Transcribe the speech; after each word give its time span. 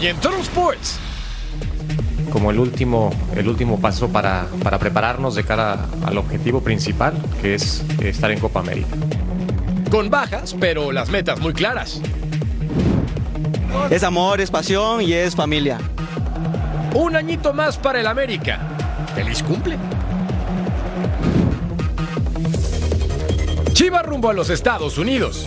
Hoy 0.00 0.06
en 0.06 0.16
Total 0.16 0.40
Sports. 0.40 0.98
Como 2.32 2.50
el 2.50 2.58
último, 2.58 3.10
el 3.36 3.46
último 3.46 3.78
paso 3.82 4.08
para, 4.08 4.46
para 4.62 4.78
prepararnos 4.78 5.34
de 5.34 5.44
cara 5.44 5.88
al 6.06 6.16
objetivo 6.16 6.62
principal, 6.62 7.12
que 7.42 7.54
es 7.54 7.84
estar 8.00 8.30
en 8.30 8.40
Copa 8.40 8.60
América. 8.60 8.96
Con 9.90 10.08
bajas, 10.08 10.56
pero 10.58 10.90
las 10.90 11.10
metas 11.10 11.38
muy 11.40 11.52
claras. 11.52 12.00
Es 13.90 14.02
amor, 14.02 14.40
es 14.40 14.50
pasión 14.50 15.02
y 15.02 15.12
es 15.12 15.36
familia. 15.36 15.76
Un 16.94 17.14
añito 17.14 17.52
más 17.52 17.76
para 17.76 18.00
el 18.00 18.06
América. 18.06 18.58
Feliz 19.14 19.42
cumple. 19.42 19.76
Chivas 23.74 24.06
rumbo 24.06 24.30
a 24.30 24.32
los 24.32 24.48
Estados 24.48 24.96
Unidos. 24.96 25.46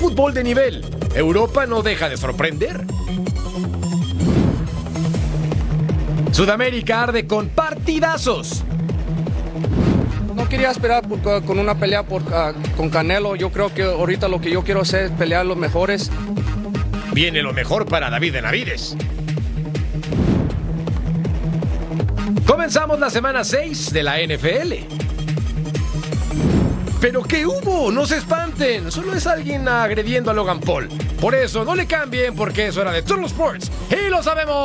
Fútbol 0.00 0.32
de 0.32 0.42
nivel. 0.42 0.82
Europa 1.14 1.66
no 1.66 1.82
deja 1.82 2.08
de 2.08 2.16
sorprender. 2.16 2.86
Sudamérica 6.32 7.02
arde 7.02 7.26
con 7.26 7.48
partidazos. 7.50 8.62
No 10.34 10.48
quería 10.48 10.70
esperar 10.70 11.06
por- 11.06 11.44
con 11.44 11.58
una 11.58 11.74
pelea 11.74 12.02
por, 12.04 12.22
ah, 12.32 12.54
con 12.78 12.88
Canelo. 12.88 13.36
Yo 13.36 13.50
creo 13.52 13.74
que 13.74 13.82
ahorita 13.82 14.26
lo 14.28 14.40
que 14.40 14.50
yo 14.50 14.64
quiero 14.64 14.80
hacer 14.80 15.04
es 15.06 15.10
pelear 15.10 15.44
los 15.44 15.58
mejores. 15.58 16.10
Viene 17.12 17.42
lo 17.42 17.52
mejor 17.52 17.84
para 17.84 18.08
David 18.08 18.32
Benavides. 18.32 18.96
Comenzamos 22.46 22.98
la 22.98 23.10
semana 23.10 23.44
6 23.44 23.92
de 23.92 24.02
la 24.02 24.18
NFL. 24.22 24.99
¿Pero 27.00 27.22
qué 27.22 27.46
hubo? 27.46 27.90
No 27.90 28.06
se 28.06 28.18
espanten. 28.18 28.92
Solo 28.92 29.14
es 29.14 29.26
alguien 29.26 29.66
agrediendo 29.66 30.30
a 30.30 30.34
Logan 30.34 30.60
Paul. 30.60 30.86
Por 31.18 31.34
eso, 31.34 31.64
no 31.64 31.74
le 31.74 31.86
cambien 31.86 32.36
porque 32.36 32.66
es 32.66 32.76
hora 32.76 32.92
de 32.92 33.02
Turtle 33.02 33.24
Sports. 33.26 33.70
¡Y 33.90 34.10
lo 34.10 34.22
sabemos! 34.22 34.60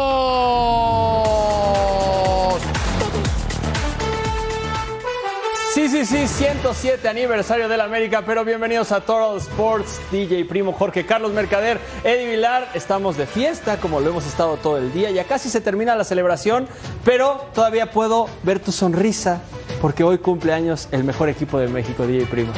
Sí, 5.74 5.88
sí, 5.88 6.06
sí, 6.06 6.28
107 6.28 7.08
aniversario 7.08 7.70
del 7.70 7.82
América, 7.82 8.24
pero 8.26 8.44
bienvenidos 8.44 8.92
a 8.92 9.02
Total 9.02 9.38
Sports, 9.38 10.02
DJ 10.12 10.46
Primo, 10.46 10.74
Jorge 10.74 11.06
Carlos 11.06 11.32
Mercader, 11.34 11.80
Eddie 12.04 12.32
Vilar. 12.32 12.70
Estamos 12.74 13.18
de 13.18 13.28
fiesta, 13.28 13.78
como 13.78 14.00
lo 14.00 14.10
hemos 14.10 14.26
estado 14.26 14.58
todo 14.58 14.78
el 14.78 14.92
día. 14.94 15.12
Ya 15.12 15.26
casi 15.26 15.50
se 15.50 15.62
termina 15.62 15.96
la 15.96 16.04
celebración, 16.04 16.68
pero 17.04 17.46
todavía 17.54 17.92
puedo 17.92 18.30
ver 18.44 18.60
tu 18.60 18.72
sonrisa, 18.72 19.42
porque 19.82 20.04
hoy 20.04 20.18
cumple 20.18 20.54
años 20.54 20.88
el 20.92 21.04
mejor 21.04 21.30
equipo 21.30 21.60
de 21.60 21.68
México, 21.68 22.06
DJ 22.06 22.26
Primo. 22.26 22.52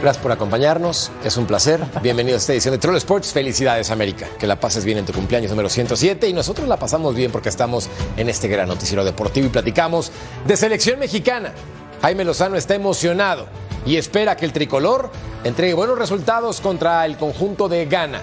Gracias 0.00 0.20
por 0.20 0.32
acompañarnos, 0.32 1.12
es 1.24 1.36
un 1.36 1.46
placer. 1.46 1.80
Bienvenido 2.02 2.34
a 2.34 2.38
esta 2.38 2.52
edición 2.52 2.72
de 2.72 2.78
Troll 2.78 2.96
Sports. 2.96 3.32
Felicidades, 3.32 3.90
América. 3.92 4.26
Que 4.36 4.48
la 4.48 4.58
pases 4.58 4.84
bien 4.84 4.98
en 4.98 5.06
tu 5.06 5.12
cumpleaños 5.12 5.50
número 5.50 5.68
107 5.68 6.28
y 6.28 6.32
nosotros 6.32 6.66
la 6.66 6.76
pasamos 6.76 7.14
bien 7.14 7.30
porque 7.30 7.48
estamos 7.48 7.88
en 8.16 8.28
este 8.28 8.48
gran 8.48 8.66
noticiero 8.66 9.04
deportivo 9.04 9.46
y 9.46 9.50
platicamos 9.50 10.10
de 10.44 10.56
selección 10.56 10.98
mexicana. 10.98 11.52
Jaime 12.00 12.24
Lozano 12.24 12.56
está 12.56 12.74
emocionado 12.74 13.46
y 13.86 13.96
espera 13.96 14.36
que 14.36 14.44
el 14.44 14.52
tricolor 14.52 15.10
entregue 15.44 15.74
buenos 15.74 15.96
resultados 15.96 16.60
contra 16.60 17.06
el 17.06 17.16
conjunto 17.16 17.68
de 17.68 17.86
Ghana. 17.86 18.22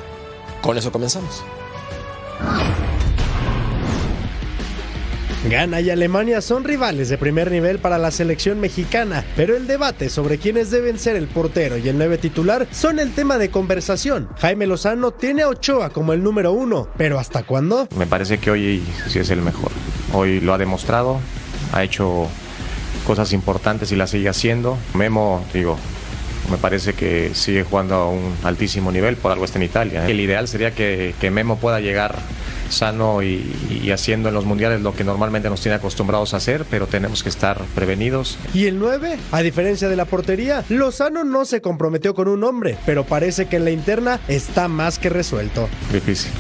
Con 0.61 0.77
eso 0.77 0.91
comenzamos. 0.91 1.43
Ghana 5.47 5.79
y 5.79 5.89
Alemania 5.89 6.41
son 6.41 6.65
rivales 6.65 7.07
de 7.07 7.17
primer 7.17 7.49
nivel 7.49 7.79
para 7.79 7.97
la 7.97 8.11
selección 8.11 8.59
mexicana, 8.59 9.23
pero 9.37 9.55
el 9.55 9.67
debate 9.67 10.09
sobre 10.09 10.37
quiénes 10.37 10.69
deben 10.69 10.99
ser 10.99 11.15
el 11.15 11.27
portero 11.27 11.77
y 11.77 11.87
el 11.87 11.97
nueve 11.97 12.17
titular 12.17 12.67
son 12.71 12.99
el 12.99 13.13
tema 13.13 13.37
de 13.37 13.49
conversación. 13.49 14.27
Jaime 14.39 14.67
Lozano 14.67 15.11
tiene 15.11 15.43
a 15.43 15.47
Ochoa 15.47 15.91
como 15.91 16.11
el 16.11 16.21
número 16.21 16.51
uno, 16.51 16.89
pero 16.97 17.19
¿hasta 17.19 17.43
cuándo? 17.43 17.87
Me 17.97 18.05
parece 18.05 18.39
que 18.39 18.51
hoy 18.51 18.83
sí 19.07 19.19
es 19.19 19.29
el 19.29 19.41
mejor. 19.41 19.71
Hoy 20.11 20.41
lo 20.41 20.53
ha 20.53 20.57
demostrado, 20.57 21.21
ha 21.71 21.83
hecho 21.83 22.27
cosas 23.07 23.31
importantes 23.31 23.93
y 23.93 23.95
las 23.95 24.09
sigue 24.09 24.27
haciendo. 24.27 24.77
Memo, 24.93 25.45
digo, 25.53 25.77
me 26.51 26.57
parece 26.57 26.93
que 26.93 27.31
sigue 27.33 27.63
jugando 27.63 27.95
a 27.95 28.09
un 28.09 28.35
altísimo 28.43 28.91
nivel, 28.91 29.15
por 29.15 29.31
algo 29.31 29.45
está 29.45 29.57
en 29.57 29.63
Italia. 29.63 30.05
El 30.05 30.19
ideal 30.19 30.49
sería 30.49 30.71
que, 30.71 31.15
que 31.21 31.31
Memo 31.31 31.57
pueda 31.59 31.79
llegar 31.79 32.17
sano 32.69 33.21
y, 33.23 33.51
y 33.83 33.91
haciendo 33.91 34.29
en 34.29 34.35
los 34.35 34.45
mundiales 34.45 34.81
lo 34.81 34.93
que 34.93 35.03
normalmente 35.03 35.49
nos 35.49 35.61
tiene 35.61 35.75
acostumbrados 35.75 36.33
a 36.33 36.37
hacer, 36.37 36.65
pero 36.69 36.87
tenemos 36.87 37.23
que 37.23 37.29
estar 37.29 37.61
prevenidos. 37.75 38.37
¿Y 38.53 38.65
el 38.67 38.79
9? 38.79 39.17
A 39.31 39.41
diferencia 39.41 39.89
de 39.89 39.95
la 39.95 40.05
portería, 40.05 40.63
Lozano 40.69 41.23
no 41.23 41.45
se 41.45 41.61
comprometió 41.61 42.13
con 42.13 42.27
un 42.27 42.43
hombre, 42.43 42.77
pero 42.85 43.05
parece 43.05 43.47
que 43.47 43.57
en 43.57 43.65
la 43.65 43.71
interna 43.71 44.19
está 44.27 44.67
más 44.67 44.99
que 44.99 45.09
resuelto. 45.09 45.67
Difícil. 45.91 46.31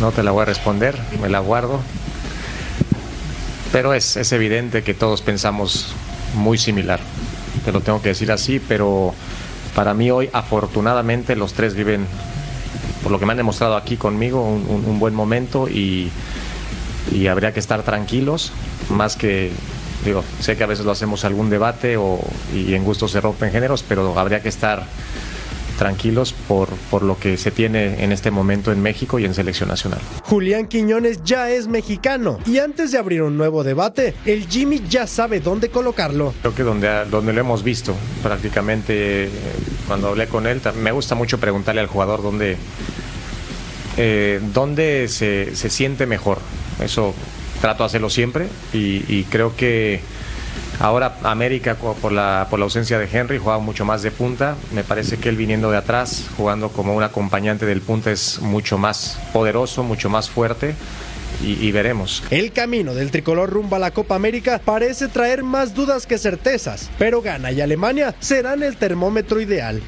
No 0.00 0.12
te 0.12 0.22
la 0.22 0.30
voy 0.30 0.42
a 0.42 0.46
responder, 0.46 0.96
me 1.20 1.28
la 1.28 1.40
guardo. 1.40 1.80
Pero 3.72 3.94
es, 3.94 4.16
es 4.16 4.32
evidente 4.32 4.82
que 4.82 4.94
todos 4.94 5.22
pensamos 5.22 5.94
muy 6.34 6.58
similar. 6.58 7.00
Te 7.64 7.72
lo 7.72 7.80
tengo 7.80 8.00
que 8.02 8.08
decir 8.08 8.32
así, 8.32 8.60
pero 8.60 9.14
para 9.74 9.94
mí 9.94 10.10
hoy 10.10 10.28
afortunadamente 10.32 11.36
los 11.36 11.52
tres 11.52 11.74
viven, 11.74 12.06
por 13.10 13.16
lo 13.16 13.18
que 13.18 13.26
me 13.26 13.32
han 13.32 13.38
demostrado 13.38 13.74
aquí 13.76 13.96
conmigo, 13.96 14.40
un, 14.44 14.64
un- 14.68 14.84
un 14.84 14.98
buen 15.00 15.14
momento 15.14 15.68
y, 15.68 16.10
y 17.10 17.26
habría 17.26 17.52
que 17.52 17.58
estar 17.58 17.82
tranquilos, 17.82 18.52
más 18.88 19.16
que, 19.16 19.50
digo, 20.04 20.22
sé 20.38 20.56
que 20.56 20.62
a 20.62 20.68
veces 20.68 20.84
lo 20.84 20.92
hacemos 20.92 21.24
algún 21.24 21.50
debate 21.50 21.96
o, 21.96 22.20
y 22.54 22.72
en 22.74 22.84
gusto 22.84 23.08
se 23.08 23.20
rompen 23.20 23.50
géneros, 23.50 23.82
pero 23.82 24.16
habría 24.16 24.42
que 24.42 24.48
estar 24.48 24.84
tranquilos 25.76 26.34
por, 26.46 26.68
por 26.90 27.02
lo 27.02 27.18
que 27.18 27.36
se 27.38 27.50
tiene 27.50 28.04
en 28.04 28.12
este 28.12 28.30
momento 28.30 28.70
en 28.70 28.82
México 28.82 29.18
y 29.18 29.24
en 29.24 29.32
selección 29.34 29.70
nacional. 29.70 29.98
Julián 30.24 30.66
Quiñones 30.68 31.24
ya 31.24 31.48
es 31.50 31.68
mexicano 31.68 32.38
y 32.46 32.58
antes 32.58 32.92
de 32.92 32.98
abrir 32.98 33.22
un 33.22 33.38
nuevo 33.38 33.64
debate, 33.64 34.14
el 34.26 34.46
Jimmy 34.46 34.82
ya 34.90 35.06
sabe 35.06 35.40
dónde 35.40 35.70
colocarlo. 35.70 36.34
Creo 36.42 36.54
que 36.54 36.62
donde, 36.64 37.06
donde 37.10 37.32
lo 37.32 37.40
hemos 37.40 37.62
visto 37.64 37.94
prácticamente 38.22 39.24
eh, 39.24 39.30
cuando 39.86 40.08
hablé 40.08 40.26
con 40.26 40.46
él, 40.46 40.60
me 40.82 40.92
gusta 40.92 41.14
mucho 41.14 41.38
preguntarle 41.40 41.80
al 41.80 41.86
jugador 41.86 42.22
dónde, 42.22 42.58
eh, 43.96 44.40
dónde 44.52 45.08
se, 45.08 45.54
se 45.56 45.70
siente 45.70 46.06
mejor. 46.06 46.38
Eso 46.82 47.14
trato 47.60 47.82
de 47.82 47.86
hacerlo 47.88 48.08
siempre 48.10 48.46
y, 48.72 49.24
creo 49.24 49.54
que 49.54 50.00
ahora 50.78 51.16
América 51.24 51.74
por 51.74 52.10
la, 52.12 52.46
por 52.48 52.58
la 52.58 52.64
ausencia 52.64 52.98
de 52.98 53.06
Henry 53.12 53.38
juega 53.38 53.58
mucho 53.58 53.84
más 53.84 54.02
de 54.02 54.10
punta. 54.10 54.56
Me 54.72 54.82
parece 54.84 55.18
que 55.18 55.28
él 55.28 55.36
viniendo 55.36 55.70
de 55.70 55.76
atrás, 55.76 56.26
jugando 56.36 56.70
como 56.70 56.94
un 56.94 57.02
acompañante 57.02 57.66
del 57.66 57.82
punta 57.82 58.10
es 58.10 58.40
mucho 58.40 58.78
más 58.78 59.18
poderoso, 59.32 59.82
mucho 59.82 60.08
más 60.08 60.30
fuerte 60.30 60.74
y- 61.44 61.52
y 61.66 61.70
veremos. 61.72 62.22
El 62.30 62.52
camino 62.52 62.94
del 62.94 63.10
tricolor 63.10 63.50
rumbo 63.50 63.76
a 63.76 63.78
la 63.78 63.90
Copa 63.90 64.14
América 64.14 64.60
parece 64.64 65.08
traer 65.08 65.42
más 65.42 65.74
dudas 65.74 66.06
que 66.06 66.16
certezas, 66.18 66.90
pero 66.98 67.20
Ghana 67.20 67.52
y 67.52 67.60
Alemania 67.60 68.14
serán 68.20 68.62
el 68.62 68.76
termómetro 68.76 69.40
ideal. 69.40 69.82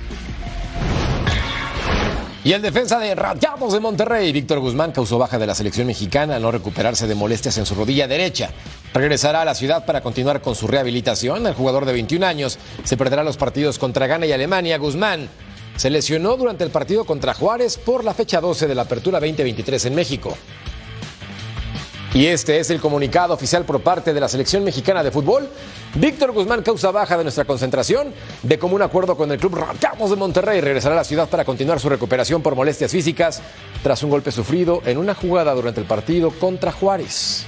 Y 2.44 2.52
el 2.54 2.62
defensa 2.62 2.98
de 2.98 3.14
Rayados 3.14 3.72
de 3.72 3.78
Monterrey, 3.78 4.32
Víctor 4.32 4.58
Guzmán, 4.58 4.90
causó 4.90 5.16
baja 5.16 5.38
de 5.38 5.46
la 5.46 5.54
selección 5.54 5.86
mexicana 5.86 6.34
al 6.34 6.42
no 6.42 6.50
recuperarse 6.50 7.06
de 7.06 7.14
molestias 7.14 7.56
en 7.58 7.66
su 7.66 7.76
rodilla 7.76 8.08
derecha. 8.08 8.50
Regresará 8.92 9.42
a 9.42 9.44
la 9.44 9.54
ciudad 9.54 9.86
para 9.86 10.00
continuar 10.00 10.42
con 10.42 10.56
su 10.56 10.66
rehabilitación. 10.66 11.46
El 11.46 11.54
jugador 11.54 11.86
de 11.86 11.92
21 11.92 12.26
años 12.26 12.58
se 12.82 12.96
perderá 12.96 13.22
los 13.22 13.36
partidos 13.36 13.78
contra 13.78 14.08
Ghana 14.08 14.26
y 14.26 14.32
Alemania. 14.32 14.76
Guzmán 14.78 15.28
se 15.76 15.88
lesionó 15.88 16.36
durante 16.36 16.64
el 16.64 16.70
partido 16.70 17.04
contra 17.04 17.32
Juárez 17.32 17.78
por 17.78 18.02
la 18.02 18.12
fecha 18.12 18.40
12 18.40 18.66
de 18.66 18.74
la 18.74 18.82
Apertura 18.82 19.20
2023 19.20 19.86
en 19.86 19.94
México. 19.94 20.36
Y 22.14 22.26
este 22.26 22.60
es 22.60 22.68
el 22.68 22.78
comunicado 22.78 23.32
oficial 23.32 23.64
por 23.64 23.80
parte 23.80 24.12
de 24.12 24.20
la 24.20 24.28
selección 24.28 24.62
mexicana 24.64 25.02
de 25.02 25.10
fútbol. 25.10 25.48
Víctor 25.94 26.32
Guzmán 26.32 26.62
causa 26.62 26.90
baja 26.90 27.16
de 27.16 27.22
nuestra 27.22 27.46
concentración. 27.46 28.12
De 28.42 28.58
común 28.58 28.82
acuerdo 28.82 29.16
con 29.16 29.32
el 29.32 29.38
club 29.38 29.54
Rayados 29.54 30.10
de 30.10 30.16
Monterrey, 30.16 30.60
regresará 30.60 30.94
a 30.94 30.98
la 30.98 31.04
ciudad 31.04 31.28
para 31.30 31.46
continuar 31.46 31.80
su 31.80 31.88
recuperación 31.88 32.42
por 32.42 32.54
molestias 32.54 32.90
físicas 32.90 33.40
tras 33.82 34.02
un 34.02 34.10
golpe 34.10 34.30
sufrido 34.30 34.82
en 34.84 34.98
una 34.98 35.14
jugada 35.14 35.54
durante 35.54 35.80
el 35.80 35.86
partido 35.86 36.30
contra 36.32 36.70
Juárez. 36.70 37.46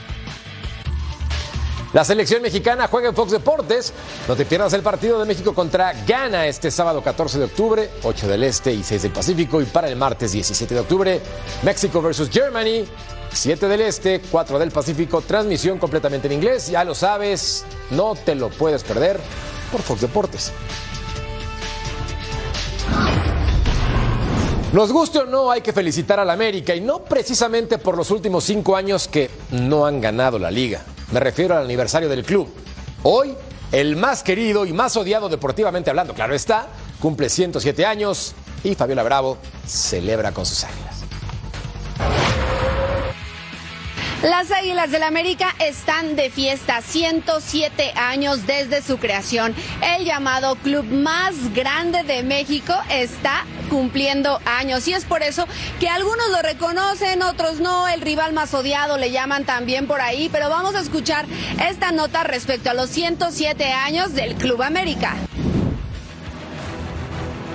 La 1.95 2.03
selección 2.03 2.43
mexicana 2.43 2.89
juega 2.89 3.11
en 3.11 3.15
Fox 3.15 3.31
Deportes. 3.31 3.93
No 4.27 4.35
te 4.35 4.45
pierdas 4.45 4.73
el 4.73 4.83
partido 4.83 5.21
de 5.21 5.27
México 5.27 5.55
contra 5.55 5.93
Ghana 6.05 6.49
este 6.49 6.73
sábado 6.73 7.03
14 7.03 7.39
de 7.39 7.45
octubre, 7.45 7.91
8 8.03 8.27
del 8.27 8.43
Este 8.43 8.73
y 8.73 8.83
6 8.83 9.03
del 9.03 9.13
Pacífico. 9.13 9.63
Y 9.63 9.67
para 9.67 9.89
el 9.89 9.95
martes 9.95 10.33
17 10.33 10.75
de 10.75 10.81
octubre, 10.81 11.21
México 11.63 12.03
versus 12.03 12.29
Germany, 12.31 12.85
7 13.35 13.69
del 13.69 13.81
Este, 13.83 14.21
4 14.31 14.59
del 14.59 14.71
Pacífico. 14.71 15.21
Transmisión 15.21 15.79
completamente 15.79 16.29
en 16.29 16.35
inglés. 16.35 16.69
Ya 16.71 16.85
lo 16.85 16.95
sabes, 16.95 17.65
no 17.91 18.15
te 18.15 18.35
lo 18.35 18.49
puedes 18.49 18.85
perder 18.85 19.21
por 19.71 19.83
Fox 19.83 20.01
Deportes. 20.01 20.53
Nos 24.73 24.93
guste 24.93 25.21
o 25.21 25.27
no, 25.27 25.53
hay 25.53 25.61
que 25.61 25.73
felicitar 25.73 26.19
al 26.19 26.31
América 26.31 26.75
y 26.75 26.81
no 26.81 27.05
precisamente 27.05 27.79
por 27.79 27.97
los 27.97 28.11
últimos 28.11 28.43
cinco 28.43 28.75
años 28.75 29.07
que 29.07 29.31
no 29.51 29.87
han 29.87 30.01
ganado 30.01 30.39
la 30.39 30.51
liga. 30.51 30.83
Me 31.13 31.21
refiero 31.21 31.57
al 31.57 31.65
aniversario 31.65 32.09
del 32.09 32.25
club. 32.25 32.49
Hoy, 33.05 33.37
el 33.71 33.95
más 33.95 34.25
querido 34.25 34.67
y 34.67 34.73
más 34.73 34.97
odiado 34.97 35.29
deportivamente 35.29 35.91
hablando, 35.91 36.13
claro 36.13 36.35
está, 36.35 36.67
cumple 37.01 37.29
107 37.29 37.87
años 37.87 38.35
y 38.65 38.75
Fabiola 38.75 39.05
Bravo 39.05 39.39
celebra 39.65 40.33
con 40.33 40.45
sus 40.45 40.65
águilas. 40.65 41.04
Las 44.25 44.51
Águilas 44.51 44.91
del 44.91 45.03
América 45.03 45.55
están 45.59 46.17
de 46.17 46.31
fiesta 46.31 46.81
107 46.81 47.93
años 47.95 48.47
desde 48.47 48.81
su 48.81 48.97
creación. 48.97 49.55
El 49.83 50.07
llamado 50.07 50.57
club 50.57 50.87
más 50.87 51.53
grande 51.53 52.05
de 52.05 52.23
México 52.23 52.73
está 52.89 53.45
cumpliendo 53.69 54.41
años 54.47 54.89
y 54.89 54.95
es 54.95 55.05
por 55.05 55.23
eso 55.23 55.47
que 55.79 55.91
algunos 55.91 56.31
lo 56.31 56.41
reconocen, 56.41 57.23
otros 57.23 57.61
no, 57.61 57.87
el 57.87 58.01
rival 58.01 58.33
más 58.33 58.55
odiado 58.55 58.97
le 58.97 59.11
llaman 59.11 59.45
también 59.45 59.87
por 59.87 60.01
ahí, 60.01 60.31
pero 60.33 60.49
vamos 60.49 60.75
a 60.75 60.81
escuchar 60.81 61.27
esta 61.69 61.93
nota 61.93 62.25
respecto 62.25 62.71
a 62.71 62.75
los 62.75 62.89
107 62.89 63.73
años 63.73 64.15
del 64.15 64.37
Club 64.37 64.63
América. 64.63 65.17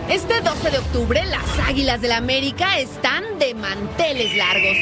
Este 0.09 0.41
12 0.41 0.71
de 0.71 0.79
octubre, 0.79 1.23
las 1.25 1.67
Águilas 1.67 2.01
del 2.01 2.13
América 2.13 2.79
están 2.79 3.37
de 3.37 3.53
manteles 3.53 4.35
largos. 4.35 4.75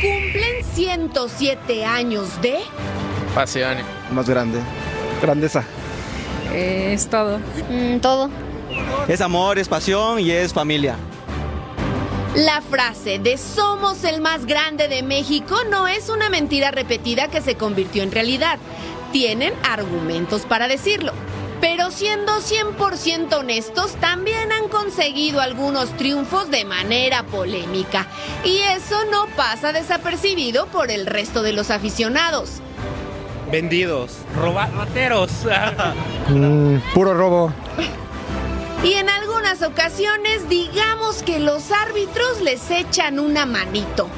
Cumplen 0.00 0.64
107 0.72 1.84
años 1.84 2.40
de... 2.40 2.60
Pasión. 3.34 3.76
Más 4.10 4.26
grande. 4.26 4.58
Grandeza. 5.20 5.64
Eh, 6.54 6.92
es 6.94 7.06
todo. 7.08 7.40
Mm, 7.68 7.98
todo. 7.98 8.30
Es 9.06 9.20
amor, 9.20 9.58
es 9.58 9.68
pasión 9.68 10.18
y 10.18 10.30
es 10.30 10.54
familia. 10.54 10.96
La 12.34 12.62
frase 12.62 13.18
de 13.18 13.36
somos 13.36 14.02
el 14.04 14.22
más 14.22 14.46
grande 14.46 14.88
de 14.88 15.02
México 15.02 15.58
no 15.70 15.88
es 15.88 16.08
una 16.08 16.30
mentira 16.30 16.70
repetida 16.70 17.28
que 17.28 17.42
se 17.42 17.54
convirtió 17.54 18.02
en 18.02 18.12
realidad. 18.12 18.58
Tienen 19.12 19.52
argumentos 19.62 20.46
para 20.46 20.68
decirlo. 20.68 21.12
Pero 21.60 21.90
siendo 21.90 22.32
100% 22.40 23.34
honestos, 23.34 23.92
también 23.96 24.39
conseguido 24.70 25.40
algunos 25.40 25.96
triunfos 25.96 26.50
de 26.50 26.64
manera 26.64 27.24
polémica. 27.24 28.06
Y 28.44 28.58
eso 28.58 28.96
no 29.10 29.26
pasa 29.36 29.72
desapercibido 29.72 30.66
por 30.66 30.90
el 30.90 31.06
resto 31.06 31.42
de 31.42 31.52
los 31.52 31.70
aficionados. 31.70 32.60
Vendidos. 33.50 34.18
Roba 34.36 34.66
rateros. 34.66 35.30
puro 36.94 37.14
robo. 37.14 37.52
Y 38.82 38.94
en 38.94 39.10
algunas 39.10 39.62
ocasiones 39.62 40.48
digamos 40.48 41.22
que 41.22 41.38
los 41.40 41.70
árbitros 41.70 42.40
les 42.42 42.70
echan 42.70 43.18
una 43.18 43.44
manito. 43.44 44.08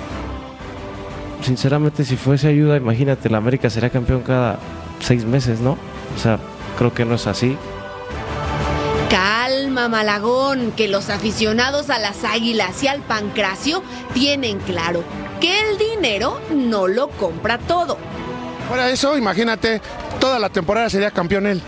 Sinceramente, 1.43 2.05
si 2.05 2.17
fuese 2.17 2.47
ayuda, 2.47 2.77
imagínate, 2.77 3.29
la 3.29 3.39
América 3.39 3.69
será 3.69 3.91
campeón 3.91 4.23
cada 4.23 4.61
seis 5.01 5.25
meses, 5.25 5.59
¿no? 5.59 5.73
O 6.15 6.19
sea, 6.19 6.39
creo 6.79 6.95
que 6.95 7.05
no 7.05 7.17
es 7.17 7.27
así. 7.27 7.57
Malagón, 9.89 10.73
que 10.73 10.89
los 10.89 11.11
aficionados 11.11 11.91
a 11.91 11.99
las 11.99 12.25
águilas 12.25 12.83
y 12.83 12.89
al 12.89 13.01
pancracio 13.01 13.83
tienen 14.15 14.59
claro 14.61 15.05
que 15.41 15.59
el 15.61 15.79
dinero 15.79 16.41
no 16.51 16.87
lo 16.87 17.09
compra 17.09 17.59
todo. 17.59 17.99
Fuera 18.69 18.91
eso, 18.91 19.19
imagínate, 19.19 19.81
toda 20.21 20.39
la 20.39 20.49
temporada 20.49 20.89
sería 20.89 21.11
campeón 21.11 21.47
él, 21.47 21.61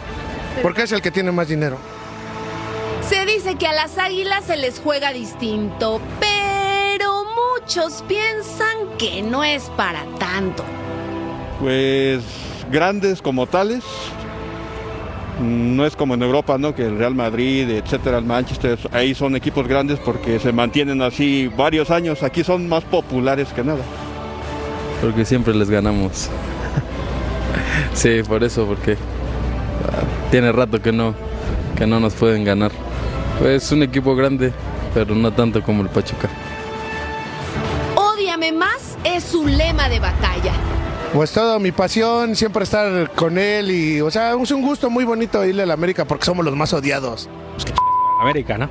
porque 0.63 0.83
es 0.83 0.93
el 0.93 1.03
que 1.03 1.11
tiene 1.11 1.33
más 1.33 1.49
dinero. 1.49 1.79
Se 3.09 3.27
dice 3.27 3.57
que 3.57 3.67
a 3.67 3.73
las 3.73 3.99
águilas 3.99 4.45
se 4.45 4.57
les 4.57 4.79
juega 4.79 5.13
distinto, 5.13 6.01
pero 6.21 7.25
muchos 7.59 8.03
piensan 8.09 8.97
que 8.99 9.23
no 9.23 9.45
es 9.45 9.65
para 9.77 10.05
tanto. 10.19 10.65
Pues 11.61 12.23
grandes 12.71 13.21
como 13.21 13.47
tales, 13.47 13.85
no 15.41 15.85
es 15.85 15.97
como 15.97 16.15
en 16.15 16.23
Europa, 16.23 16.59
¿no? 16.59 16.75
Que 16.75 16.87
el 16.87 16.99
Real 16.99 17.15
Madrid, 17.15 17.69
etcétera, 17.69 18.19
el 18.19 18.25
Manchester, 18.25 18.79
ahí 18.93 19.15
son 19.15 19.37
equipos 19.37 19.67
grandes 19.67 19.99
porque 19.99 20.39
se 20.39 20.53
mantienen 20.53 21.03
así 21.03 21.51
varios 21.57 21.91
años. 21.91 22.23
Aquí 22.23 22.45
son 22.45 22.69
más 22.69 22.85
populares 22.85 23.49
que 23.53 23.65
nada. 23.65 23.83
Porque 25.01 25.25
siempre 25.25 25.55
les 25.55 25.69
ganamos. 25.69 26.31
sí, 27.95 28.23
por 28.27 28.45
eso, 28.45 28.67
porque 28.67 28.93
ah, 28.93 30.05
tiene 30.31 30.53
rato 30.53 30.81
que 30.81 30.93
no, 30.93 31.15
que 31.77 31.87
no 31.87 32.01
nos 32.01 32.15
pueden 32.15 32.45
ganar. 32.45 32.71
Pues 33.39 33.71
un 33.73 33.83
equipo 33.83 34.15
grande, 34.15 34.53
pero 34.95 35.15
no 35.15 35.33
tanto 35.33 35.63
como 35.63 35.83
el 35.83 35.89
Pachuca. 35.89 36.29
Ódiame 37.97 38.53
más 38.53 38.97
es 39.05 39.25
su 39.25 39.47
lema 39.47 39.89
de 39.89 39.99
batalla. 39.99 40.53
Pues 41.15 41.31
toda 41.31 41.61
mi 41.61 41.71
pasión, 41.71 42.35
siempre 42.35 42.65
estar 42.65 43.13
con 43.13 43.39
él 43.39 43.71
y, 43.71 44.01
o 44.01 44.11
sea, 44.11 44.35
es 44.35 44.51
un 44.51 44.63
gusto 44.63 44.91
muy 44.91 45.05
bonito 45.05 45.45
irle 45.45 45.63
a 45.63 45.67
la 45.67 45.75
América 45.75 46.05
porque 46.07 46.25
somos 46.25 46.45
los 46.45 46.57
más 46.57 46.73
odiados. 46.73 47.29
Pues 47.53 47.67
que 47.67 47.73
América, 48.21 48.59
¿no? 48.59 48.69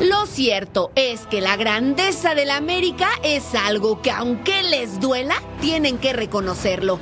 Lo 0.00 0.26
cierto 0.26 0.92
es 0.94 1.26
que 1.26 1.40
la 1.40 1.56
grandeza 1.56 2.36
de 2.36 2.46
la 2.46 2.58
América 2.58 3.08
es 3.24 3.56
algo 3.56 4.00
que 4.02 4.12
aunque 4.12 4.62
les 4.62 5.00
duela, 5.00 5.34
tienen 5.60 5.98
que 5.98 6.12
reconocerlo. 6.12 7.00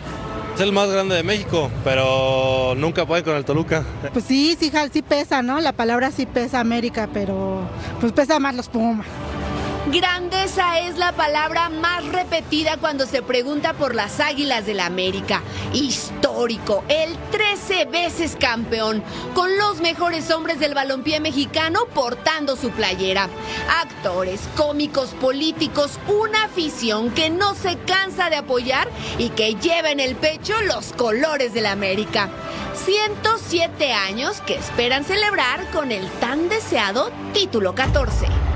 Es 0.54 0.62
el 0.62 0.72
más 0.72 0.88
grande 0.88 1.16
de 1.16 1.22
México, 1.22 1.70
pero 1.84 2.72
nunca 2.78 3.04
puede 3.04 3.22
con 3.22 3.36
el 3.36 3.44
Toluca. 3.44 3.84
Pues 4.14 4.24
sí, 4.24 4.56
sí, 4.58 4.72
sí 4.90 5.02
pesa, 5.02 5.42
¿no? 5.42 5.60
La 5.60 5.72
palabra 5.72 6.10
sí 6.10 6.24
pesa 6.24 6.60
América, 6.60 7.10
pero 7.12 7.60
pues 8.00 8.10
pesa 8.12 8.38
más 8.38 8.54
los 8.54 8.70
Pumas. 8.70 9.06
Grandeza 9.96 10.80
es 10.80 10.98
la 10.98 11.12
palabra 11.12 11.70
más 11.70 12.04
repetida 12.04 12.76
cuando 12.76 13.06
se 13.06 13.22
pregunta 13.22 13.72
por 13.72 13.94
las 13.94 14.20
Águilas 14.20 14.66
del 14.66 14.76
la 14.76 14.84
América. 14.84 15.40
Histórico, 15.72 16.84
el 16.88 17.16
13 17.30 17.86
veces 17.86 18.36
campeón, 18.38 19.02
con 19.32 19.56
los 19.56 19.80
mejores 19.80 20.30
hombres 20.30 20.60
del 20.60 20.74
balompié 20.74 21.18
mexicano 21.18 21.86
portando 21.94 22.56
su 22.56 22.68
playera. 22.72 23.30
Actores, 23.80 24.42
cómicos, 24.54 25.14
políticos, 25.14 25.98
una 26.08 26.44
afición 26.44 27.10
que 27.10 27.30
no 27.30 27.54
se 27.54 27.78
cansa 27.78 28.28
de 28.28 28.36
apoyar 28.36 28.90
y 29.16 29.30
que 29.30 29.54
lleva 29.54 29.90
en 29.90 30.00
el 30.00 30.14
pecho 30.14 30.52
los 30.68 30.92
colores 30.92 31.54
de 31.54 31.62
la 31.62 31.72
América. 31.72 32.28
107 32.84 33.94
años 33.94 34.42
que 34.42 34.56
esperan 34.56 35.04
celebrar 35.04 35.70
con 35.70 35.90
el 35.90 36.06
tan 36.20 36.50
deseado 36.50 37.10
título 37.32 37.74
14. 37.74 38.55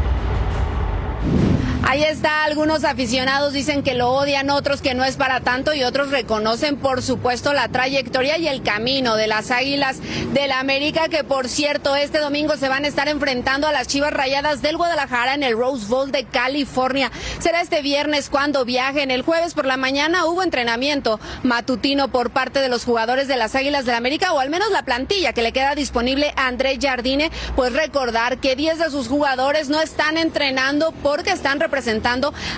Ahí 1.91 2.05
está, 2.05 2.45
algunos 2.45 2.85
aficionados 2.85 3.53
dicen 3.53 3.83
que 3.83 3.95
lo 3.95 4.13
odian, 4.13 4.49
otros 4.51 4.81
que 4.81 4.95
no 4.95 5.05
es 5.05 5.17
para 5.17 5.41
tanto 5.41 5.75
y 5.75 5.83
otros 5.83 6.13
reconocen 6.13 6.77
por 6.77 7.03
supuesto 7.03 7.53
la 7.53 7.67
trayectoria 7.67 8.39
y 8.39 8.47
el 8.47 8.63
camino 8.63 9.17
de 9.17 9.27
las 9.27 9.51
Águilas 9.51 9.99
del 10.33 10.53
América 10.53 11.09
que 11.09 11.25
por 11.25 11.49
cierto 11.49 11.97
este 11.97 12.21
domingo 12.21 12.57
se 12.57 12.69
van 12.69 12.85
a 12.85 12.87
estar 12.87 13.09
enfrentando 13.09 13.67
a 13.67 13.73
las 13.73 13.89
Chivas 13.89 14.13
Rayadas 14.13 14.63
del 14.63 14.77
Guadalajara 14.77 15.35
en 15.35 15.43
el 15.43 15.59
Rose 15.59 15.89
Bowl 15.89 16.13
de 16.13 16.23
California. 16.27 17.11
Será 17.41 17.61
este 17.61 17.83
viernes 17.83 18.31
cuando 18.31 18.65
viajen. 18.65 19.11
El 19.11 19.23
jueves 19.23 19.55
por 19.55 19.67
la 19.67 19.77
mañana 19.77 20.27
hubo 20.27 20.45
entrenamiento 20.45 21.19
matutino 21.43 22.07
por 22.07 22.31
parte 22.31 22.61
de 22.61 22.69
los 22.69 22.85
jugadores 22.85 23.27
de 23.27 23.37
las 23.37 23.57
Águilas 23.57 23.85
del 23.85 23.97
América 23.97 24.33
o 24.33 24.39
al 24.39 24.51
menos 24.51 24.71
la 24.71 24.85
plantilla 24.85 25.33
que 25.33 25.43
le 25.43 25.51
queda 25.51 25.75
disponible 25.75 26.33
a 26.37 26.47
André 26.47 26.79
Jardine, 26.81 27.33
pues 27.57 27.73
recordar 27.73 28.39
que 28.39 28.55
10 28.55 28.79
de 28.79 28.91
sus 28.91 29.09
jugadores 29.09 29.69
no 29.69 29.81
están 29.81 30.19
entrenando 30.19 30.93
porque 31.03 31.33
están 31.33 31.59
representando 31.59 31.80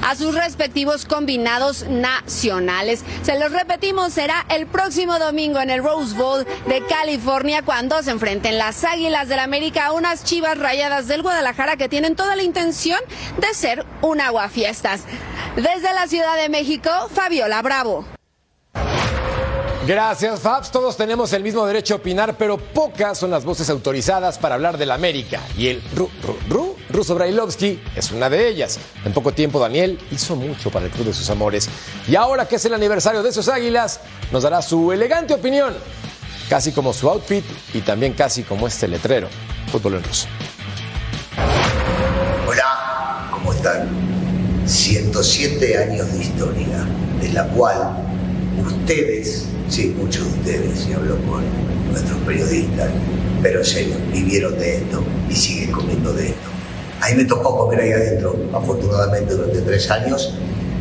a 0.02 0.16
sus 0.16 0.34
respectivos 0.34 1.04
combinados 1.04 1.84
nacionales. 1.88 3.04
Se 3.22 3.38
los 3.38 3.52
repetimos, 3.52 4.12
será 4.12 4.44
el 4.48 4.66
próximo 4.66 5.18
domingo 5.18 5.60
en 5.60 5.70
el 5.70 5.82
Rose 5.82 6.14
Bowl 6.14 6.46
de 6.66 6.84
California 6.86 7.62
cuando 7.62 8.02
se 8.02 8.10
enfrenten 8.10 8.58
las 8.58 8.84
Águilas 8.84 9.28
del 9.28 9.38
América 9.38 9.86
a 9.86 9.92
unas 9.92 10.24
chivas 10.24 10.58
rayadas 10.58 11.08
del 11.08 11.22
Guadalajara 11.22 11.76
que 11.76 11.88
tienen 11.88 12.16
toda 12.16 12.36
la 12.36 12.42
intención 12.42 13.00
de 13.38 13.54
ser 13.54 13.84
un 14.00 14.20
aguafiestas. 14.20 15.02
Desde 15.56 15.92
la 15.94 16.06
Ciudad 16.06 16.36
de 16.36 16.48
México, 16.48 16.90
Fabiola 17.12 17.62
Bravo. 17.62 18.21
Gracias, 19.86 20.38
Fabs. 20.38 20.70
Todos 20.70 20.96
tenemos 20.96 21.32
el 21.32 21.42
mismo 21.42 21.66
derecho 21.66 21.94
a 21.94 21.96
opinar, 21.96 22.36
pero 22.38 22.56
pocas 22.56 23.18
son 23.18 23.32
las 23.32 23.44
voces 23.44 23.68
autorizadas 23.68 24.38
para 24.38 24.54
hablar 24.54 24.78
de 24.78 24.86
la 24.86 24.94
América. 24.94 25.40
Y 25.58 25.66
el 25.66 25.82
Ru, 25.96 26.08
Ru, 26.22 26.36
Ru, 26.48 26.76
Ruso 26.88 27.16
Brailovsky 27.16 27.82
es 27.96 28.12
una 28.12 28.30
de 28.30 28.46
ellas. 28.46 28.78
En 29.04 29.12
poco 29.12 29.32
tiempo, 29.32 29.58
Daniel 29.58 29.98
hizo 30.12 30.36
mucho 30.36 30.70
para 30.70 30.86
el 30.86 30.92
club 30.92 31.06
de 31.06 31.12
sus 31.12 31.28
amores. 31.30 31.68
Y 32.06 32.14
ahora 32.14 32.46
que 32.46 32.56
es 32.56 32.64
el 32.64 32.74
aniversario 32.74 33.24
de 33.24 33.32
sus 33.32 33.48
águilas, 33.48 33.98
nos 34.30 34.44
dará 34.44 34.62
su 34.62 34.92
elegante 34.92 35.34
opinión. 35.34 35.74
Casi 36.48 36.70
como 36.70 36.92
su 36.92 37.10
outfit 37.10 37.44
y 37.74 37.80
también 37.80 38.12
casi 38.12 38.44
como 38.44 38.68
este 38.68 38.86
letrero. 38.86 39.26
Fútbol 39.72 39.94
en 39.94 40.04
ruso. 40.04 40.28
Hola, 42.46 43.28
¿cómo 43.32 43.52
están? 43.52 43.88
107 44.64 45.76
años 45.76 46.12
de 46.12 46.22
historia, 46.22 46.86
de 47.20 47.32
la 47.32 47.48
cual 47.48 48.11
ustedes, 48.66 49.46
sí, 49.68 49.94
muchos 49.98 50.24
de 50.24 50.38
ustedes, 50.40 50.88
y 50.88 50.92
hablo 50.92 51.16
con 51.28 51.42
nuestros 51.90 52.18
periodistas, 52.20 52.90
pero 53.42 53.64
serio, 53.64 53.94
vivieron 54.12 54.58
de 54.58 54.76
esto 54.76 55.02
y 55.28 55.34
siguen 55.34 55.72
comiendo 55.72 56.12
de 56.12 56.28
esto. 56.28 56.48
A 57.00 57.08
mí 57.08 57.16
me 57.16 57.24
tocó 57.24 57.58
comer 57.58 57.80
ahí 57.80 57.92
adentro, 57.92 58.36
afortunadamente 58.52 59.34
durante 59.34 59.60
tres 59.62 59.90
años, 59.90 60.34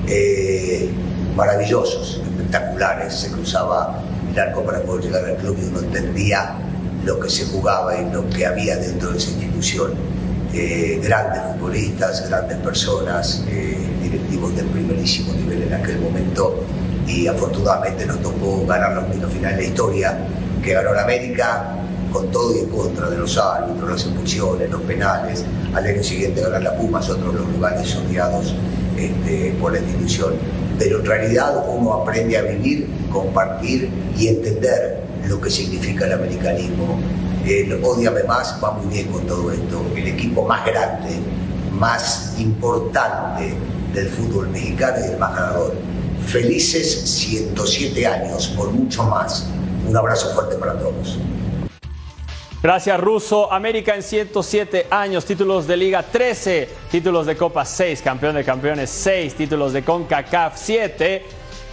eh, 0.07 0.89
maravillosos, 1.35 2.21
espectaculares. 2.23 3.13
Se 3.13 3.29
cruzaba 3.29 4.03
el 4.31 4.39
arco 4.39 4.63
para 4.63 4.81
poder 4.81 5.05
llegar 5.05 5.25
al 5.25 5.37
club 5.37 5.57
y 5.61 5.65
uno 5.65 5.79
entendía 5.79 6.57
lo 7.03 7.19
que 7.19 7.29
se 7.29 7.45
jugaba 7.45 7.99
y 7.99 8.11
lo 8.11 8.29
que 8.29 8.45
había 8.45 8.77
dentro 8.77 9.11
de 9.11 9.17
esa 9.17 9.31
institución. 9.31 9.93
eh, 10.53 10.99
grandes 11.01 11.41
futbolistas, 11.53 12.27
grandes 12.29 12.57
personas, 12.57 13.43
eh, 13.49 13.77
directivos 14.03 14.55
de 14.55 14.63
primerísimo 14.63 15.33
nivel 15.33 15.63
en 15.63 15.73
aquel 15.73 15.99
momento 15.99 16.63
y 17.11 17.27
afortunadamente 17.27 18.05
nos 18.05 18.21
tocó 18.21 18.65
ganar 18.65 18.93
la 18.93 18.99
única 19.01 19.27
final 19.27 19.55
de 19.55 19.61
la 19.61 19.67
historia 19.67 20.17
que 20.63 20.73
ganó 20.73 20.93
la 20.93 21.03
América 21.03 21.75
con 22.11 22.29
todo 22.31 22.55
y 22.55 22.59
en 22.59 22.69
contra 22.69 23.09
de 23.09 23.17
los 23.17 23.37
árbitros, 23.37 23.89
las 23.89 24.05
expulsiones, 24.05 24.69
los 24.69 24.81
penales, 24.81 25.45
al 25.73 25.85
año 25.85 26.03
siguiente 26.03 26.41
ganar 26.41 26.61
la 26.61 26.75
Pumas, 26.75 27.09
otros 27.09 27.33
los 27.33 27.47
lugares 27.49 27.95
odiados 27.95 28.53
este, 28.97 29.55
por 29.59 29.73
la 29.73 29.79
institución. 29.79 30.33
Pero 30.77 30.99
en 30.99 31.05
realidad 31.05 31.65
uno 31.67 31.93
aprende 31.93 32.37
a 32.37 32.41
vivir, 32.43 32.87
compartir 33.11 33.89
y 34.17 34.27
entender 34.27 35.03
lo 35.27 35.39
que 35.39 35.49
significa 35.49 36.05
el 36.05 36.13
americanismo. 36.13 36.99
El 37.45 37.73
Odiame 37.83 38.23
Más 38.23 38.59
va 38.63 38.71
muy 38.71 38.93
bien 38.93 39.07
con 39.07 39.25
todo 39.25 39.51
esto. 39.51 39.81
El 39.95 40.07
equipo 40.07 40.45
más 40.45 40.65
grande, 40.65 41.09
más 41.71 42.35
importante 42.37 43.53
del 43.93 44.07
fútbol 44.09 44.49
mexicano 44.49 44.97
y 45.05 45.11
el 45.11 45.17
más 45.17 45.35
ganador. 45.35 45.75
Felices 46.27 47.01
107 47.05 48.07
años, 48.07 48.47
por 48.49 48.71
mucho 48.71 49.03
más. 49.03 49.47
Un 49.87 49.95
abrazo 49.95 50.33
fuerte 50.33 50.55
para 50.55 50.77
todos. 50.77 51.17
Gracias, 52.61 52.99
Russo. 52.99 53.51
América 53.51 53.95
en 53.95 54.03
107 54.03 54.87
años, 54.91 55.25
títulos 55.25 55.65
de 55.65 55.77
Liga 55.77 56.03
13, 56.03 56.69
títulos 56.91 57.25
de 57.25 57.35
Copa 57.35 57.65
6, 57.65 58.03
campeón 58.03 58.35
de 58.35 58.43
campeones 58.43 58.91
6, 58.91 59.33
títulos 59.33 59.73
de 59.73 59.83
CONCACAF 59.83 60.53
7, 60.57 61.25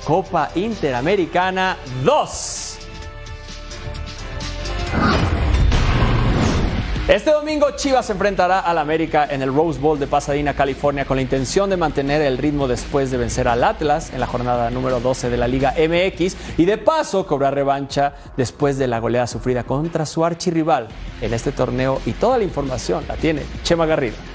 Copa 0.04 0.50
Interamericana 0.54 1.76
2. 2.02 2.67
Este 7.08 7.32
domingo 7.32 7.70
Chivas 7.74 8.04
se 8.04 8.12
enfrentará 8.12 8.60
al 8.60 8.76
América 8.76 9.26
en 9.30 9.40
el 9.40 9.54
Rose 9.54 9.80
Bowl 9.80 9.98
de 9.98 10.06
Pasadena, 10.06 10.52
California, 10.52 11.06
con 11.06 11.16
la 11.16 11.22
intención 11.22 11.70
de 11.70 11.78
mantener 11.78 12.20
el 12.20 12.36
ritmo 12.36 12.68
después 12.68 13.10
de 13.10 13.16
vencer 13.16 13.48
al 13.48 13.64
Atlas 13.64 14.12
en 14.12 14.20
la 14.20 14.26
jornada 14.26 14.68
número 14.68 15.00
12 15.00 15.30
de 15.30 15.38
la 15.38 15.48
Liga 15.48 15.72
MX 15.72 16.36
y 16.58 16.66
de 16.66 16.76
paso 16.76 17.26
cobrar 17.26 17.54
revancha 17.54 18.12
después 18.36 18.76
de 18.76 18.88
la 18.88 18.98
goleada 18.98 19.26
sufrida 19.26 19.64
contra 19.64 20.04
su 20.04 20.22
archirrival 20.22 20.88
en 21.22 21.32
este 21.32 21.50
torneo 21.50 21.98
y 22.04 22.12
toda 22.12 22.36
la 22.36 22.44
información 22.44 23.02
la 23.08 23.16
tiene 23.16 23.40
Chema 23.62 23.86
Garrido. 23.86 24.27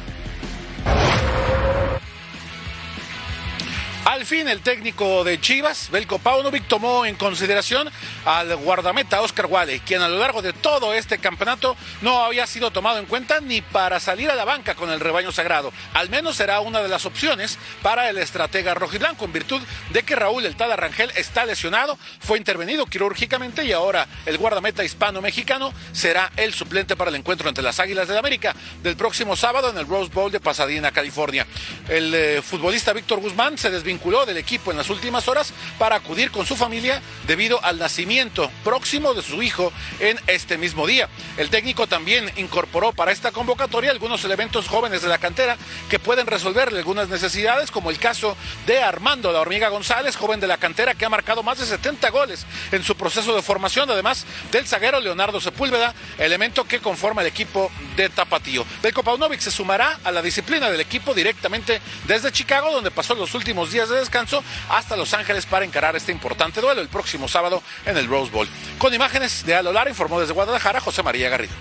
Al 4.23 4.29
fin, 4.29 4.47
el 4.47 4.61
técnico 4.61 5.25
de 5.25 5.41
Chivas, 5.41 5.89
Belko 5.91 6.17
Paunovic, 6.17 6.65
tomó 6.69 7.05
en 7.05 7.15
consideración 7.15 7.89
al 8.23 8.55
guardameta 8.55 9.21
Oscar 9.21 9.47
Wale, 9.47 9.81
quien 9.81 10.01
a 10.01 10.07
lo 10.07 10.17
largo 10.17 10.41
de 10.41 10.53
todo 10.53 10.93
este 10.93 11.17
campeonato 11.17 11.75
no 11.99 12.23
había 12.23 12.47
sido 12.47 12.71
tomado 12.71 12.99
en 12.99 13.05
cuenta 13.05 13.41
ni 13.41 13.61
para 13.61 13.99
salir 13.99 14.31
a 14.31 14.35
la 14.35 14.45
banca 14.45 14.75
con 14.75 14.89
el 14.91 15.01
rebaño 15.01 15.33
sagrado. 15.33 15.73
Al 15.93 16.09
menos 16.09 16.37
será 16.37 16.61
una 16.61 16.81
de 16.81 16.87
las 16.87 17.05
opciones 17.05 17.59
para 17.81 18.09
el 18.09 18.17
estratega 18.17 18.73
rojiblanco, 18.73 19.25
en 19.25 19.33
virtud 19.33 19.61
de 19.89 20.03
que 20.03 20.15
Raúl 20.15 20.45
El 20.45 20.55
Tada 20.55 20.77
Rangel 20.77 21.11
está 21.17 21.45
lesionado, 21.45 21.97
fue 22.21 22.37
intervenido 22.37 22.85
quirúrgicamente 22.85 23.65
y 23.65 23.73
ahora 23.73 24.07
el 24.25 24.37
guardameta 24.37 24.85
hispano-mexicano 24.85 25.73
será 25.91 26.31
el 26.37 26.53
suplente 26.53 26.95
para 26.95 27.09
el 27.09 27.17
encuentro 27.17 27.49
entre 27.49 27.61
las 27.61 27.81
Águilas 27.81 28.07
de 28.07 28.17
América 28.17 28.55
del 28.83 28.95
próximo 28.95 29.35
sábado 29.35 29.69
en 29.69 29.77
el 29.77 29.85
Rose 29.85 30.11
Bowl 30.13 30.31
de 30.31 30.39
Pasadena, 30.39 30.93
California. 30.93 31.45
El 31.89 32.15
eh, 32.15 32.41
futbolista 32.41 32.93
Víctor 32.93 33.19
Guzmán 33.19 33.57
se 33.57 33.69
desvinculó 33.69 34.12
del 34.13 34.37
equipo 34.37 34.69
en 34.69 34.77
las 34.77 34.91
últimas 34.91 35.27
horas 35.27 35.53
para 35.79 35.95
acudir 35.95 36.29
con 36.29 36.45
su 36.45 36.55
familia 36.55 37.01
debido 37.25 37.63
al 37.65 37.79
nacimiento 37.79 38.51
próximo 38.63 39.15
de 39.15 39.23
su 39.23 39.41
hijo 39.41 39.73
en 39.99 40.19
este 40.27 40.57
mismo 40.59 40.85
día. 40.85 41.09
El 41.35 41.49
técnico 41.49 41.87
también 41.87 42.31
incorporó 42.35 42.93
para 42.93 43.11
esta 43.11 43.31
convocatoria 43.31 43.89
algunos 43.89 44.23
elementos 44.23 44.67
jóvenes 44.67 45.01
de 45.01 45.07
la 45.07 45.17
cantera 45.17 45.57
que 45.89 45.97
pueden 45.97 46.27
resolverle 46.27 46.77
algunas 46.77 47.09
necesidades, 47.09 47.71
como 47.71 47.89
el 47.89 47.97
caso 47.97 48.37
de 48.67 48.83
Armando 48.83 49.31
La 49.31 49.41
Hormiga 49.41 49.69
González, 49.69 50.15
joven 50.15 50.39
de 50.39 50.47
la 50.47 50.57
cantera 50.57 50.93
que 50.93 51.05
ha 51.05 51.09
marcado 51.09 51.41
más 51.41 51.57
de 51.57 51.65
70 51.65 52.11
goles 52.11 52.45
en 52.71 52.83
su 52.83 52.95
proceso 52.95 53.35
de 53.35 53.41
formación, 53.41 53.89
además 53.89 54.25
del 54.51 54.67
zaguero 54.67 54.99
Leonardo 54.99 55.41
Sepúlveda, 55.41 55.95
elemento 56.19 56.65
que 56.65 56.79
conforma 56.79 57.21
el 57.21 57.27
equipo 57.27 57.71
de 57.97 58.09
Tapatío. 58.09 58.63
Belko 58.83 59.01
Paunovic 59.01 59.39
se 59.39 59.49
sumará 59.49 59.99
a 60.03 60.11
la 60.11 60.21
disciplina 60.21 60.69
del 60.69 60.81
equipo 60.81 61.15
directamente 61.15 61.81
desde 62.05 62.31
Chicago, 62.31 62.71
donde 62.71 62.91
pasó 62.91 63.15
los 63.15 63.33
últimos 63.33 63.71
días 63.71 63.89
de 63.89 64.02
descanso 64.03 64.43
hasta 64.69 64.95
Los 64.95 65.13
Ángeles 65.13 65.45
para 65.45 65.65
encarar 65.65 65.95
este 65.95 66.11
importante 66.11 66.61
duelo 66.61 66.81
el 66.81 66.89
próximo 66.89 67.27
sábado 67.27 67.63
en 67.85 67.97
el 67.97 68.07
Rose 68.07 68.31
Bowl. 68.31 68.47
Con 68.77 68.93
imágenes 68.93 69.45
de 69.45 69.55
Alolar 69.55 69.87
informó 69.87 70.19
desde 70.19 70.33
Guadalajara 70.33 70.79
José 70.79 71.01
María 71.03 71.29
Garrido. 71.29 71.53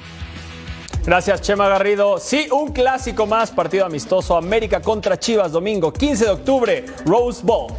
Gracias, 1.05 1.41
Chema 1.41 1.69
Garrido. 1.69 2.19
Sí, 2.19 2.49
un 2.53 2.73
clásico 2.73 3.27
más, 3.27 3.51
partido 3.51 3.85
amistoso. 3.85 4.37
América 4.37 4.81
contra 4.81 5.19
Chivas, 5.19 5.51
domingo 5.51 5.93
15 5.93 6.25
de 6.25 6.31
octubre, 6.31 6.87
Rose 7.05 7.41
Bowl. 7.43 7.73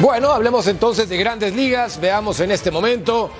Bueno, 0.00 0.32
hablemos 0.32 0.66
entonces 0.66 1.08
de 1.08 1.16
grandes 1.16 1.54
ligas. 1.54 2.00
Veamos 2.00 2.40
en 2.40 2.50
este 2.50 2.70
momento 2.70 3.30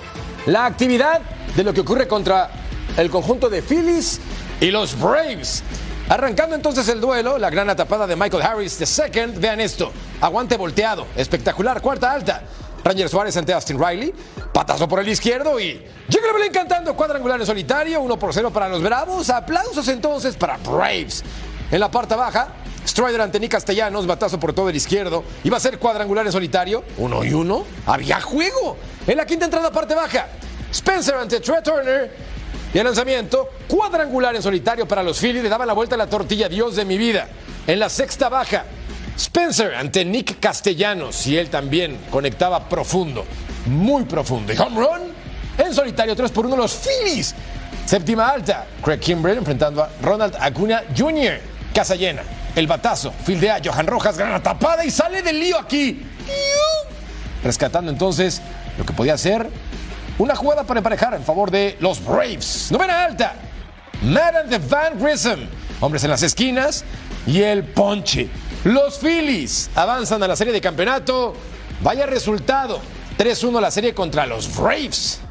la 0.45 0.65
actividad 0.65 1.21
de 1.55 1.63
lo 1.63 1.73
que 1.73 1.81
ocurre 1.81 2.07
contra 2.07 2.49
el 2.97 3.09
conjunto 3.09 3.49
de 3.49 3.61
Phillies 3.61 4.19
y 4.61 4.71
los 4.71 4.99
Braves. 4.99 5.63
Arrancando 6.07 6.55
entonces 6.55 6.87
el 6.89 7.01
duelo, 7.01 7.37
la 7.39 7.49
gran 7.49 7.69
atapada 7.69 8.05
de 8.05 8.15
Michael 8.15 8.43
Harris 8.43 8.79
II. 8.79 9.33
Vean 9.37 9.59
esto, 9.59 9.91
aguante 10.21 10.55
volteado, 10.55 11.07
espectacular, 11.15 11.81
cuarta 11.81 12.11
alta. 12.11 12.43
Ranger 12.83 13.09
Suárez 13.09 13.35
ante 13.37 13.51
Austin 13.51 13.83
Riley, 13.83 14.13
patazo 14.53 14.87
por 14.87 14.99
el 14.99 15.09
izquierdo 15.09 15.59
y 15.59 15.83
llega 16.07 16.45
encantando 16.45 16.95
cuadrangular 16.95 17.39
en 17.39 17.45
solitario, 17.47 17.99
1 18.01 18.19
por 18.19 18.31
0 18.31 18.51
para 18.51 18.69
los 18.69 18.83
Bravos. 18.83 19.31
Aplausos 19.31 19.87
entonces 19.87 20.35
para 20.35 20.57
Braves. 20.57 21.23
En 21.71 21.79
la 21.79 21.89
parte 21.89 22.15
baja, 22.15 22.49
Strider 22.87 23.21
ante 23.21 23.39
Nick 23.39 23.51
Castellanos, 23.51 24.05
batazo 24.05 24.39
por 24.39 24.53
todo 24.53 24.69
el 24.69 24.75
izquierdo. 24.75 25.23
Iba 25.43 25.57
a 25.57 25.59
ser 25.59 25.79
cuadrangular 25.79 26.25
en 26.27 26.31
solitario, 26.31 26.83
uno 26.97 27.23
y 27.23 27.33
uno. 27.33 27.65
Había 27.87 28.21
juego. 28.21 28.77
En 29.07 29.17
la 29.17 29.25
quinta 29.25 29.45
entrada, 29.45 29.71
parte 29.71 29.95
baja, 29.95 30.27
Spencer 30.71 31.15
ante 31.15 31.39
Trey 31.39 31.63
Turner. 31.63 32.34
Y 32.75 32.77
el 32.77 32.83
lanzamiento, 32.83 33.51
cuadrangular 33.69 34.35
en 34.35 34.41
solitario 34.41 34.85
para 34.85 35.01
los 35.01 35.17
Phillies, 35.17 35.41
le 35.41 35.47
daban 35.47 35.65
la 35.65 35.71
vuelta 35.71 35.95
a 35.95 35.97
la 35.97 36.07
tortilla, 36.07 36.49
Dios 36.49 36.75
de 36.75 36.83
mi 36.83 36.97
vida. 36.97 37.29
En 37.65 37.79
la 37.79 37.87
sexta 37.87 38.27
baja, 38.27 38.65
Spencer 39.15 39.75
ante 39.75 40.03
Nick 40.03 40.41
Castellanos, 40.41 41.25
y 41.25 41.37
él 41.37 41.49
también 41.49 41.97
conectaba 42.11 42.67
profundo, 42.67 43.23
muy 43.67 44.03
profundo. 44.03 44.51
Y 44.51 44.57
home 44.57 44.75
run 44.75 45.01
en 45.57 45.73
solitario, 45.73 46.17
3 46.17 46.29
por 46.31 46.47
1 46.47 46.57
los 46.57 46.73
Phillies. 46.75 47.33
Séptima 47.85 48.27
alta, 48.27 48.65
Craig 48.83 48.99
Kimbrell 48.99 49.37
enfrentando 49.37 49.81
a 49.81 49.89
Ronald 50.01 50.35
Acuna 50.37 50.83
Jr. 50.97 51.39
Casa 51.73 51.95
llena, 51.95 52.23
el 52.57 52.67
batazo, 52.67 53.13
fildea 53.23 53.61
Johan 53.63 53.87
Rojas, 53.87 54.17
gana 54.17 54.43
tapada 54.43 54.83
y 54.83 54.91
sale 54.91 55.21
del 55.21 55.39
lío 55.39 55.57
aquí. 55.57 56.05
Rescatando 57.41 57.89
entonces 57.89 58.41
lo 58.77 58.85
que 58.85 58.91
podía 58.91 59.17
ser 59.17 59.49
una 60.17 60.35
jugada 60.35 60.63
para 60.63 60.79
emparejar 60.79 61.13
en 61.13 61.23
favor 61.23 61.51
de 61.51 61.77
los 61.79 62.03
Braves. 62.03 62.71
Novena 62.71 63.03
alta. 63.03 63.35
Madden 64.03 64.49
de 64.49 64.57
Van 64.59 64.99
Grissom. 64.99 65.39
Hombres 65.81 66.03
en 66.03 66.09
las 66.09 66.23
esquinas 66.23 66.85
y 67.27 67.41
el 67.41 67.63
ponche. 67.63 68.29
Los 68.63 68.99
Phillies 68.99 69.69
avanzan 69.75 70.23
a 70.23 70.27
la 70.27 70.35
serie 70.35 70.53
de 70.53 70.61
campeonato. 70.61 71.33
Vaya 71.81 72.05
resultado. 72.05 72.79
3-1 73.17 73.61
la 73.61 73.71
serie 73.71 73.93
contra 73.93 74.25
los 74.25 74.55
Braves. 74.55 75.21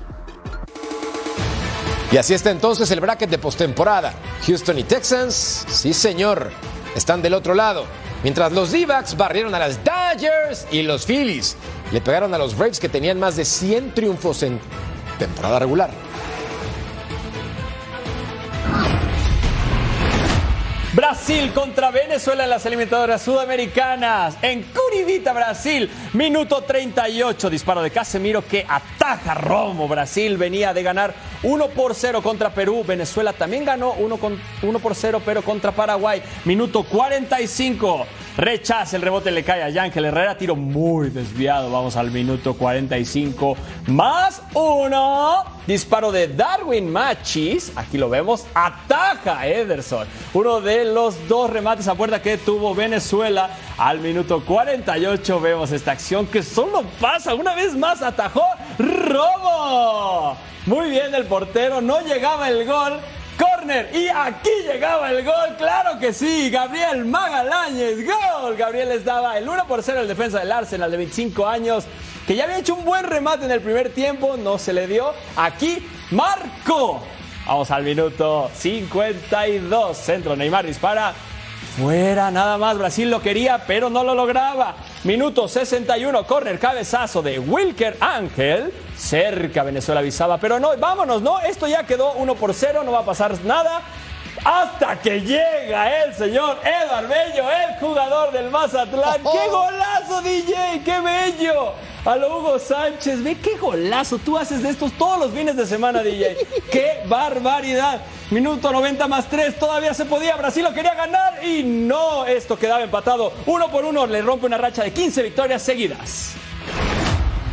Y 2.13 2.17
así 2.17 2.33
está 2.33 2.51
entonces 2.51 2.91
el 2.91 3.01
bracket 3.01 3.29
de 3.29 3.39
postemporada. 3.39 4.15
Houston 4.47 4.79
y 4.79 4.85
Texans, 4.85 5.67
sí 5.69 5.93
señor, 5.93 6.53
están 6.95 7.23
del 7.23 7.35
otro 7.35 7.55
lado. 7.55 7.87
Mientras 8.23 8.53
los 8.53 8.71
d 8.73 8.87
barrieron 9.17 9.55
a 9.55 9.59
las 9.59 9.81
Dodgers 9.85 10.67
y 10.71 10.83
los 10.83 11.07
Phillies 11.07 11.57
le 11.95 12.01
pegaron 12.01 12.35
a 12.35 12.39
los 12.39 12.59
Braves 12.59 12.81
que 12.81 12.89
tenían 12.89 13.21
más 13.21 13.37
de 13.37 13.45
100 13.45 13.95
triunfos 13.95 14.43
en 14.43 14.59
temporada 15.17 15.61
regular. 15.61 15.91
Brasil 20.93 21.53
contra 21.53 21.93
Venezuela 21.93 22.45
en 22.45 22.51
las 22.51 22.67
eliminatorias 22.67 23.23
sudamericanas. 23.23 24.37
En 24.43 24.65
Curidita, 24.65 25.33
Brasil. 25.33 25.89
Minuto 26.15 26.63
38. 26.63 27.51
Disparo 27.51 27.81
de 27.81 27.93
Casemiro 27.93 28.45
que 28.45 28.67
ataja 28.69 29.35
Romo. 29.35 29.87
Brasil 29.87 30.37
venía 30.37 30.75
de 30.75 30.83
ganar 30.83 31.15
1 31.45 31.69
por 31.69 31.95
0 31.95 32.23
contra 32.23 32.51
Perú. 32.51 32.85
Venezuela 32.87 33.33
también 33.33 33.65
ganó 33.65 33.93
1, 33.93 34.19
1 34.63 34.79
por 34.81 34.95
0, 34.97 35.23
pero 35.25 35.43
contra 35.43 35.71
Paraguay. 35.71 36.23
Minuto 36.45 36.83
45. 36.83 38.07
Rechaza 38.37 38.97
el 38.97 39.03
rebote, 39.03 39.31
le 39.31 39.45
cae 39.45 39.63
a 39.63 39.71
Yángel 39.71 40.07
Herrera, 40.07 40.37
tiro 40.37 40.57
muy 40.57 41.11
desviado, 41.11 41.71
vamos 41.71 41.97
al 41.97 42.11
minuto 42.11 42.55
45 42.55 43.57
más 43.89 44.43
uno. 44.55 45.45
Disparo 45.67 46.13
de 46.13 46.29
Darwin 46.29 46.91
Machis, 46.91 47.73
aquí 47.75 47.97
lo 47.97 48.11
vemos, 48.11 48.47
ataja 48.53 49.39
a 49.39 49.47
Ederson. 49.47 50.07
Uno 50.35 50.61
de 50.61 50.85
los 50.85 51.27
dos 51.27 51.49
remates 51.49 51.89
a 51.89 51.95
puerta 51.95 52.21
que 52.21 52.37
tuvo 52.37 52.75
Venezuela. 52.75 53.51
Al 53.79 54.01
minuto 54.01 54.45
48 54.45 55.41
vemos 55.41 55.73
esta 55.73 55.93
acción 55.93 56.27
que 56.27 56.43
solo 56.43 56.83
pasa 57.01 57.35
una 57.35 57.55
vez 57.55 57.75
más, 57.75 58.03
atajó 58.03 58.45
robo. 58.79 60.37
Muy 60.67 60.91
bien 60.91 61.15
el 61.15 61.25
portero, 61.25 61.81
no 61.81 62.01
llegaba 62.01 62.49
el 62.49 62.67
gol. 62.67 63.01
Corner 63.39 63.91
y 63.95 64.09
aquí 64.09 64.51
llegaba 64.65 65.11
el 65.11 65.25
gol, 65.25 65.57
claro 65.59 65.99
que 65.99 66.13
sí, 66.13 66.51
Gabriel 66.51 67.05
Magaláñez, 67.05 68.05
gol. 68.05 68.57
Gabriel 68.57 68.91
les 68.91 69.05
daba 69.05 69.39
el 69.39 69.49
1 69.49 69.67
por 69.67 69.83
0 69.83 70.03
el 70.03 70.09
defensa 70.09 70.41
del 70.41 70.53
Arsenal 70.53 70.91
de 70.91 70.97
25 70.99 71.47
años, 71.47 71.85
que 72.27 72.37
ya 72.37 72.45
había 72.45 72.59
hecho 72.59 72.75
un 72.75 72.85
buen 72.85 73.05
remate 73.05 73.45
en 73.45 73.51
el 73.51 73.61
primer 73.61 73.91
tiempo, 73.91 74.37
no 74.37 74.59
se 74.59 74.73
le 74.73 74.87
dio. 74.87 75.13
Aquí 75.37 75.87
marcó. 76.11 77.03
Vamos 77.47 77.71
al 77.71 77.83
minuto 77.83 78.51
52, 78.55 79.97
centro 79.97 80.37
Neymar 80.37 80.67
dispara. 80.67 81.13
Fuera, 81.77 82.31
nada 82.31 82.57
más. 82.57 82.79
Brasil 82.79 83.11
lo 83.11 83.21
quería, 83.21 83.65
pero 83.67 83.91
no 83.91 84.05
lo 84.05 84.15
lograba. 84.15 84.77
Minuto 85.03 85.49
61, 85.49 86.25
corner, 86.25 86.59
cabezazo 86.59 87.21
de 87.21 87.41
Wilker 87.41 87.97
Ángel. 87.99 88.73
Cerca 88.97 89.65
Venezuela 89.65 90.01
avisaba, 90.01 90.39
pero 90.39 90.61
no, 90.61 90.77
vámonos, 90.77 91.21
no. 91.21 91.41
Esto 91.41 91.67
ya 91.67 91.85
quedó 91.85 92.13
1 92.13 92.35
por 92.37 92.55
0, 92.55 92.83
no 92.85 92.93
va 92.93 93.01
a 93.01 93.05
pasar 93.05 93.37
nada. 93.45 93.81
Hasta 94.45 95.01
que 95.01 95.21
llega 95.21 96.05
el 96.05 96.15
señor 96.15 96.59
Eduard 96.63 97.09
Bello, 97.09 97.45
el 97.51 97.81
jugador 97.81 98.31
del 98.31 98.51
Mazatlán. 98.51 99.17
¡Qué 99.17 99.49
golazo, 99.51 100.23
DJ! 100.23 100.83
¡Qué 100.85 101.01
bello! 101.01 101.73
A 102.05 102.17
lo 102.17 102.39
Hugo 102.39 102.59
Sánchez, 102.59 103.23
ve 103.23 103.37
qué 103.37 103.57
golazo. 103.57 104.19
Tú 104.19 104.37
haces 104.37 104.63
de 104.63 104.69
estos 104.69 104.93
todos 104.93 105.19
los 105.19 105.33
fines 105.33 105.57
de 105.57 105.65
semana, 105.65 106.03
DJ. 106.03 106.37
¡Qué 106.71 107.03
barbaridad! 107.07 108.03
Minuto 108.31 108.71
90 108.71 109.09
más 109.09 109.27
3, 109.31 109.59
todavía 109.59 109.95
se 109.95 110.05
podía. 110.05 110.37
Brasil 110.37 110.65
lo 110.65 110.75
quería 110.75 110.95
ganar 110.95 111.43
y 111.43 111.63
no, 111.63 112.27
esto 112.27 112.59
quedaba 112.59 112.83
empatado. 112.83 113.33
Uno 113.47 113.71
por 113.71 113.87
uno, 113.87 114.07
le 114.07 114.21
rompe 114.21 114.45
una 114.45 114.59
racha 114.59 114.83
de 114.83 114.93
15 114.93 115.23
victorias 115.23 115.63
seguidas. 115.63 116.35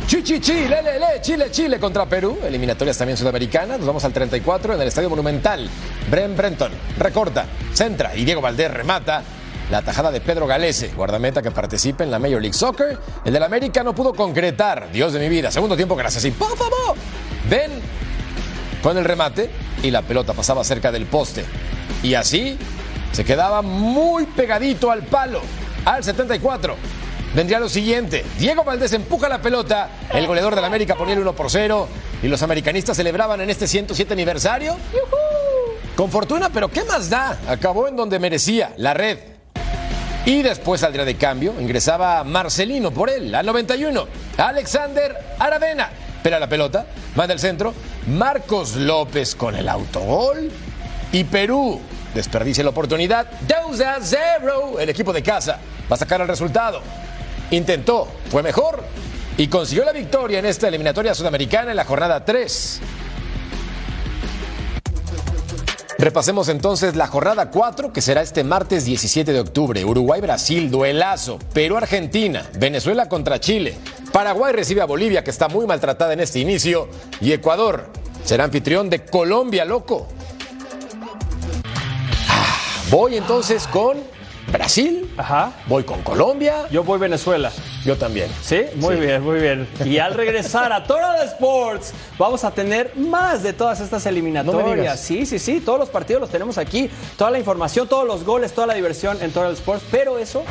Chi, 0.06 0.22
chi, 0.22 0.38
chi, 0.38 0.68
le, 0.68 0.82
le, 0.82 0.98
le, 0.98 1.20
Chile, 1.22 1.50
Chile 1.50 1.80
contra 1.80 2.04
Perú. 2.04 2.38
Eliminatorias 2.44 2.98
también 2.98 3.16
sudamericanas. 3.16 3.78
Nos 3.78 3.86
vamos 3.86 4.04
al 4.04 4.12
34 4.12 4.74
en 4.74 4.82
el 4.82 4.88
Estadio 4.88 5.08
Monumental. 5.08 5.66
Bren 6.10 6.36
Brenton 6.36 6.72
recorta, 6.98 7.46
centra 7.72 8.14
y 8.14 8.26
Diego 8.26 8.42
Valdés 8.42 8.70
remata. 8.70 9.22
La 9.72 9.80
tajada 9.80 10.10
de 10.10 10.20
Pedro 10.20 10.46
Galese, 10.46 10.88
guardameta 10.88 11.40
que 11.40 11.50
participa 11.50 12.04
en 12.04 12.10
la 12.10 12.18
Major 12.18 12.42
League 12.42 12.52
Soccer. 12.52 12.98
El 13.24 13.32
del 13.32 13.42
América 13.42 13.82
no 13.82 13.94
pudo 13.94 14.12
concretar. 14.12 14.92
Dios 14.92 15.14
de 15.14 15.18
mi 15.18 15.30
vida. 15.30 15.50
Segundo 15.50 15.76
tiempo, 15.76 15.96
gracias. 15.96 16.26
Y 16.26 16.30
¡pum, 16.30 16.48
pum, 16.50 16.68
pum! 16.68 16.98
Ven 17.48 17.70
con 18.82 18.98
el 18.98 19.04
remate 19.06 19.48
y 19.82 19.90
la 19.90 20.02
pelota 20.02 20.34
pasaba 20.34 20.62
cerca 20.62 20.92
del 20.92 21.06
poste. 21.06 21.46
Y 22.02 22.12
así 22.12 22.58
se 23.12 23.24
quedaba 23.24 23.62
muy 23.62 24.26
pegadito 24.26 24.90
al 24.90 25.04
palo. 25.04 25.40
Al 25.86 26.04
74 26.04 26.76
vendría 27.34 27.58
lo 27.58 27.70
siguiente. 27.70 28.26
Diego 28.38 28.64
Valdés 28.64 28.92
empuja 28.92 29.26
la 29.30 29.40
pelota. 29.40 29.88
El 30.12 30.26
goleador 30.26 30.54
del 30.54 30.66
América 30.66 30.96
ponía 30.96 31.14
el 31.14 31.20
1 31.20 31.32
por 31.32 31.50
0. 31.50 31.88
Y 32.22 32.28
los 32.28 32.42
americanistas 32.42 32.98
celebraban 32.98 33.40
en 33.40 33.48
este 33.48 33.66
107 33.66 34.12
aniversario. 34.12 34.76
Con 35.96 36.10
fortuna, 36.10 36.50
pero 36.52 36.68
¿qué 36.68 36.84
más 36.84 37.08
da? 37.08 37.38
Acabó 37.48 37.88
en 37.88 37.96
donde 37.96 38.18
merecía, 38.18 38.74
la 38.76 38.92
red. 38.92 39.31
Y 40.24 40.42
después 40.42 40.80
saldría 40.80 41.04
de 41.04 41.16
cambio. 41.16 41.54
Ingresaba 41.60 42.22
Marcelino 42.22 42.92
por 42.92 43.10
él, 43.10 43.34
al 43.34 43.44
91. 43.44 44.06
Alexander 44.36 45.16
Aravena. 45.38 45.90
Pela 46.22 46.38
la 46.38 46.48
pelota, 46.48 46.86
manda 47.16 47.34
el 47.34 47.40
centro. 47.40 47.74
Marcos 48.06 48.76
López 48.76 49.34
con 49.34 49.56
el 49.56 49.68
autogol. 49.68 50.50
Y 51.10 51.24
Perú 51.24 51.80
desperdicia 52.14 52.62
la 52.62 52.70
oportunidad. 52.70 53.26
2 53.68 53.80
a 53.80 53.96
0. 54.00 54.78
El 54.78 54.88
equipo 54.88 55.12
de 55.12 55.22
casa 55.22 55.58
va 55.90 55.96
a 55.96 55.98
sacar 55.98 56.20
el 56.20 56.28
resultado. 56.28 56.80
Intentó, 57.50 58.08
fue 58.30 58.42
mejor 58.42 58.84
y 59.36 59.48
consiguió 59.48 59.84
la 59.84 59.92
victoria 59.92 60.38
en 60.38 60.46
esta 60.46 60.68
eliminatoria 60.68 61.14
sudamericana 61.14 61.70
en 61.70 61.76
la 61.76 61.84
jornada 61.84 62.24
3. 62.24 62.80
Repasemos 66.02 66.48
entonces 66.48 66.96
la 66.96 67.06
jornada 67.06 67.52
4 67.52 67.92
que 67.92 68.00
será 68.00 68.22
este 68.22 68.42
martes 68.42 68.84
17 68.84 69.32
de 69.32 69.38
octubre. 69.38 69.84
Uruguay-Brasil, 69.84 70.68
duelazo. 70.68 71.38
Perú-Argentina, 71.54 72.44
Venezuela 72.58 73.08
contra 73.08 73.38
Chile. 73.38 73.76
Paraguay 74.10 74.52
recibe 74.52 74.80
a 74.80 74.86
Bolivia 74.86 75.22
que 75.22 75.30
está 75.30 75.46
muy 75.46 75.64
maltratada 75.64 76.12
en 76.12 76.18
este 76.18 76.40
inicio. 76.40 76.88
Y 77.20 77.30
Ecuador 77.30 77.88
será 78.24 78.42
anfitrión 78.42 78.90
de 78.90 79.04
Colombia, 79.04 79.64
loco. 79.64 80.08
Ah, 82.28 82.56
Voy 82.90 83.16
entonces 83.16 83.68
con 83.68 83.98
Brasil. 84.50 85.10
Ajá. 85.16 85.52
Voy 85.66 85.84
con 85.84 86.02
Colombia. 86.02 86.66
Yo 86.70 86.82
voy 86.82 86.98
Venezuela. 86.98 87.50
Yo 87.84 87.96
también. 87.96 88.28
Sí, 88.42 88.62
muy 88.76 88.96
Sí. 88.96 89.00
bien, 89.00 89.22
muy 89.22 89.40
bien. 89.40 89.68
Y 89.84 89.98
al 89.98 90.14
regresar 90.14 90.72
a 90.72 90.84
Total 90.84 91.24
Sports, 91.28 91.92
vamos 92.18 92.44
a 92.44 92.50
tener 92.50 92.92
más 92.96 93.42
de 93.42 93.52
todas 93.52 93.80
estas 93.80 94.04
eliminatorias. 94.06 95.00
sí, 95.00 95.24
sí, 95.26 95.38
sí, 95.38 95.60
todos 95.60 95.78
los 95.78 95.88
partidos 95.88 96.20
los 96.20 96.30
tenemos 96.30 96.58
aquí, 96.58 96.90
toda 97.16 97.30
la 97.30 97.38
información, 97.38 97.86
todos 97.88 98.06
los 98.06 98.24
goles, 98.24 98.52
toda 98.52 98.66
la 98.66 98.74
diversión 98.74 99.18
en 99.22 99.30
Total 99.32 99.52
Sports, 99.52 99.84
pero 99.90 100.18
eso 100.18 100.42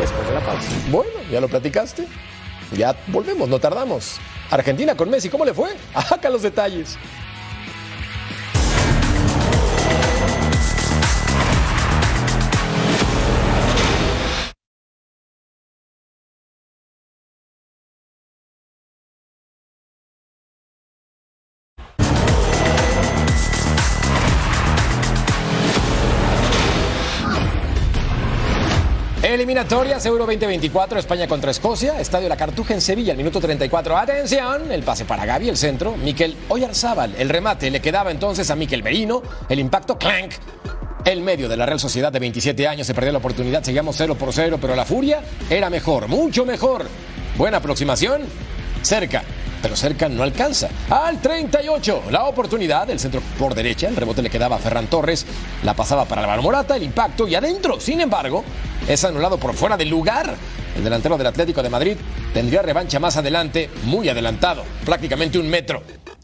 después 0.00 0.26
de 0.28 0.34
la 0.34 0.40
pausa. 0.40 0.68
Bueno, 0.90 1.10
ya 1.30 1.40
lo 1.40 1.48
platicaste. 1.48 2.06
Ya 2.76 2.94
volvemos, 3.08 3.48
no 3.48 3.58
tardamos. 3.58 4.18
Argentina 4.50 4.94
con 4.96 5.08
Messi, 5.10 5.28
¿cómo 5.28 5.44
le 5.44 5.52
fue? 5.54 5.70
Acá 5.94 6.28
los 6.30 6.42
detalles. 6.42 6.96
Eliminatorias 29.42 30.06
Euro 30.06 30.24
2024, 30.24 31.00
España 31.00 31.26
contra 31.26 31.50
Escocia, 31.50 31.98
Estadio 31.98 32.28
La 32.28 32.36
Cartuja 32.36 32.74
en 32.74 32.80
Sevilla, 32.80 33.10
al 33.10 33.18
minuto 33.18 33.40
34. 33.40 33.98
Atención, 33.98 34.70
el 34.70 34.84
pase 34.84 35.04
para 35.04 35.26
Gaby, 35.26 35.48
el 35.48 35.56
centro, 35.56 35.96
Miquel 35.96 36.36
Oyarzábal, 36.48 37.16
el 37.18 37.28
remate 37.28 37.68
le 37.68 37.80
quedaba 37.80 38.12
entonces 38.12 38.48
a 38.52 38.54
Miquel 38.54 38.84
Merino, 38.84 39.20
el 39.48 39.58
impacto 39.58 39.98
clank. 39.98 40.34
El 41.04 41.22
medio 41.22 41.48
de 41.48 41.56
la 41.56 41.66
Real 41.66 41.80
Sociedad 41.80 42.12
de 42.12 42.20
27 42.20 42.68
años 42.68 42.86
se 42.86 42.94
perdió 42.94 43.10
la 43.10 43.18
oportunidad, 43.18 43.64
seguíamos 43.64 43.96
0 43.96 44.14
por 44.14 44.32
0, 44.32 44.58
pero 44.60 44.76
la 44.76 44.84
furia 44.84 45.22
era 45.50 45.68
mejor, 45.70 46.06
mucho 46.06 46.46
mejor. 46.46 46.86
Buena 47.36 47.56
aproximación, 47.56 48.22
cerca, 48.82 49.22
pero 49.62 49.76
cerca 49.76 50.08
no 50.08 50.22
alcanza. 50.22 50.68
Al 50.90 51.20
38, 51.20 52.04
la 52.10 52.24
oportunidad, 52.24 52.90
el 52.90 52.98
centro 52.98 53.22
por 53.38 53.54
derecha, 53.54 53.88
el 53.88 53.96
rebote 53.96 54.22
le 54.22 54.30
quedaba 54.30 54.56
a 54.56 54.58
Ferran 54.58 54.88
Torres, 54.88 55.24
la 55.62 55.74
pasaba 55.74 56.04
para 56.04 56.22
Álvaro 56.22 56.42
Morata, 56.42 56.76
el 56.76 56.82
impacto 56.82 57.26
y 57.28 57.34
adentro, 57.34 57.80
sin 57.80 58.00
embargo, 58.00 58.44
es 58.88 59.04
anulado 59.04 59.38
por 59.38 59.54
fuera 59.54 59.76
del 59.76 59.88
lugar. 59.88 60.34
El 60.76 60.84
delantero 60.84 61.18
del 61.18 61.26
Atlético 61.26 61.62
de 61.62 61.70
Madrid 61.70 61.96
tendría 62.32 62.62
revancha 62.62 62.98
más 62.98 63.16
adelante, 63.16 63.70
muy 63.84 64.08
adelantado, 64.08 64.64
prácticamente 64.84 65.38
un 65.38 65.48
metro. 65.48 65.82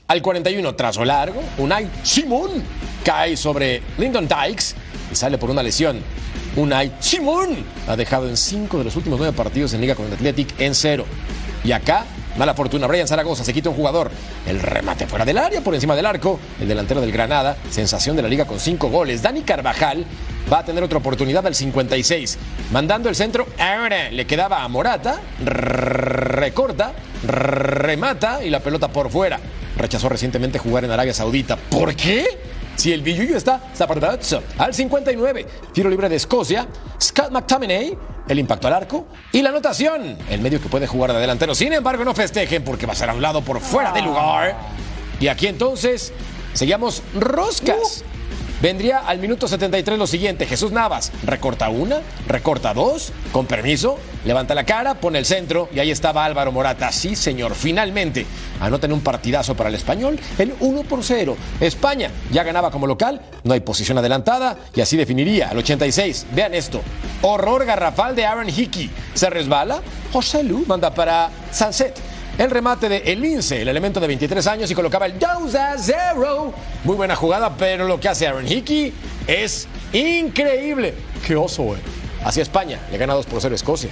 Al 0.08 0.22
41, 0.22 0.74
trazo 0.74 1.04
largo, 1.04 1.42
Unai 1.58 1.86
Simón 2.02 2.62
cae 3.04 3.36
sobre 3.36 3.82
Lyndon 3.98 4.26
Dykes 4.26 4.74
y 5.12 5.14
sale 5.14 5.36
por 5.36 5.50
una 5.50 5.62
lesión. 5.62 6.00
Unai 6.56 6.92
Simón 6.98 7.50
ha 7.86 7.94
dejado 7.94 8.26
en 8.26 8.38
cinco 8.38 8.78
de 8.78 8.84
los 8.84 8.96
últimos 8.96 9.18
nueve 9.18 9.36
partidos 9.36 9.74
en 9.74 9.82
Liga 9.82 9.94
con 9.94 10.06
el 10.06 10.14
Athletic 10.14 10.58
en 10.58 10.74
cero. 10.74 11.04
Y 11.62 11.72
acá, 11.72 12.06
mala 12.38 12.54
fortuna, 12.54 12.86
Brian 12.86 13.06
Zaragoza 13.06 13.44
se 13.44 13.52
quita 13.52 13.68
un 13.68 13.76
jugador. 13.76 14.10
El 14.46 14.60
remate 14.60 15.06
fuera 15.06 15.24
del 15.24 15.36
área, 15.36 15.60
por 15.60 15.74
encima 15.74 15.94
del 15.94 16.06
arco. 16.06 16.38
El 16.60 16.68
delantero 16.68 17.00
del 17.00 17.12
Granada, 17.12 17.56
sensación 17.70 18.16
de 18.16 18.22
la 18.22 18.28
liga 18.28 18.46
con 18.46 18.58
cinco 18.60 18.88
goles. 18.88 19.20
Dani 19.20 19.42
Carvajal 19.42 20.06
va 20.50 20.60
a 20.60 20.64
tener 20.64 20.82
otra 20.82 20.98
oportunidad 20.98 21.46
al 21.46 21.54
56. 21.54 22.38
Mandando 22.72 23.08
el 23.08 23.14
centro, 23.14 23.46
ahora 23.58 24.10
le 24.10 24.26
quedaba 24.26 24.62
a 24.62 24.68
Morata. 24.68 25.20
Recorta, 25.44 26.92
remata 27.26 28.42
y 28.42 28.50
la 28.50 28.60
pelota 28.60 28.88
por 28.88 29.10
fuera. 29.10 29.38
Rechazó 29.76 30.08
recientemente 30.08 30.58
jugar 30.58 30.84
en 30.84 30.90
Arabia 30.90 31.14
Saudita. 31.14 31.56
¿Por 31.56 31.94
qué? 31.94 32.26
Si 32.78 32.92
el 32.92 33.02
Billuyo 33.02 33.36
está 33.36 33.60
Zapardazzo 33.74 34.40
al 34.56 34.72
59, 34.72 35.46
tiro 35.72 35.90
libre 35.90 36.08
de 36.08 36.14
Escocia, 36.14 36.68
Scott 37.02 37.32
McTominay, 37.32 37.98
el 38.28 38.38
impacto 38.38 38.68
al 38.68 38.74
arco 38.74 39.08
y 39.32 39.42
la 39.42 39.48
anotación. 39.48 40.16
El 40.30 40.40
medio 40.40 40.62
que 40.62 40.68
puede 40.68 40.86
jugar 40.86 41.12
de 41.12 41.18
delantero. 41.18 41.56
Sin 41.56 41.72
embargo, 41.72 42.04
no 42.04 42.14
festejen 42.14 42.62
porque 42.62 42.86
va 42.86 42.92
a 42.92 42.94
ser 42.94 43.10
a 43.10 43.14
un 43.14 43.20
lado 43.20 43.42
por 43.42 43.58
fuera 43.58 43.90
del 43.90 44.04
lugar. 44.04 44.56
Y 45.18 45.26
aquí 45.26 45.48
entonces 45.48 46.12
seguíamos 46.52 47.02
roscas. 47.18 48.04
Vendría 48.60 48.98
al 48.98 49.20
minuto 49.20 49.46
73 49.46 49.96
lo 49.96 50.08
siguiente, 50.08 50.44
Jesús 50.44 50.72
Navas 50.72 51.12
recorta 51.24 51.68
una, 51.68 52.00
recorta 52.26 52.74
dos, 52.74 53.12
con 53.30 53.46
permiso, 53.46 53.98
levanta 54.24 54.52
la 54.56 54.64
cara, 54.64 54.94
pone 54.94 55.20
el 55.20 55.26
centro 55.26 55.68
y 55.72 55.78
ahí 55.78 55.92
estaba 55.92 56.24
Álvaro 56.24 56.50
Morata. 56.50 56.90
Sí, 56.90 57.14
señor, 57.14 57.54
finalmente 57.54 58.26
anotan 58.60 58.92
un 58.92 59.00
partidazo 59.00 59.54
para 59.54 59.68
el 59.68 59.76
español, 59.76 60.18
el 60.38 60.54
1 60.58 60.82
por 60.82 61.04
0. 61.04 61.36
España 61.60 62.10
ya 62.32 62.42
ganaba 62.42 62.72
como 62.72 62.88
local, 62.88 63.20
no 63.44 63.54
hay 63.54 63.60
posición 63.60 63.98
adelantada 63.98 64.56
y 64.74 64.80
así 64.80 64.96
definiría 64.96 65.50
al 65.50 65.58
86. 65.58 66.26
Vean 66.32 66.52
esto, 66.52 66.82
horror 67.22 67.64
garrafal 67.64 68.16
de 68.16 68.26
Aaron 68.26 68.48
Hickey. 68.48 68.90
Se 69.14 69.30
resbala, 69.30 69.82
José 70.12 70.42
Lu 70.42 70.64
manda 70.66 70.92
para 70.92 71.30
Sunset. 71.52 72.07
El 72.38 72.52
remate 72.52 72.88
de 72.88 72.98
El 72.98 73.24
el 73.24 73.68
elemento 73.68 73.98
de 73.98 74.06
23 74.06 74.46
años, 74.46 74.70
y 74.70 74.74
colocaba 74.76 75.06
el 75.06 75.18
2 75.18 75.56
a 75.56 75.76
0. 75.76 76.54
Muy 76.84 76.94
buena 76.94 77.16
jugada, 77.16 77.56
pero 77.56 77.88
lo 77.88 77.98
que 77.98 78.08
hace 78.08 78.28
Aaron 78.28 78.46
Hickey 78.46 78.94
es 79.26 79.66
increíble. 79.92 80.94
¡Qué 81.26 81.34
oso, 81.34 81.64
güey! 81.64 81.80
Hacia 82.24 82.44
España, 82.44 82.78
le 82.92 82.98
gana 82.98 83.14
2 83.14 83.26
por 83.26 83.40
0 83.40 83.56
Escocia. 83.56 83.90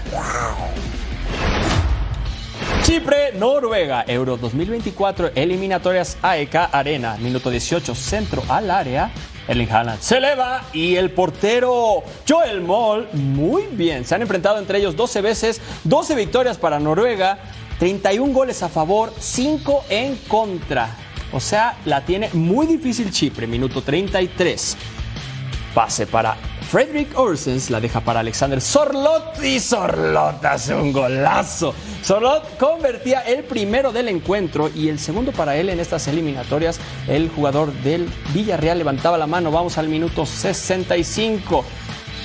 Chipre, 2.84 3.32
Noruega, 3.32 4.04
Euro 4.06 4.36
2024, 4.36 5.32
eliminatorias 5.34 6.16
AEK 6.22 6.54
Arena, 6.70 7.16
minuto 7.16 7.50
18, 7.50 7.96
centro 7.96 8.44
al 8.48 8.70
área. 8.70 9.10
Erling 9.48 9.70
Haaland 9.70 10.00
se 10.00 10.16
eleva 10.16 10.64
y 10.72 10.96
el 10.96 11.10
portero 11.10 12.02
Joel 12.28 12.60
Moll, 12.60 13.08
muy 13.12 13.64
bien. 13.70 14.04
Se 14.04 14.14
han 14.14 14.22
enfrentado 14.22 14.58
entre 14.58 14.78
ellos 14.78 14.96
12 14.96 15.20
veces, 15.20 15.60
12 15.84 16.14
victorias 16.14 16.58
para 16.58 16.80
Noruega, 16.80 17.38
31 17.78 18.32
goles 18.32 18.62
a 18.62 18.68
favor, 18.68 19.12
5 19.18 19.84
en 19.90 20.16
contra. 20.28 20.96
O 21.32 21.40
sea, 21.40 21.76
la 21.84 22.04
tiene 22.04 22.30
muy 22.32 22.66
difícil 22.66 23.10
Chipre, 23.10 23.46
minuto 23.46 23.82
33. 23.82 24.76
Pase 25.74 26.06
para 26.06 26.36
Frederick 26.70 27.16
Orsens, 27.18 27.70
la 27.70 27.80
deja 27.80 28.00
para 28.00 28.20
Alexander 28.20 28.60
Sorlot 28.60 29.42
y 29.44 29.60
Sorlot 29.60 30.44
hace 30.44 30.74
un 30.74 30.92
golazo. 30.92 31.74
Sorlot 32.02 32.56
convertía 32.56 33.20
el 33.20 33.44
primero 33.44 33.92
del 33.92 34.08
encuentro 34.08 34.70
y 34.74 34.88
el 34.88 34.98
segundo 34.98 35.32
para 35.32 35.56
él 35.56 35.68
en 35.68 35.78
estas 35.78 36.08
eliminatorias. 36.08 36.80
El 37.06 37.28
jugador 37.28 37.72
del 37.82 38.08
Villarreal 38.32 38.78
levantaba 38.78 39.18
la 39.18 39.26
mano. 39.26 39.50
Vamos 39.50 39.78
al 39.78 39.88
minuto 39.88 40.24
65. 40.24 41.64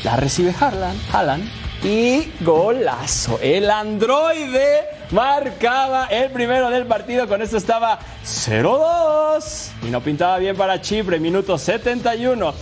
La 0.04 0.16
recibe 0.16 0.56
Haaland, 0.60 1.00
Haaland 1.12 1.50
y 1.84 2.32
golazo. 2.44 3.38
El 3.42 3.70
androide 3.70 5.01
marcaba 5.12 6.06
el 6.06 6.32
primero 6.32 6.69
del 6.69 6.86
partido. 6.86 7.28
Con 7.28 7.41
esto 7.41 7.58
estaba 7.58 8.00
0-2 8.24 9.69
y 9.88 9.89
no 9.89 10.02
pintaba 10.02 10.38
bien 10.38 10.56
para 10.56 10.82
Chipre. 10.82 11.19
Minuto 11.19 11.58
71. 11.58 12.54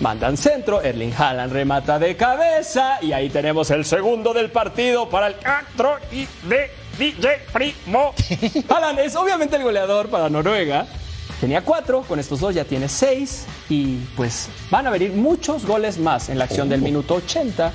Mandan 0.00 0.36
centro, 0.36 0.82
Erling 0.82 1.12
Haaland 1.16 1.52
remata 1.52 1.98
de 2.00 2.16
cabeza 2.16 2.98
y 3.00 3.12
ahí 3.12 3.30
tenemos 3.30 3.70
el 3.70 3.84
segundo 3.84 4.34
del 4.34 4.50
partido 4.50 5.08
para 5.08 5.28
el 5.28 5.36
Astro 5.44 5.98
y 6.10 6.26
de 6.48 6.70
DJ 6.98 7.42
Primo. 7.52 8.12
Haaland 8.68 8.98
es 8.98 9.14
obviamente 9.14 9.56
el 9.56 9.62
goleador 9.62 10.08
para 10.08 10.28
Noruega. 10.28 10.86
Tenía 11.40 11.62
cuatro, 11.62 12.02
con 12.02 12.18
estos 12.18 12.40
dos 12.40 12.54
ya 12.54 12.64
tiene 12.64 12.88
seis 12.88 13.46
y 13.68 13.98
pues 14.16 14.48
van 14.70 14.86
a 14.86 14.90
venir 14.90 15.12
muchos 15.12 15.64
goles 15.64 15.98
más 15.98 16.28
en 16.28 16.38
la 16.38 16.44
acción 16.44 16.68
del 16.68 16.80
minuto 16.80 17.14
80. 17.14 17.72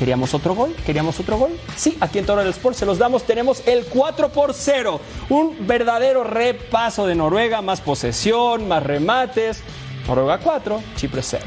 ¿Queríamos 0.00 0.32
otro 0.32 0.54
gol? 0.54 0.74
¿Queríamos 0.86 1.20
otro 1.20 1.36
gol? 1.36 1.50
Sí, 1.76 1.98
aquí 2.00 2.18
en 2.18 2.24
Toro 2.24 2.40
del 2.40 2.52
Sport 2.52 2.74
se 2.74 2.86
los 2.86 2.96
damos. 2.96 3.24
Tenemos 3.24 3.68
el 3.68 3.84
4 3.84 4.30
por 4.30 4.54
0. 4.54 4.98
Un 5.28 5.66
verdadero 5.66 6.24
repaso 6.24 7.06
de 7.06 7.14
Noruega, 7.14 7.60
más 7.60 7.82
posesión, 7.82 8.66
más 8.66 8.82
remates. 8.82 9.62
Noruega 10.08 10.38
4, 10.38 10.82
Chipre 10.96 11.20
0. 11.22 11.44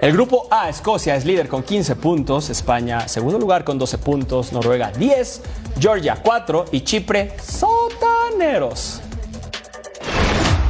El 0.00 0.12
grupo 0.12 0.46
A, 0.48 0.68
Escocia, 0.68 1.16
es 1.16 1.24
líder 1.24 1.48
con 1.48 1.64
15 1.64 1.96
puntos, 1.96 2.48
España 2.48 3.08
segundo 3.08 3.40
lugar 3.40 3.64
con 3.64 3.76
12 3.76 3.98
puntos, 3.98 4.52
Noruega 4.52 4.92
10, 4.92 5.42
Georgia 5.80 6.20
4 6.22 6.66
y 6.70 6.82
Chipre 6.82 7.34
sotaneros. 7.42 9.00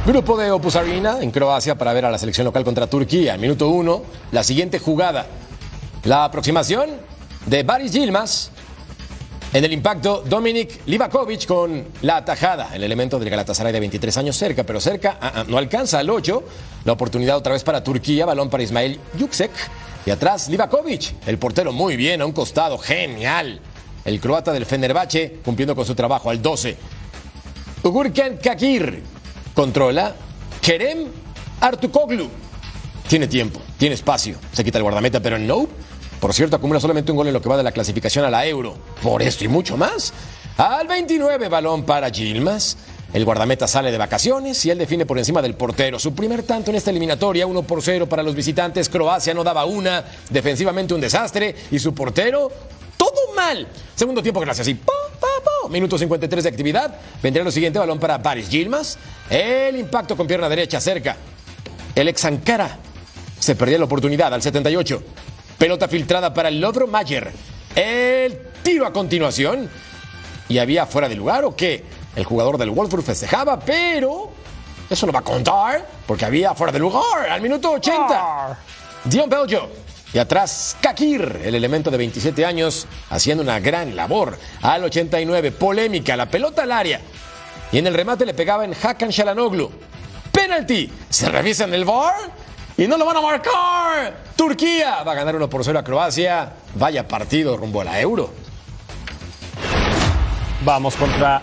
Grupo 0.07 0.37
de 0.37 0.49
Opus 0.49 0.75
Arena 0.75 1.19
en 1.21 1.29
Croacia 1.29 1.77
para 1.77 1.93
ver 1.93 2.05
a 2.05 2.09
la 2.09 2.17
selección 2.17 2.45
local 2.45 2.63
contra 2.63 2.87
Turquía. 2.87 3.37
Minuto 3.37 3.69
1, 3.69 4.01
la 4.31 4.41
siguiente 4.41 4.79
jugada. 4.79 5.27
La 6.07 6.23
aproximación 6.23 6.91
de 7.47 7.63
Baris 7.63 7.91
Yilmaz. 7.91 8.49
En 9.51 9.65
el 9.65 9.73
impacto, 9.73 10.23
Dominik 10.25 10.79
Livakovic 10.85 11.45
con 11.45 11.83
la 12.01 12.15
atajada. 12.15 12.69
El 12.73 12.83
elemento 12.85 13.19
del 13.19 13.29
Galatasaray 13.29 13.73
de 13.73 13.81
23 13.81 14.15
años 14.15 14.37
cerca, 14.37 14.63
pero 14.63 14.79
cerca, 14.79 15.17
ah, 15.19 15.33
ah, 15.35 15.43
no 15.45 15.57
alcanza 15.57 15.99
al 15.99 16.09
8. 16.09 16.43
La 16.85 16.93
oportunidad 16.93 17.35
otra 17.35 17.51
vez 17.51 17.65
para 17.65 17.83
Turquía, 17.83 18.25
balón 18.25 18.49
para 18.49 18.63
Ismail 18.63 19.01
Yuksek. 19.17 19.51
Y 20.05 20.11
atrás, 20.11 20.47
Livakovic, 20.47 21.27
el 21.27 21.37
portero 21.37 21.73
muy 21.73 21.97
bien, 21.97 22.21
a 22.21 22.25
un 22.25 22.31
costado, 22.31 22.77
genial. 22.77 23.59
El 24.05 24.21
croata 24.21 24.53
del 24.53 24.65
Fenerbahce 24.65 25.39
cumpliendo 25.43 25.75
con 25.75 25.85
su 25.85 25.93
trabajo 25.93 26.29
al 26.29 26.41
12. 26.41 26.77
Ugurken 27.83 28.37
Kakir 28.37 29.03
controla. 29.53 30.15
Kerem 30.61 31.07
Artukoglu. 31.59 32.29
Tiene 33.09 33.27
tiempo, 33.27 33.59
tiene 33.77 33.95
espacio. 33.95 34.37
Se 34.53 34.63
quita 34.63 34.77
el 34.77 34.83
guardameta, 34.83 35.19
pero 35.21 35.37
no. 35.37 35.67
Por 36.19 36.33
cierto, 36.33 36.55
acumula 36.55 36.79
solamente 36.79 37.11
un 37.11 37.17
gol 37.17 37.27
en 37.27 37.33
lo 37.33 37.41
que 37.41 37.49
va 37.49 37.57
de 37.57 37.63
la 37.63 37.71
clasificación 37.71 38.25
a 38.25 38.29
la 38.29 38.45
Euro. 38.45 38.75
Por 39.03 39.21
esto 39.21 39.43
y 39.45 39.47
mucho 39.47 39.77
más. 39.77 40.13
Al 40.57 40.87
29, 40.87 41.49
balón 41.49 41.83
para 41.83 42.09
Gilmas. 42.09 42.77
El 43.13 43.23
guardameta 43.23 43.67
sale 43.67 43.91
de 43.91 43.97
vacaciones 43.97 44.65
y 44.65 44.71
él 44.71 44.77
define 44.77 45.05
por 45.05 45.17
encima 45.17 45.41
del 45.41 45.53
portero. 45.53 45.97
Su 45.97 46.13
primer 46.13 46.43
tanto 46.43 46.71
en 46.71 46.77
esta 46.77 46.89
eliminatoria, 46.89 47.47
1 47.47 47.63
por 47.63 47.81
0 47.81 48.07
para 48.09 48.23
los 48.23 48.35
visitantes. 48.35 48.89
Croacia 48.89 49.33
no 49.33 49.43
daba 49.43 49.65
una, 49.65 50.03
defensivamente 50.29 50.93
un 50.93 51.01
desastre 51.01 51.55
y 51.71 51.79
su 51.79 51.93
portero, 51.93 52.51
todo 52.97 53.33
mal. 53.35 53.67
Segundo 53.95 54.21
tiempo, 54.21 54.41
gracias. 54.41 54.67
Y 54.67 54.73
po, 54.73 54.91
po, 55.19 55.27
po. 55.43 55.69
Minuto 55.69 55.97
53 55.97 56.43
de 56.43 56.49
actividad. 56.49 56.95
Vendría 57.23 57.45
lo 57.45 57.51
siguiente, 57.51 57.79
balón 57.79 57.99
para 57.99 58.21
Paris 58.21 58.49
Gilmas. 58.49 58.97
El 59.29 59.77
impacto 59.77 60.17
con 60.17 60.27
pierna 60.27 60.49
derecha 60.49 60.81
cerca. 60.81 61.15
El 61.95 62.09
ex 62.09 62.25
Ankara 62.25 62.77
se 63.39 63.55
perdía 63.55 63.77
la 63.77 63.85
oportunidad 63.85 64.33
al 64.33 64.41
78. 64.41 65.03
Pelota 65.57 65.87
filtrada 65.87 66.33
para 66.33 66.49
el 66.49 66.61
Lodro 66.61 66.87
Mayer. 66.87 67.31
El 67.75 68.39
tiro 68.61 68.85
a 68.85 68.93
continuación. 68.93 69.69
¿Y 70.49 70.59
había 70.59 70.85
fuera 70.85 71.09
de 71.09 71.15
lugar 71.15 71.45
o 71.45 71.55
qué? 71.55 71.83
El 72.15 72.25
jugador 72.25 72.57
del 72.57 72.69
Wolfsburg 72.69 73.03
festejaba, 73.03 73.59
pero 73.59 74.31
eso 74.89 75.05
no 75.05 75.11
va 75.11 75.19
a 75.19 75.23
contar 75.23 75.87
porque 76.05 76.25
había 76.25 76.53
fuera 76.53 76.71
de 76.71 76.79
lugar 76.79 77.29
al 77.29 77.41
minuto 77.41 77.71
80. 77.71 78.57
Dion 79.05 79.29
Belgio. 79.29 79.69
Y 80.13 80.19
atrás, 80.19 80.77
Kakir, 80.79 81.41
el 81.43 81.53
elemento 81.53 81.91
de 81.91 81.97
27 81.97 82.45
años, 82.45 82.87
haciendo 83.09 83.43
una 83.43 83.59
gran 83.59 83.95
labor. 83.95 84.37
Al 84.61 84.83
89, 84.85 85.51
polémica, 85.51 86.15
la 86.15 86.29
pelota 86.29 86.63
al 86.63 86.71
área. 86.71 87.01
Y 87.71 87.79
en 87.79 87.87
el 87.87 87.93
remate 87.93 88.25
le 88.25 88.33
pegaba 88.33 88.63
en 88.63 88.73
Hakan 88.73 89.09
Shalanoglu. 89.09 89.69
Penalty. 90.31 90.89
Se 91.09 91.29
revisa 91.29 91.65
en 91.65 91.73
el 91.73 91.83
VAR 91.83 92.13
y 92.77 92.87
no 92.87 92.97
lo 92.97 93.05
van 93.05 93.17
a 93.17 93.21
marcar. 93.21 94.23
Turquía 94.35 95.03
va 95.03 95.11
a 95.11 95.15
ganar 95.15 95.35
1 95.35 95.49
por 95.49 95.63
0 95.63 95.79
a 95.79 95.83
Croacia. 95.83 96.53
Vaya 96.75 97.07
partido 97.07 97.57
rumbo 97.57 97.81
a 97.81 97.85
la 97.85 97.99
Euro. 97.99 98.31
Vamos 100.63 100.95
contra 100.95 101.41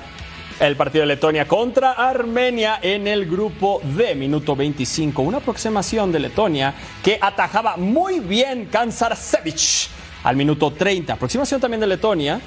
el 0.60 0.76
partido 0.76 1.02
de 1.02 1.06
Letonia 1.08 1.48
contra 1.48 1.92
Armenia 1.92 2.78
en 2.80 3.08
el 3.08 3.26
grupo 3.26 3.80
D, 3.82 4.14
minuto 4.14 4.54
25. 4.54 5.22
Una 5.22 5.38
aproximación 5.38 6.12
de 6.12 6.20
Letonia 6.20 6.74
que 7.02 7.18
atajaba 7.20 7.76
muy 7.76 8.20
bien 8.20 8.66
Kansarcevic 8.66 9.88
al 10.22 10.36
minuto 10.36 10.72
30. 10.72 11.14
Aproximación 11.14 11.60
también 11.60 11.80
de 11.80 11.88
Letonia. 11.88 12.40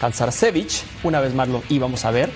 Kansarcevic, 0.00 1.04
una 1.04 1.20
vez 1.20 1.32
más 1.32 1.48
lo 1.48 1.62
íbamos 1.68 2.04
a 2.04 2.10
ver, 2.10 2.30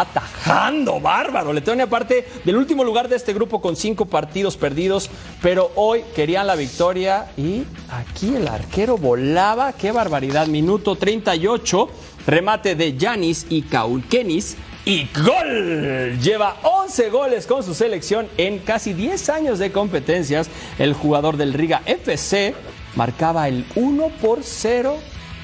atajando, 0.00 1.00
bárbaro. 1.00 1.52
Letonia 1.52 1.84
aparte 1.84 2.26
del 2.44 2.56
último 2.56 2.84
lugar 2.84 3.08
de 3.08 3.16
este 3.16 3.32
grupo 3.32 3.60
con 3.60 3.76
cinco 3.76 4.06
partidos 4.06 4.56
perdidos, 4.56 5.10
pero 5.42 5.72
hoy 5.74 6.04
querían 6.14 6.46
la 6.46 6.56
victoria 6.56 7.30
y 7.36 7.64
aquí 7.90 8.34
el 8.36 8.48
arquero 8.48 8.98
volaba, 8.98 9.72
qué 9.72 9.92
barbaridad. 9.92 10.46
Minuto 10.46 10.96
38, 10.96 11.88
remate 12.26 12.74
de 12.74 12.96
Yanis 12.96 13.46
y 13.48 13.62
Kaulkenis 13.62 14.56
y 14.84 15.08
gol. 15.24 16.18
Lleva 16.20 16.56
11 16.62 17.10
goles 17.10 17.46
con 17.46 17.62
su 17.62 17.74
selección 17.74 18.28
en 18.36 18.60
casi 18.60 18.92
10 18.92 19.28
años 19.30 19.58
de 19.58 19.72
competencias. 19.72 20.48
El 20.78 20.94
jugador 20.94 21.36
del 21.36 21.52
Riga 21.52 21.82
FC 21.84 22.54
marcaba 22.94 23.48
el 23.48 23.66
1 23.74 24.08
por 24.22 24.40
0. 24.42 24.96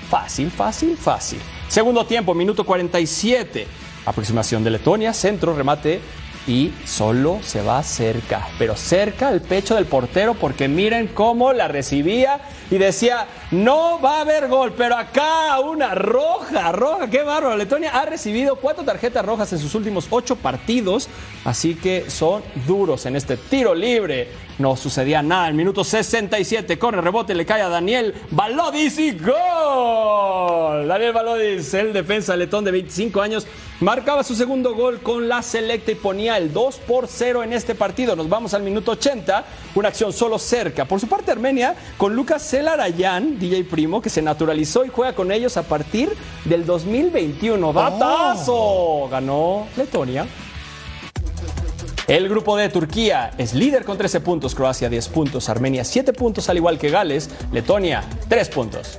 Fácil, 0.08 0.50
fácil, 0.50 0.96
fácil. 0.96 1.40
Segundo 1.68 2.06
tiempo, 2.06 2.34
minuto 2.34 2.64
47. 2.64 3.66
Aproximación 4.06 4.64
de 4.64 4.70
Letonia, 4.70 5.12
centro, 5.12 5.54
remate 5.54 6.00
y 6.46 6.72
solo 6.84 7.38
se 7.42 7.62
va 7.62 7.82
cerca, 7.82 8.48
pero 8.58 8.74
cerca 8.76 9.28
al 9.28 9.40
pecho 9.40 9.76
del 9.76 9.86
portero 9.86 10.34
porque 10.34 10.66
miren 10.66 11.08
cómo 11.08 11.52
la 11.52 11.68
recibía 11.68 12.40
y 12.70 12.78
decía, 12.78 13.26
no 13.52 14.00
va 14.00 14.18
a 14.18 14.20
haber 14.22 14.48
gol, 14.48 14.74
pero 14.76 14.96
acá 14.96 15.60
una 15.60 15.94
roja, 15.94 16.72
roja, 16.72 17.08
qué 17.08 17.22
bárbaro. 17.22 17.56
Letonia 17.56 17.90
ha 17.90 18.04
recibido 18.06 18.56
cuatro 18.56 18.82
tarjetas 18.82 19.24
rojas 19.24 19.52
en 19.52 19.58
sus 19.58 19.74
últimos 19.74 20.06
ocho 20.10 20.36
partidos, 20.36 21.08
así 21.44 21.74
que 21.74 22.10
son 22.10 22.42
duros 22.66 23.06
en 23.06 23.14
este 23.14 23.36
tiro 23.36 23.74
libre. 23.74 24.28
No 24.58 24.76
sucedía 24.76 25.22
nada. 25.22 25.48
El 25.48 25.54
minuto 25.54 25.84
67, 25.84 26.78
corre, 26.78 27.00
rebote, 27.00 27.34
le 27.34 27.46
cae 27.46 27.62
a 27.62 27.68
Daniel 27.68 28.14
Balodis 28.30 28.98
y 28.98 29.12
gol. 29.12 30.86
Daniel 30.86 31.12
Balodis, 31.12 31.72
el 31.74 31.92
defensa 31.92 32.36
letón 32.36 32.64
de 32.64 32.70
25 32.70 33.20
años, 33.20 33.46
marcaba 33.80 34.22
su 34.22 34.34
segundo 34.34 34.74
gol 34.74 35.00
con 35.00 35.28
la 35.28 35.42
selecta 35.42 35.92
y 35.92 35.96
ponía 35.96 36.36
el 36.36 36.52
2 36.52 36.76
por 36.86 37.08
0 37.08 37.42
en 37.42 37.52
este 37.52 37.74
partido. 37.74 38.14
Nos 38.14 38.28
vamos 38.28 38.54
al 38.54 38.62
minuto 38.62 38.92
80, 38.92 39.44
una 39.74 39.88
acción 39.88 40.12
solo 40.12 40.38
cerca. 40.38 40.84
Por 40.84 41.00
su 41.00 41.08
parte, 41.08 41.32
Armenia, 41.32 41.74
con 41.96 42.14
Lucas 42.14 42.48
Celarayan, 42.48 43.38
DJ 43.38 43.64
Primo, 43.64 44.02
que 44.02 44.10
se 44.10 44.22
naturalizó 44.22 44.84
y 44.84 44.88
juega 44.88 45.14
con 45.14 45.32
ellos 45.32 45.56
a 45.56 45.62
partir 45.62 46.10
del 46.44 46.66
2021. 46.66 47.72
¡Datazo! 47.72 49.08
Ganó 49.10 49.66
Letonia. 49.76 50.26
El 52.08 52.28
grupo 52.28 52.56
de 52.56 52.68
Turquía 52.68 53.30
es 53.38 53.54
líder 53.54 53.84
con 53.84 53.96
13 53.96 54.20
puntos, 54.20 54.56
Croacia 54.56 54.88
10 54.88 55.08
puntos, 55.08 55.48
Armenia 55.48 55.84
7 55.84 56.12
puntos, 56.12 56.48
al 56.48 56.56
igual 56.56 56.76
que 56.76 56.90
Gales, 56.90 57.30
Letonia 57.52 58.02
3 58.28 58.48
puntos. 58.48 58.98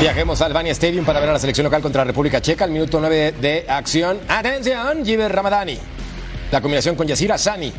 Viajemos 0.00 0.40
al 0.40 0.48
Albania 0.48 0.72
Stadium 0.72 1.04
para 1.04 1.20
ver 1.20 1.28
a 1.28 1.32
la 1.34 1.38
selección 1.38 1.64
local 1.64 1.82
contra 1.82 2.00
la 2.00 2.06
República 2.06 2.40
Checa. 2.40 2.64
Al 2.64 2.70
minuto 2.70 2.98
9 2.98 3.34
de 3.40 3.66
acción. 3.68 4.18
Atención, 4.28 5.04
Giver 5.04 5.30
Ramadani. 5.30 5.78
La 6.50 6.60
combinación 6.60 6.96
con 6.96 7.06
Yasir 7.06 7.32
Sani. 7.38 7.72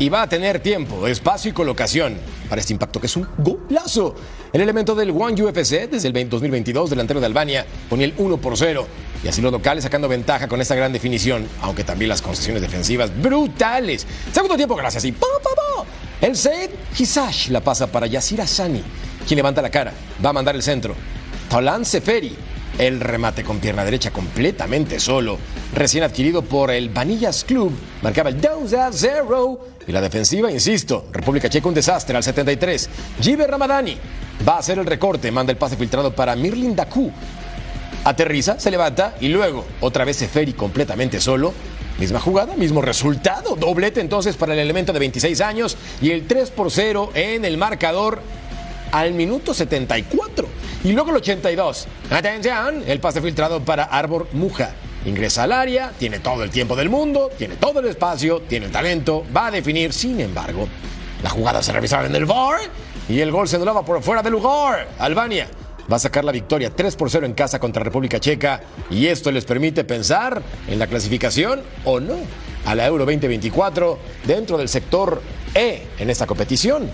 Y 0.00 0.08
va 0.08 0.22
a 0.22 0.28
tener 0.30 0.60
tiempo, 0.60 1.06
espacio 1.06 1.50
y 1.50 1.52
colocación 1.52 2.16
para 2.48 2.58
este 2.58 2.72
impacto 2.72 2.98
que 3.02 3.06
es 3.06 3.16
un 3.18 3.28
golazo. 3.36 4.14
El 4.50 4.62
elemento 4.62 4.94
del 4.94 5.10
One 5.10 5.42
UFC 5.42 5.90
desde 5.90 6.08
el 6.08 6.28
2022, 6.30 6.88
delantero 6.88 7.20
de 7.20 7.26
Albania, 7.26 7.66
ponía 7.90 8.06
el 8.06 8.14
1 8.16 8.38
por 8.38 8.56
0. 8.56 8.88
Y 9.22 9.28
así 9.28 9.42
los 9.42 9.52
locales 9.52 9.84
sacando 9.84 10.08
ventaja 10.08 10.48
con 10.48 10.58
esta 10.62 10.74
gran 10.74 10.94
definición, 10.94 11.46
aunque 11.60 11.84
también 11.84 12.08
las 12.08 12.22
concesiones 12.22 12.62
defensivas 12.62 13.12
brutales. 13.20 14.06
Segundo 14.32 14.56
tiempo, 14.56 14.74
gracias. 14.74 15.04
Y 15.04 15.12
pa, 15.12 15.26
pa. 15.42 15.84
El 16.22 16.34
Said 16.34 16.70
Hisash 16.98 17.50
la 17.50 17.60
pasa 17.60 17.86
para 17.86 18.06
Yasir 18.06 18.40
Asani, 18.40 18.82
quien 19.28 19.36
levanta 19.36 19.60
la 19.60 19.70
cara, 19.70 19.92
va 20.24 20.30
a 20.30 20.32
mandar 20.32 20.54
el 20.54 20.62
centro. 20.62 20.94
Tolan 21.50 21.84
Seferi, 21.84 22.34
el 22.78 23.00
remate 23.00 23.44
con 23.44 23.58
pierna 23.58 23.84
derecha 23.84 24.10
completamente 24.10 25.00
solo, 25.00 25.38
recién 25.74 26.04
adquirido 26.04 26.42
por 26.42 26.70
el 26.70 26.88
Vanillas 26.88 27.44
Club, 27.44 27.72
marcaba 28.02 28.30
el 28.30 28.40
2 28.40 28.72
a 28.74 28.90
0. 28.92 29.60
Y 29.86 29.92
la 29.92 30.00
defensiva, 30.00 30.50
insisto, 30.50 31.06
República 31.12 31.48
Checa 31.48 31.68
un 31.68 31.74
desastre 31.74 32.16
al 32.16 32.22
73. 32.22 32.88
Giver 33.20 33.50
Ramadani 33.50 33.96
va 34.46 34.54
a 34.54 34.58
hacer 34.58 34.78
el 34.78 34.86
recorte, 34.86 35.30
manda 35.30 35.52
el 35.52 35.58
pase 35.58 35.76
filtrado 35.76 36.14
para 36.14 36.36
Mirlin 36.36 36.76
Daku. 36.76 37.10
Aterriza, 38.04 38.58
se 38.58 38.70
levanta 38.70 39.16
y 39.20 39.28
luego 39.28 39.66
otra 39.80 40.04
vez 40.04 40.16
Seferi 40.16 40.54
completamente 40.54 41.20
solo. 41.20 41.52
Misma 41.98 42.18
jugada, 42.18 42.56
mismo 42.56 42.80
resultado. 42.80 43.56
Doblete 43.56 44.00
entonces 44.00 44.36
para 44.36 44.54
el 44.54 44.58
elemento 44.58 44.94
de 44.94 45.00
26 45.00 45.40
años 45.42 45.76
y 46.00 46.10
el 46.12 46.26
3 46.26 46.50
por 46.50 46.70
0 46.70 47.10
en 47.14 47.44
el 47.44 47.58
marcador 47.58 48.22
al 48.90 49.12
minuto 49.12 49.52
74. 49.52 50.48
Y 50.82 50.92
luego 50.92 51.10
el 51.10 51.16
82. 51.16 51.86
Atención, 52.10 52.82
el 52.86 53.00
pase 53.00 53.20
filtrado 53.20 53.60
para 53.60 53.84
Arbor 53.84 54.28
Muja. 54.32 54.72
Ingresa 55.04 55.42
al 55.42 55.52
área, 55.52 55.92
tiene 55.98 56.20
todo 56.20 56.42
el 56.42 56.50
tiempo 56.50 56.74
del 56.74 56.88
mundo, 56.88 57.30
tiene 57.36 57.56
todo 57.56 57.80
el 57.80 57.86
espacio, 57.86 58.40
tiene 58.40 58.66
el 58.66 58.72
talento, 58.72 59.24
va 59.34 59.46
a 59.46 59.50
definir, 59.50 59.92
sin 59.92 60.20
embargo, 60.20 60.68
la 61.22 61.30
jugada 61.30 61.62
se 61.62 61.72
revisaba 61.72 62.06
en 62.06 62.14
el 62.14 62.24
VAR 62.24 62.60
y 63.08 63.20
el 63.20 63.30
gol 63.30 63.48
se 63.48 63.56
anulaba 63.56 63.84
por 63.84 64.02
fuera 64.02 64.22
de 64.22 64.30
lugar. 64.30 64.88
Albania 64.98 65.48
va 65.90 65.96
a 65.96 66.00
sacar 66.00 66.24
la 66.24 66.32
victoria 66.32 66.70
3 66.74 66.96
por 66.96 67.10
0 67.10 67.26
en 67.26 67.34
casa 67.34 67.58
contra 67.58 67.82
República 67.82 68.20
Checa 68.20 68.62
y 68.90 69.06
esto 69.06 69.30
les 69.30 69.44
permite 69.44 69.84
pensar 69.84 70.42
en 70.68 70.78
la 70.78 70.86
clasificación 70.86 71.62
o 71.84 72.00
no 72.00 72.16
a 72.64 72.74
la 72.74 72.86
Euro 72.86 73.04
2024 73.04 73.98
dentro 74.24 74.56
del 74.56 74.68
sector 74.68 75.20
E 75.54 75.86
en 75.98 76.08
esta 76.10 76.26
competición. 76.26 76.90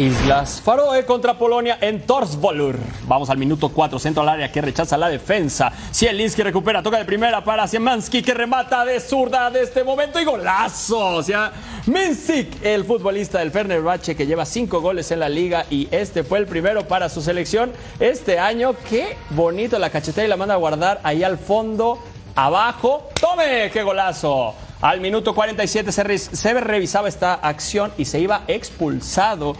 Islas 0.00 0.62
Faroe 0.64 1.04
contra 1.04 1.36
Polonia 1.36 1.76
en 1.78 2.06
Torsvolur. 2.06 2.78
Vamos 3.06 3.28
al 3.28 3.36
minuto 3.36 3.68
4, 3.68 3.98
centro 3.98 4.22
al 4.22 4.30
área 4.30 4.50
que 4.50 4.62
rechaza 4.62 4.96
la 4.96 5.10
defensa. 5.10 5.70
Zielinski 5.92 6.42
recupera, 6.42 6.82
toca 6.82 6.96
de 6.96 7.04
primera 7.04 7.44
para 7.44 7.68
Siemansky 7.68 8.22
que 8.22 8.32
remata 8.32 8.82
de 8.86 8.98
zurda 8.98 9.50
de 9.50 9.60
este 9.60 9.84
momento 9.84 10.18
y 10.18 10.24
golazo. 10.24 11.16
O 11.16 11.22
sea, 11.22 11.52
Minsik, 11.84 12.64
el 12.64 12.86
futbolista 12.86 13.40
del 13.40 13.50
Fenerbahce 13.50 14.16
que 14.16 14.26
lleva 14.26 14.46
cinco 14.46 14.80
goles 14.80 15.10
en 15.10 15.20
la 15.20 15.28
liga 15.28 15.66
y 15.68 15.86
este 15.90 16.24
fue 16.24 16.38
el 16.38 16.46
primero 16.46 16.88
para 16.88 17.10
su 17.10 17.20
selección 17.20 17.70
este 17.98 18.38
año. 18.38 18.74
Qué 18.88 19.18
bonito 19.28 19.78
la 19.78 19.90
cachetea 19.90 20.24
y 20.24 20.28
la 20.28 20.38
manda 20.38 20.54
a 20.54 20.56
guardar 20.56 21.00
ahí 21.02 21.22
al 21.22 21.36
fondo, 21.36 21.98
abajo. 22.34 23.10
¡Tome! 23.20 23.70
¡Qué 23.70 23.82
golazo! 23.82 24.54
Al 24.80 25.02
minuto 25.02 25.34
47 25.34 25.92
se, 25.92 26.02
re 26.04 26.16
se 26.16 26.54
revisaba 26.54 27.06
esta 27.06 27.34
acción 27.34 27.92
y 27.98 28.06
se 28.06 28.18
iba 28.18 28.44
expulsado 28.48 29.54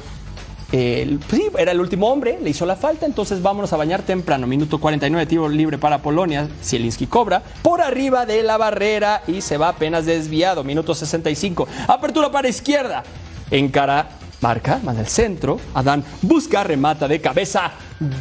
sí, 0.70 1.50
era 1.58 1.72
el 1.72 1.80
último 1.80 2.08
hombre, 2.08 2.38
le 2.40 2.50
hizo 2.50 2.64
la 2.64 2.76
falta, 2.76 3.06
entonces 3.06 3.42
vámonos 3.42 3.72
a 3.72 3.76
bañar 3.76 4.02
temprano. 4.02 4.46
Minuto 4.46 4.78
49, 4.78 5.26
tiro 5.26 5.48
libre 5.48 5.78
para 5.78 5.98
Polonia. 5.98 6.48
Zielinski 6.62 7.06
cobra 7.06 7.42
por 7.62 7.80
arriba 7.80 8.26
de 8.26 8.42
la 8.42 8.56
barrera 8.56 9.22
y 9.26 9.40
se 9.40 9.56
va 9.56 9.68
apenas 9.68 10.06
desviado. 10.06 10.64
Minuto 10.64 10.94
65, 10.94 11.66
apertura 11.88 12.30
para 12.30 12.48
izquierda. 12.48 13.02
Encara, 13.50 14.10
marca, 14.40 14.80
manda 14.82 15.02
el 15.02 15.08
centro. 15.08 15.58
Adán 15.74 16.04
busca, 16.22 16.62
remata 16.62 17.08
de 17.08 17.20
cabeza. 17.20 17.72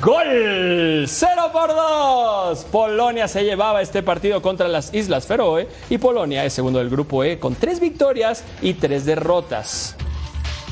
¡Gol! 0.02 1.06
0 1.08 1.42
por 1.54 1.70
2. 1.70 2.66
Polonia 2.66 3.28
se 3.28 3.44
llevaba 3.44 3.82
este 3.82 4.04
partido 4.04 4.42
contra 4.42 4.68
las 4.68 4.94
Islas 4.94 5.26
Feroe 5.28 5.68
y 5.90 5.98
Polonia 6.00 6.44
es 6.44 6.54
segundo 6.54 6.80
del 6.80 6.90
grupo 6.90 7.24
E 7.24 7.40
con 7.40 7.56
tres 7.56 7.80
victorias 7.80 8.44
y 8.62 8.74
tres 8.74 9.06
derrotas. 9.06 9.96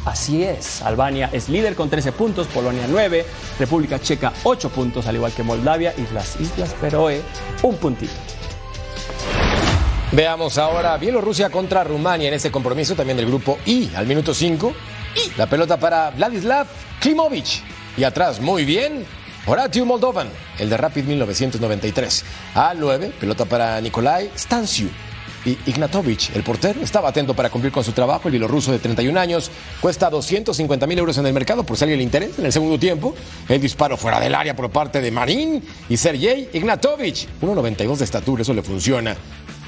Así 0.07 0.41
es, 0.41 0.81
Albania 0.83 1.29
es 1.33 1.49
líder 1.49 1.75
con 1.75 1.89
13 1.89 2.13
puntos, 2.13 2.47
Polonia 2.47 2.85
9, 2.87 3.25
República 3.59 3.99
Checa 3.99 4.31
8 4.43 4.69
puntos, 4.69 5.05
al 5.05 5.15
igual 5.15 5.33
que 5.33 5.43
Moldavia 5.43 5.93
y 5.97 6.13
las 6.13 6.39
Islas 6.39 6.73
Feroe 6.79 7.21
un 7.61 7.75
puntito. 7.75 8.13
Veamos 10.13 10.57
ahora 10.57 10.95
Bielorrusia 10.95 11.49
contra 11.49 11.83
Rumania 11.83 12.29
en 12.29 12.35
este 12.35 12.49
compromiso 12.49 12.95
también 12.95 13.17
del 13.17 13.25
grupo 13.25 13.57
I 13.65 13.91
al 13.95 14.07
minuto 14.07 14.33
5. 14.33 14.73
Y 15.13 15.37
la 15.37 15.47
pelota 15.47 15.77
para 15.77 16.11
Vladislav 16.11 16.67
Klimovic. 17.01 17.61
Y 17.97 18.05
atrás, 18.05 18.39
muy 18.39 18.63
bien, 18.63 19.05
Horatio 19.45 19.85
Moldovan, 19.85 20.29
el 20.57 20.69
de 20.69 20.77
Rapid 20.77 21.03
1993. 21.03 22.23
Al 22.55 22.79
9, 22.79 23.11
pelota 23.19 23.43
para 23.43 23.81
Nikolai 23.81 24.31
Stansiu. 24.37 24.89
Y 25.45 25.57
Ignatovic, 25.65 26.35
el 26.35 26.43
portero, 26.43 26.81
estaba 26.81 27.09
atento 27.09 27.33
para 27.33 27.49
cumplir 27.49 27.71
con 27.71 27.83
su 27.83 27.91
trabajo. 27.91 28.27
El 28.27 28.31
bielorruso 28.31 28.71
de 28.71 28.79
31 28.79 29.19
años 29.19 29.51
cuesta 29.79 30.09
250 30.09 30.87
mil 30.87 30.99
euros 30.99 31.17
en 31.17 31.25
el 31.25 31.33
mercado 31.33 31.63
por 31.63 31.77
si 31.77 31.83
alguien 31.83 31.99
le 31.99 32.03
interesa. 32.03 32.39
En 32.39 32.45
el 32.45 32.51
segundo 32.51 32.77
tiempo, 32.77 33.15
el 33.47 33.61
disparo 33.61 33.97
fuera 33.97 34.19
del 34.19 34.35
área 34.35 34.55
por 34.55 34.69
parte 34.69 34.99
de 34.99 35.11
Marín 35.11 35.63
y 35.87 35.97
Sergei 35.97 36.49
Ignatovic. 36.53 37.27
1.92 37.41 37.97
de 37.97 38.03
estatura, 38.03 38.41
eso 38.41 38.53
le 38.53 38.61
funciona. 38.61 39.15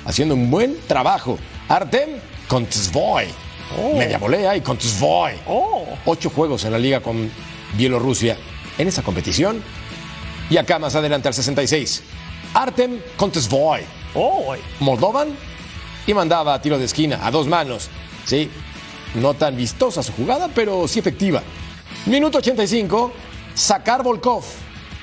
Haciendo 0.06 0.36
un 0.36 0.50
buen 0.50 0.78
trabajo. 0.88 1.38
Artem 1.68 2.10
Kontsvoy. 2.48 3.26
Media 3.96 4.18
volea 4.18 4.56
y 4.56 4.62
Kontsvoy. 4.62 5.34
Ocho 6.06 6.30
juegos 6.30 6.66
en 6.66 6.72
la 6.72 6.80
liga 6.80 7.00
con 7.00 7.30
Bielorrusia 7.78 8.38
en 8.78 8.88
esa 8.88 9.04
competición. 9.04 9.62
Y 10.50 10.58
acá 10.58 10.80
más 10.80 10.96
adelante 10.96 11.28
al 11.28 11.34
66. 11.34 12.02
Artem 12.54 13.00
Kontesvoy. 13.16 13.82
Moldovan 14.80 15.30
y 16.10 16.14
mandaba 16.16 16.56
a 16.56 16.62
tiro 16.62 16.80
de 16.80 16.86
esquina, 16.86 17.20
a 17.22 17.30
dos 17.30 17.48
manos. 17.48 17.88
Sí, 18.26 18.50
no 19.14 19.36
tan 19.36 19.56
vistosa 19.56 20.02
su 20.02 20.12
jugada, 20.14 20.50
pero 20.56 20.88
sí 20.88 20.98
efectiva. 20.98 21.44
Minuto 22.08 22.40
85, 22.40 23.14
sacar 23.54 24.02
Volkov. 24.02 24.44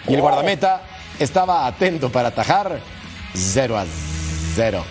Y 0.08 0.14
el 0.14 0.20
guardameta 0.20 0.82
estaba 1.20 1.66
atento 1.68 2.10
para 2.10 2.28
atajar 2.28 2.80
0 3.34 3.78
a 3.78 3.84
0. 4.56 4.84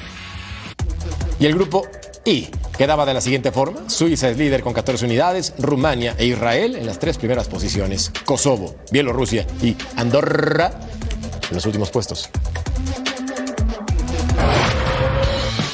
Y 1.38 1.46
el 1.48 1.54
grupo 1.54 1.86
I 2.24 2.48
quedaba 2.78 3.06
de 3.06 3.14
la 3.14 3.20
siguiente 3.20 3.52
forma. 3.52 3.90
Suiza 3.90 4.30
es 4.30 4.38
líder 4.38 4.64
con 4.64 4.72
14 4.72 5.04
unidades, 5.04 5.54
Rumania 5.60 6.16
e 6.18 6.28
Israel 6.28 6.78
en 6.78 6.86
las 6.86 6.98
tres 6.98 7.18
primeras 7.18 7.50
posiciones, 7.50 8.14
Kosovo, 8.24 8.76
Bielorrusia 8.90 9.46
y 9.62 9.76
Andorra 9.98 10.72
en 11.50 11.56
los 11.56 11.66
últimos 11.66 11.92
puestos. 11.92 12.30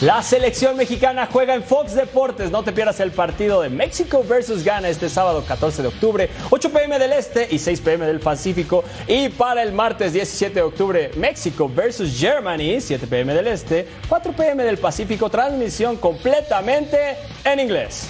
La 0.02 0.24
selección 0.24 0.78
mexicana 0.78 1.30
juega 1.32 1.54
en 1.54 1.62
Fox 1.62 1.94
Deportes. 1.94 2.50
No 2.50 2.64
te 2.64 2.72
pierdas 2.72 3.00
el 3.02 3.12
partido 3.12 3.62
de 3.62 3.70
México 3.70 4.26
versus 4.28 4.64
Ghana 4.64 4.90
este 4.90 5.10
sábado 5.10 5.46
14 5.48 5.84
de 5.84 5.90
octubre, 5.90 6.28
8 6.50 6.72
pm 6.72 6.98
del 6.98 7.14
Este 7.14 7.48
y 7.52 7.60
6 7.60 7.82
pm 7.82 8.08
del 8.08 8.20
Pacífico. 8.20 8.84
Y 9.08 9.30
para 9.30 9.62
el 9.62 9.74
martes 9.74 10.14
17 10.14 10.56
de 10.56 10.62
octubre, 10.64 11.12
México 11.18 11.70
versus 11.72 12.18
Germany, 12.20 12.82
7 12.82 13.06
pm 13.06 13.32
del 13.36 13.46
Este, 13.46 13.88
4 14.10 14.32
pm 14.34 14.64
del 14.64 14.80
Pacífico. 14.80 15.30
Transmisión 15.30 15.98
completamente 15.98 16.98
en 17.44 17.60
inglés. 17.60 18.08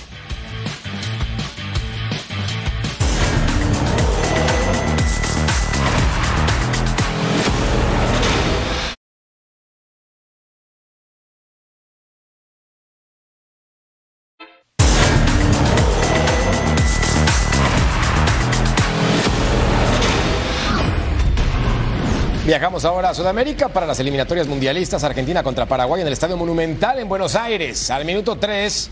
Viajamos 22.52 22.84
ahora 22.84 23.12
a 23.12 23.14
Sudamérica 23.14 23.70
para 23.70 23.86
las 23.86 23.98
eliminatorias 24.02 24.46
mundialistas 24.46 25.06
Argentina 25.06 25.42
contra 25.42 25.66
Paraguay 25.66 26.02
en 26.02 26.08
el 26.08 26.12
Estadio 26.12 26.36
Monumental 26.36 27.00
en 27.00 27.08
Buenos 27.08 27.34
Aires. 27.36 27.90
Al 27.90 28.04
minuto 28.04 28.36
3, 28.36 28.90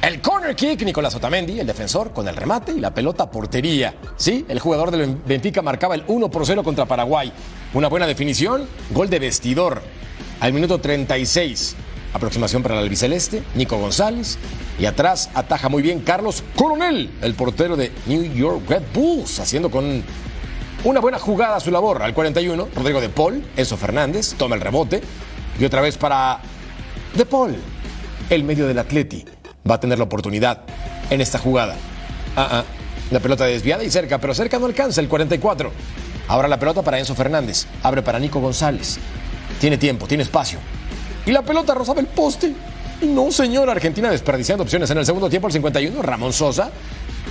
el 0.00 0.22
corner 0.22 0.56
kick, 0.56 0.80
Nicolás 0.82 1.14
Otamendi, 1.14 1.60
el 1.60 1.66
defensor, 1.66 2.14
con 2.14 2.26
el 2.28 2.34
remate 2.34 2.72
y 2.72 2.80
la 2.80 2.94
pelota 2.94 3.30
portería. 3.30 3.94
Sí, 4.16 4.46
el 4.48 4.58
jugador 4.58 4.90
del 4.90 5.16
Benfica 5.16 5.60
marcaba 5.60 5.94
el 5.94 6.04
1 6.06 6.30
por 6.30 6.46
0 6.46 6.64
contra 6.64 6.86
Paraguay. 6.86 7.30
Una 7.74 7.88
buena 7.88 8.06
definición, 8.06 8.66
gol 8.88 9.10
de 9.10 9.18
vestidor. 9.18 9.82
Al 10.40 10.54
minuto 10.54 10.78
36, 10.80 11.76
aproximación 12.14 12.62
para 12.62 12.76
el 12.76 12.84
albiceleste, 12.84 13.42
Nico 13.54 13.76
González. 13.76 14.38
Y 14.78 14.86
atrás 14.86 15.28
ataja 15.34 15.68
muy 15.68 15.82
bien 15.82 16.00
Carlos 16.00 16.42
Coronel, 16.56 17.10
el 17.20 17.34
portero 17.34 17.76
de 17.76 17.92
New 18.06 18.22
York 18.32 18.62
Red 18.66 18.84
Bulls, 18.94 19.40
haciendo 19.40 19.70
con 19.70 20.02
una 20.84 21.00
buena 21.00 21.18
jugada 21.18 21.56
a 21.56 21.60
su 21.60 21.70
labor. 21.70 22.02
Al 22.02 22.14
41, 22.14 22.68
Rodrigo 22.74 23.00
de 23.00 23.08
Paul, 23.08 23.44
Enzo 23.56 23.76
Fernández, 23.76 24.34
toma 24.36 24.56
el 24.56 24.60
rebote. 24.60 25.00
Y 25.58 25.64
otra 25.64 25.80
vez 25.80 25.96
para 25.96 26.40
De 27.14 27.26
Paul, 27.26 27.56
el 28.30 28.44
medio 28.44 28.66
del 28.66 28.78
Atleti. 28.78 29.24
Va 29.68 29.76
a 29.76 29.80
tener 29.80 29.98
la 29.98 30.04
oportunidad 30.04 30.62
en 31.10 31.20
esta 31.20 31.38
jugada. 31.38 31.76
Ah, 32.36 32.48
ah. 32.50 32.64
La 33.10 33.20
pelota 33.20 33.44
desviada 33.44 33.84
y 33.84 33.90
cerca, 33.90 34.18
pero 34.18 34.34
cerca 34.34 34.58
no 34.58 34.66
alcanza 34.66 35.00
el 35.00 35.08
44. 35.08 35.70
Ahora 36.28 36.48
la 36.48 36.58
pelota 36.58 36.82
para 36.82 36.98
Enzo 36.98 37.14
Fernández. 37.14 37.66
Abre 37.82 38.02
para 38.02 38.18
Nico 38.18 38.40
González. 38.40 38.98
Tiene 39.60 39.76
tiempo, 39.76 40.06
tiene 40.06 40.22
espacio. 40.22 40.58
Y 41.26 41.30
la 41.30 41.42
pelota 41.42 41.74
rozaba 41.74 42.00
el 42.00 42.06
poste. 42.06 42.54
No, 43.02 43.30
señor, 43.30 43.68
Argentina 43.68 44.10
desperdiciando 44.10 44.64
opciones 44.64 44.90
en 44.90 44.98
el 44.98 45.06
segundo 45.06 45.28
tiempo, 45.28 45.48
el 45.48 45.52
51. 45.52 46.02
Ramón 46.02 46.32
Sosa 46.32 46.70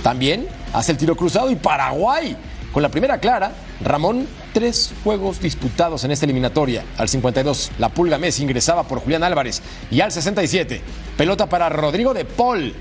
también 0.02 0.46
hace 0.72 0.92
el 0.92 0.98
tiro 0.98 1.16
cruzado 1.16 1.50
y 1.50 1.56
Paraguay 1.56 2.36
con 2.72 2.82
la 2.82 2.88
primera 2.88 3.18
clara, 3.18 3.52
Ramón, 3.82 4.26
tres 4.52 4.92
juegos 5.04 5.40
disputados 5.40 6.04
en 6.04 6.10
esta 6.10 6.24
eliminatoria. 6.24 6.84
Al 6.96 7.08
52, 7.08 7.72
la 7.78 7.90
pulga 7.90 8.18
Messi 8.18 8.42
ingresaba 8.42 8.84
por 8.84 9.00
Julián 9.00 9.22
Álvarez. 9.22 9.62
Y 9.90 10.00
al 10.00 10.10
67, 10.10 10.80
pelota 11.16 11.48
para 11.48 11.68
Rodrigo 11.68 12.14
de 12.14 12.24
Paul, 12.24 12.72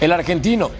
el 0.00 0.12
argentino, 0.12 0.70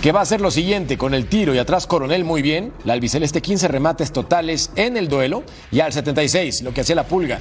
que 0.00 0.12
va 0.12 0.20
a 0.20 0.22
hacer 0.22 0.40
lo 0.40 0.52
siguiente 0.52 0.96
con 0.96 1.14
el 1.14 1.26
tiro 1.26 1.54
y 1.54 1.58
atrás 1.58 1.88
Coronel 1.88 2.24
muy 2.24 2.40
bien. 2.40 2.72
La 2.84 2.92
albiceleste 2.92 3.42
15 3.42 3.66
remates 3.66 4.12
totales 4.12 4.70
en 4.76 4.96
el 4.96 5.08
duelo. 5.08 5.42
Y 5.72 5.80
al 5.80 5.92
76, 5.92 6.62
lo 6.62 6.72
que 6.72 6.82
hacía 6.82 6.94
la 6.94 7.08
pulga, 7.08 7.40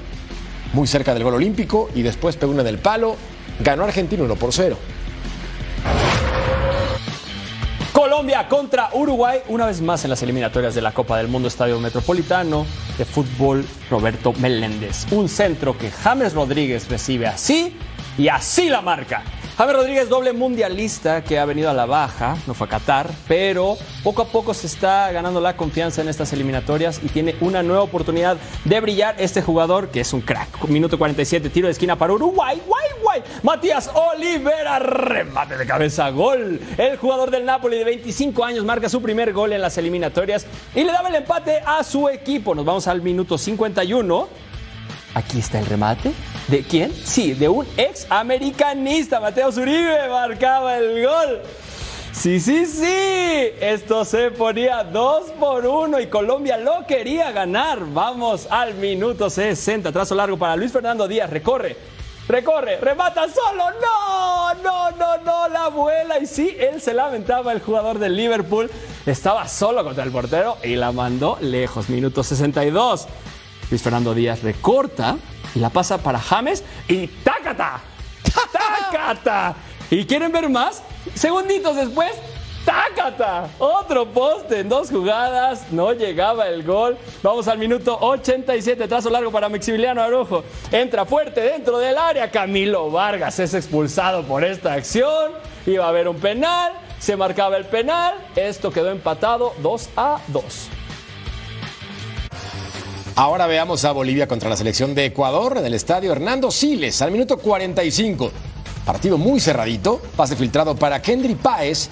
muy 0.74 0.88
cerca 0.88 1.14
del 1.14 1.24
gol 1.24 1.36
olímpico 1.36 1.90
y 1.94 2.02
después 2.02 2.38
pegó 2.38 2.52
una 2.52 2.64
del 2.64 2.80
palo. 2.80 3.16
Ganó 3.60 3.84
Argentina 3.84 4.24
1 4.24 4.36
por 4.36 4.52
0. 4.52 4.78
Colombia 8.16 8.48
contra 8.48 8.92
Uruguay, 8.94 9.42
una 9.50 9.66
vez 9.66 9.82
más 9.82 10.06
en 10.06 10.10
las 10.10 10.24
eliminatorias 10.24 10.74
de 10.74 10.82
la 10.82 10.94
Copa 10.94 11.18
del 11.18 11.28
Mundo 11.28 11.50
Estadio 11.50 11.82
Metropolitano 11.82 12.66
de 12.98 13.04
Fútbol 13.04 13.66
Roberto 13.90 14.32
Meléndez. 14.32 15.06
Un 15.12 15.28
centro 15.28 15.78
que 15.78 15.92
James 15.92 16.34
Rodríguez 16.34 16.88
recibe 16.88 17.28
así 17.28 17.76
y 18.18 18.30
así 18.30 18.70
la 18.70 18.80
marca. 18.80 19.22
James 19.58 19.74
Rodríguez, 19.74 20.10
doble 20.10 20.34
mundialista 20.34 21.24
que 21.24 21.40
ha 21.40 21.46
venido 21.46 21.70
a 21.70 21.74
la 21.74 21.86
baja, 21.86 22.36
no 22.46 22.54
fue 22.54 22.68
a 22.68 22.72
Qatar, 22.72 23.10
pero 23.26 23.78
poco 24.04 24.24
a 24.24 24.26
poco 24.26 24.54
se 24.54 24.68
está 24.68 25.10
ganando 25.14 25.40
la 25.40 25.56
confianza 25.56 26.02
en 26.02 26.10
estas 26.10 26.34
eliminatorias 26.34 27.00
y 27.02 27.08
tiene 27.08 27.38
una 27.40 27.64
nueva 27.64 27.82
oportunidad 27.82 28.36
de 28.66 28.80
brillar 28.82 29.16
este 29.18 29.42
jugador 29.42 29.92
que 29.92 30.02
es 30.02 30.12
un 30.12 30.20
crack. 30.20 30.68
Minuto 30.68 30.98
47, 30.98 31.50
tiro 31.52 31.68
de 31.68 31.72
esquina 31.72 31.96
para 31.96 32.12
Uruguay, 32.12 32.62
guay, 32.68 32.90
guay. 33.02 33.24
Matías 33.44 33.90
Olivera, 33.94 34.78
remate 34.80 35.56
de 35.56 35.66
cabeza, 35.66 36.10
gol. 36.10 36.60
El 36.78 36.98
jugador 36.98 37.32
del 37.32 37.46
Napoli 37.46 37.78
de 37.78 37.86
25 37.86 38.44
años 38.44 38.66
marca 38.66 38.90
su 38.90 39.02
primer 39.02 39.32
gol 39.32 39.54
en 39.54 39.62
las 39.62 39.78
eliminatorias 39.78 40.46
y 40.76 40.84
le 40.84 40.92
daba 40.92 41.08
el 41.08 41.16
empate 41.16 41.62
a 41.66 41.82
su 41.86 42.10
equipo. 42.10 42.56
Nos 42.56 42.66
vamos 42.66 42.90
al 42.90 43.02
minuto 43.02 43.38
51. 43.38 44.28
Aquí 45.16 45.40
está 45.40 45.60
el 45.60 45.66
remate. 45.66 46.12
¿De 46.50 46.62
quién? 46.62 46.94
Sí, 46.94 47.34
de 47.34 47.48
un 47.48 47.66
ex 47.78 48.06
americanista. 48.10 49.22
Mateo 49.22 49.50
Zuribe 49.50 50.10
marcaba 50.10 50.78
el 50.78 51.06
gol. 51.06 51.42
Sí, 52.12 52.40
sí, 52.42 52.66
sí. 52.66 52.86
Esto 53.62 54.04
se 54.04 54.32
ponía 54.32 54.84
2 54.84 55.32
por 55.40 55.66
1 55.66 56.02
y 56.02 56.08
Colombia 56.08 56.58
lo 56.58 56.86
quería 56.86 57.32
ganar. 57.32 57.80
Vamos 57.94 58.48
al 58.50 58.76
minuto 58.76 59.30
60. 59.30 59.92
Trazo 59.94 60.16
largo 60.16 60.38
para 60.38 60.58
Luis 60.58 60.74
Fernando 60.74 61.08
Díaz. 61.08 61.30
Recorre. 61.30 61.78
Recorre, 62.28 62.78
remata 62.78 63.28
solo. 63.30 63.66
No, 63.82 64.54
no, 64.56 64.92
no, 64.92 65.18
no, 65.20 65.48
la 65.48 65.66
abuela. 65.66 66.20
Y 66.20 66.26
sí, 66.26 66.58
él 66.60 66.82
se 66.82 66.94
lamentaba, 66.94 67.54
el 67.54 67.62
jugador 67.62 68.00
del 68.00 68.16
Liverpool. 68.18 68.70
Estaba 69.06 69.48
solo 69.48 69.84
contra 69.84 70.04
el 70.04 70.12
portero 70.12 70.58
y 70.64 70.76
la 70.76 70.92
mandó 70.92 71.38
lejos. 71.40 71.88
Minuto 71.88 72.24
62. 72.24 73.08
Luis 73.70 73.82
Fernando 73.82 74.14
Díaz 74.14 74.44
recorta 74.44 75.18
y 75.54 75.60
la 75.60 75.70
pasa 75.70 75.98
para 75.98 76.20
James 76.20 76.64
y 76.88 77.08
¡tácata! 77.08 77.82
¡tácata! 78.52 79.56
¿Y 79.90 80.06
quieren 80.06 80.32
ver 80.32 80.50
más? 80.50 80.84
Segunditos 81.14 81.76
después, 81.76 82.12
¡tácata! 82.66 83.50
Otro 83.60 84.06
poste 84.08 84.60
en 84.60 84.70
dos 84.70 84.90
jugadas, 84.90 85.72
no 85.72 85.94
llegaba 85.94 86.48
el 86.48 86.64
gol. 86.64 86.98
Vamos 87.24 87.48
al 87.48 87.58
minuto 87.58 87.98
87, 88.00 88.88
trazo 88.88 89.10
largo 89.10 89.32
para 89.32 89.50
Maximiliano 89.50 90.02
Arojo. 90.02 90.44
Entra 90.72 91.06
fuerte 91.06 91.42
dentro 91.42 91.78
del 91.78 91.98
área, 91.98 92.30
Camilo 92.30 92.92
Vargas 92.92 93.40
es 93.40 93.54
expulsado 93.54 94.24
por 94.24 94.44
esta 94.44 94.74
acción. 94.74 95.32
Iba 95.66 95.86
a 95.86 95.90
haber 95.90 96.08
un 96.08 96.18
penal, 96.18 96.74
se 97.00 97.16
marcaba 97.16 97.58
el 97.58 97.66
penal, 97.66 98.16
esto 98.36 98.72
quedó 98.72 98.92
empatado 98.92 99.54
2 99.62 99.90
a 99.96 100.20
2. 100.28 100.70
Ahora 103.18 103.48
veamos 103.48 103.86
a 103.86 103.94
Bolivia 103.94 104.28
contra 104.28 104.50
la 104.50 104.58
selección 104.58 104.94
de 104.94 105.06
Ecuador 105.06 105.58
en 105.58 105.66
el 105.66 105.74
estadio 105.74 106.12
Hernando 106.12 106.52
Siles 106.52 107.02
al 107.02 107.12
minuto 107.12 107.38
45. 107.38 108.30
Partido 108.86 109.18
muy 109.18 109.40
cerradito, 109.40 110.02
pase 110.18 110.36
filtrado 110.36 110.76
para 110.76 111.02
Kendry 111.02 111.36
Páez. 111.36 111.88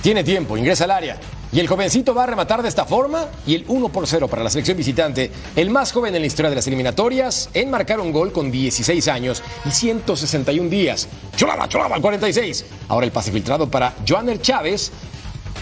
Tiene 0.00 0.24
tiempo, 0.24 0.56
ingresa 0.56 0.84
al 0.84 0.92
área. 0.92 1.18
Y 1.52 1.60
el 1.60 1.68
jovencito 1.68 2.14
va 2.14 2.24
a 2.24 2.28
rematar 2.28 2.62
de 2.62 2.70
esta 2.70 2.86
forma 2.86 3.26
y 3.46 3.56
el 3.56 3.66
1 3.68 3.90
por 3.90 4.06
0 4.06 4.26
para 4.26 4.42
la 4.42 4.48
selección 4.48 4.78
visitante, 4.78 5.30
el 5.54 5.68
más 5.68 5.92
joven 5.92 6.14
en 6.14 6.22
la 6.22 6.26
historia 6.26 6.48
de 6.48 6.56
las 6.56 6.66
eliminatorias, 6.66 7.50
en 7.52 7.70
marcar 7.70 8.00
un 8.00 8.10
gol 8.10 8.32
con 8.32 8.50
16 8.50 9.06
años 9.08 9.42
y 9.66 9.70
161 9.70 10.70
días. 10.70 11.08
Cholaba 11.36 11.68
al 11.94 12.00
46. 12.00 12.64
Ahora 12.88 13.04
el 13.04 13.12
pase 13.12 13.32
filtrado 13.32 13.70
para 13.70 13.92
Joaner 14.08 14.40
Chávez, 14.40 14.92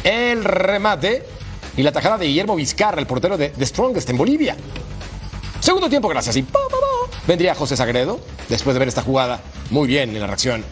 el 0.04 0.44
remate 0.44 1.24
y 1.76 1.82
la 1.82 1.90
tajada 1.90 2.18
de 2.18 2.26
Guillermo 2.26 2.54
Vizcarra, 2.54 3.00
el 3.00 3.06
portero 3.08 3.36
de 3.36 3.48
The 3.48 3.66
Strongest 3.66 4.08
en 4.08 4.16
Bolivia. 4.16 4.56
Segundo 5.62 5.88
tiempo, 5.88 6.08
gracias. 6.08 6.36
Y 6.36 6.42
pa, 6.42 6.58
pa, 6.68 6.76
vendría 7.24 7.54
José 7.54 7.76
Sagredo 7.76 8.18
después 8.48 8.74
de 8.74 8.80
ver 8.80 8.88
esta 8.88 9.02
jugada. 9.02 9.40
Muy 9.70 9.86
bien 9.86 10.10
en 10.10 10.20
la 10.20 10.26
reacción. 10.26 10.64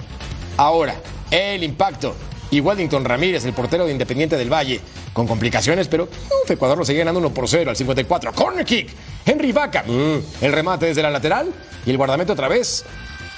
Ahora, 0.56 0.96
el 1.30 1.62
impacto. 1.62 2.16
Y 2.50 2.58
Wellington 2.58 3.04
Ramírez, 3.04 3.44
el 3.44 3.52
portero 3.52 3.86
de 3.86 3.92
Independiente 3.92 4.36
del 4.36 4.52
Valle, 4.52 4.80
con 5.12 5.28
complicaciones, 5.28 5.86
pero 5.86 6.04
uf, 6.04 6.50
Ecuador 6.50 6.76
lo 6.76 6.84
sigue 6.84 6.98
ganando 6.98 7.20
1 7.20 7.32
por 7.32 7.48
0 7.48 7.70
al 7.70 7.76
54. 7.76 8.32
Corner 8.32 8.64
kick. 8.64 8.90
Henry 9.24 9.52
Vaca. 9.52 9.84
Mm, 9.86 10.44
el 10.44 10.52
remate 10.52 10.86
desde 10.86 11.02
la 11.02 11.10
lateral 11.10 11.52
y 11.86 11.90
el 11.90 11.96
guardamento 11.96 12.32
otra 12.32 12.48
vez. 12.48 12.84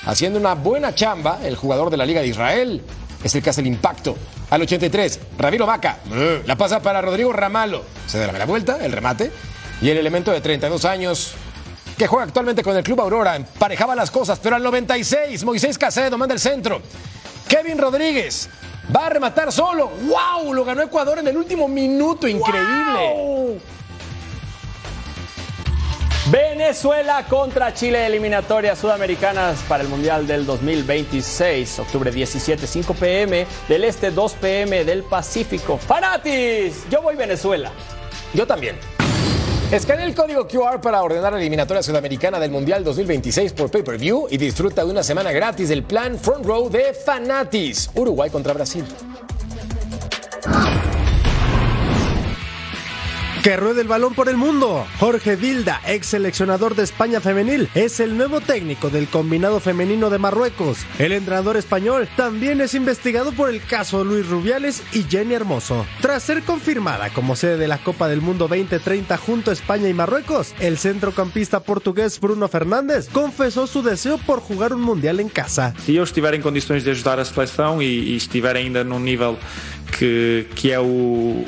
Haciendo 0.06 0.38
una 0.38 0.54
buena 0.54 0.94
chamba, 0.94 1.40
el 1.44 1.54
jugador 1.54 1.90
de 1.90 1.98
la 1.98 2.06
Liga 2.06 2.22
de 2.22 2.28
Israel 2.28 2.80
es 3.22 3.34
el 3.34 3.42
que 3.42 3.50
hace 3.50 3.60
el 3.60 3.66
impacto. 3.66 4.16
Al 4.48 4.62
83, 4.62 5.20
Ramiro 5.36 5.66
Vaca. 5.66 5.98
Mm, 6.06 6.46
la 6.46 6.56
pasa 6.56 6.80
para 6.80 7.02
Rodrigo 7.02 7.30
Ramalo. 7.30 7.84
Se 8.06 8.18
da 8.18 8.32
la 8.32 8.46
vuelta, 8.46 8.78
el 8.82 8.92
remate. 8.92 9.30
Y 9.82 9.90
el 9.90 9.98
elemento 9.98 10.30
de 10.30 10.40
32 10.40 10.84
años 10.84 11.34
que 11.98 12.06
juega 12.06 12.24
actualmente 12.24 12.62
con 12.62 12.76
el 12.76 12.84
Club 12.84 13.00
Aurora 13.00 13.34
emparejaba 13.34 13.96
las 13.96 14.12
cosas, 14.12 14.38
pero 14.40 14.54
al 14.54 14.62
96 14.62 15.44
Moisés 15.44 15.76
Casedo 15.76 16.16
manda 16.16 16.32
el 16.32 16.40
centro. 16.40 16.80
Kevin 17.48 17.78
Rodríguez 17.78 18.48
va 18.94 19.06
a 19.06 19.10
rematar 19.10 19.50
solo. 19.50 19.90
¡Wow! 19.90 20.54
Lo 20.54 20.64
ganó 20.64 20.82
Ecuador 20.82 21.18
en 21.18 21.26
el 21.26 21.36
último 21.36 21.66
minuto. 21.66 22.28
Increíble. 22.28 23.60
Venezuela 26.30 27.26
contra 27.28 27.74
Chile, 27.74 28.06
eliminatorias 28.06 28.78
sudamericanas 28.78 29.58
para 29.68 29.82
el 29.82 29.88
Mundial 29.88 30.28
del 30.28 30.46
2026, 30.46 31.80
octubre 31.80 32.12
17, 32.12 32.68
5 32.68 32.94
pm 32.94 33.46
del 33.68 33.82
Este, 33.82 34.12
2 34.12 34.32
pm 34.34 34.84
del 34.84 35.02
Pacífico. 35.02 35.76
¡Fanatis! 35.76 36.88
Yo 36.88 37.02
voy 37.02 37.16
Venezuela. 37.16 37.72
Yo 38.32 38.46
también. 38.46 39.01
Escanea 39.72 40.04
el 40.04 40.14
código 40.14 40.46
QR 40.46 40.82
para 40.82 41.00
ordenar 41.00 41.32
la 41.32 41.38
eliminatoria 41.38 41.82
sudamericana 41.82 42.38
del 42.38 42.50
Mundial 42.50 42.84
2026 42.84 43.54
por 43.54 43.70
pay-per-view 43.70 44.26
y 44.28 44.36
disfruta 44.36 44.84
de 44.84 44.90
una 44.90 45.02
semana 45.02 45.32
gratis 45.32 45.70
del 45.70 45.82
plan 45.82 46.18
Front 46.18 46.44
Row 46.44 46.68
de 46.68 46.92
Fanatis. 46.92 47.88
Uruguay 47.94 48.28
contra 48.28 48.52
Brasil. 48.52 48.84
Que 53.42 53.56
ruede 53.56 53.80
el 53.80 53.88
balón 53.88 54.14
por 54.14 54.28
el 54.28 54.36
mundo. 54.36 54.86
Jorge 55.00 55.34
Vilda, 55.34 55.80
ex 55.84 56.06
seleccionador 56.06 56.76
de 56.76 56.84
España 56.84 57.20
femenil, 57.20 57.68
es 57.74 57.98
el 57.98 58.16
nuevo 58.16 58.40
técnico 58.40 58.88
del 58.88 59.08
combinado 59.08 59.58
femenino 59.58 60.10
de 60.10 60.18
Marruecos. 60.18 60.86
El 61.00 61.10
entrenador 61.10 61.56
español 61.56 62.08
también 62.16 62.60
es 62.60 62.74
investigado 62.74 63.32
por 63.32 63.50
el 63.50 63.60
caso 63.60 64.04
Luis 64.04 64.28
Rubiales 64.28 64.84
y 64.92 65.02
Jenny 65.10 65.34
Hermoso. 65.34 65.84
Tras 66.00 66.22
ser 66.22 66.44
confirmada 66.44 67.10
como 67.10 67.34
sede 67.34 67.56
de 67.56 67.66
la 67.66 67.78
Copa 67.78 68.06
del 68.06 68.20
Mundo 68.20 68.46
2030 68.46 69.16
junto 69.16 69.50
a 69.50 69.54
España 69.54 69.88
y 69.88 69.92
Marruecos, 69.92 70.54
el 70.60 70.78
centrocampista 70.78 71.64
portugués 71.64 72.20
Bruno 72.20 72.46
Fernández 72.46 73.08
confesó 73.10 73.66
su 73.66 73.82
deseo 73.82 74.18
por 74.18 74.38
jugar 74.38 74.72
un 74.72 74.82
mundial 74.82 75.18
en 75.18 75.28
casa. 75.28 75.74
Se 75.84 75.96
eu 75.96 76.04
estiver 76.04 76.34
em 76.34 76.40
condições 76.40 76.84
de 76.84 76.90
ajudar 76.90 77.18
a 77.18 77.24
seleção 77.24 77.82
e, 77.82 77.86
e 77.86 78.16
estiver 78.16 78.54
ainda 78.54 78.84
num 78.84 79.00
nível 79.00 79.36
que, 79.98 80.46
que 80.54 80.70
é 80.70 80.78
o, 80.78 81.44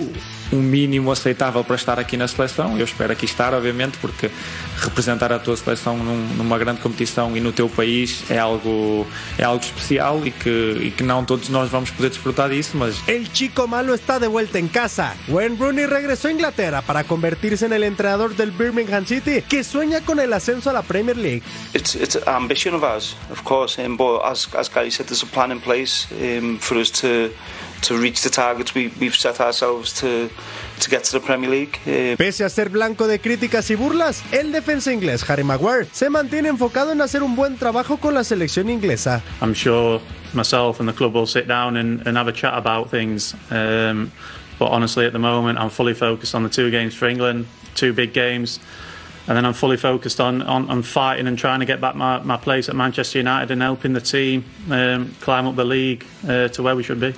o 0.55 0.63
mínimo 0.63 1.11
aceitável 1.11 1.63
para 1.65 1.77
estar 1.77 1.99
aqui 1.99 2.17
na 2.17 2.29
seleção, 2.29 2.79
eu 2.79 2.85
espero 2.85 3.13
aqui 3.13 3.25
estar, 3.25 3.53
obviamente, 3.55 3.99
porque 3.99 4.31
representar 4.79 5.33
a 5.33 5.39
tua 5.39 5.57
seleção 5.57 5.97
num- 5.99 6.29
numa 6.37 6.57
grande 6.59 6.81
competição 6.81 7.37
e 7.37 7.41
no 7.41 7.53
teu 7.53 7.69
país 7.69 8.25
é 8.31 8.39
algo, 8.39 9.07
é 9.39 9.45
algo 9.45 9.63
especial 9.65 10.25
e 10.27 10.31
que, 10.31 10.79
e 10.83 10.91
que 10.91 11.03
não 11.03 11.25
todos 11.25 11.49
nós 11.49 11.71
vamos 11.71 11.91
poder 11.91 12.11
desfrutar 12.11 12.51
disso, 12.51 12.77
mas 12.77 12.97
El 13.09 13.27
chico 13.33 13.67
malo 13.67 13.95
está 13.95 14.19
de 14.19 14.29
vuelta 14.29 14.59
en 14.59 14.69
casa. 14.69 15.15
Wayne 15.29 15.57
Rooney 15.59 15.87
regresó 15.87 16.29
a 16.29 16.33
Inglaterra 16.33 16.83
para 16.83 17.05
convertirse 17.05 17.67
en 17.67 17.73
el 17.73 17.85
entrenador 17.85 18.35
del 18.37 18.51
Birmingham 18.51 19.05
City, 19.07 19.43
que 19.49 19.63
sueña 19.65 20.01
con 20.03 20.21
el 20.21 20.33
ascenso 20.33 20.71
a 20.71 20.73
la 20.73 20.83
Premier 20.83 21.17
League. 21.17 21.43
It's 21.75 21.95
it's 21.95 22.17
an 22.17 22.23
ambition 22.43 22.75
of 22.75 22.83
ours, 22.85 23.17
of 23.31 23.43
course. 23.45 23.79
Um, 23.85 23.97
but 23.97 24.23
as 24.25 24.49
as 24.55 24.69
Gary 24.69 24.91
said, 24.91 25.07
there's 25.07 25.23
a 25.23 25.27
plan 25.27 25.51
in 25.51 25.61
place 25.61 26.07
um, 26.13 26.59
for 26.59 26.79
us 26.79 26.91
to 27.01 27.31
to 27.85 27.99
reach 27.99 28.23
the 28.23 28.31
targets 28.31 28.75
we, 28.75 28.89
we've 28.99 29.15
set 29.15 29.41
ourselves 29.41 29.93
to 30.01 30.29
to 30.81 30.91
get 30.91 31.05
to 31.05 31.13
the 31.13 31.21
Premier 31.21 31.51
League. 31.51 31.79
Um, 31.87 32.17
Pese 32.17 32.43
a 32.45 32.49
ser 32.49 32.69
blanco 32.69 33.07
de 33.07 33.19
críticas 33.21 33.71
y 33.71 33.77
burlas, 33.77 34.23
el 34.33 34.53
defensa 34.53 34.93
inglés 34.93 35.29
Harry 35.29 35.45
Maguire 35.45 35.87
se 35.93 36.11
mantiene 36.11 36.49
enfocado 36.49 36.93
en 36.93 37.01
hacer 37.01 37.23
un 37.23 37.37
buen 37.37 37.57
trabajo 37.57 37.99
con 37.99 38.15
la 38.15 38.25
selección 38.25 38.69
inglesa. 38.69 39.23
I'm 39.41 39.55
sure 39.55 40.01
myself 40.33 40.81
and 40.81 40.89
the 40.89 40.95
club 40.95 41.15
will 41.15 41.27
sit 41.27 41.47
down 41.47 41.77
and, 41.77 42.07
and 42.07 42.17
have 42.17 42.29
a 42.29 42.33
chat 42.33 42.55
about 42.55 42.91
things. 42.91 43.35
Um, 43.51 44.11
but 44.59 44.71
honestly, 44.71 45.07
at 45.07 45.13
the 45.13 45.19
moment, 45.19 45.59
I'm 45.59 45.71
fully 45.71 45.95
focused 45.95 46.35
on 46.35 46.43
the 46.43 46.49
two 46.49 46.71
games 46.71 46.95
for 46.95 47.07
England, 47.07 47.47
two 47.75 47.93
big 47.93 48.13
games. 48.13 48.61
And 49.27 49.37
then 49.37 49.47
I'm 49.47 49.55
fully 49.55 49.79
focused 49.79 50.21
on, 50.21 50.43
on, 50.43 50.69
on 50.69 50.83
fighting 50.83 51.27
and 51.27 51.39
trying 51.39 51.61
to 51.61 51.67
get 51.67 51.81
back 51.81 51.95
my, 51.95 52.19
my 52.19 52.37
place 52.37 52.69
at 52.69 52.77
Manchester 52.77 53.19
United 53.19 53.51
and 53.51 53.63
helping 53.63 53.95
the 53.95 54.01
team 54.01 54.45
um, 54.71 55.15
climb 55.21 55.47
up 55.47 55.57
the 55.57 55.65
league 55.65 56.05
uh, 56.29 56.49
to 56.49 56.63
where 56.63 56.77
we 56.77 56.83
should 56.83 57.01
be. 57.01 57.15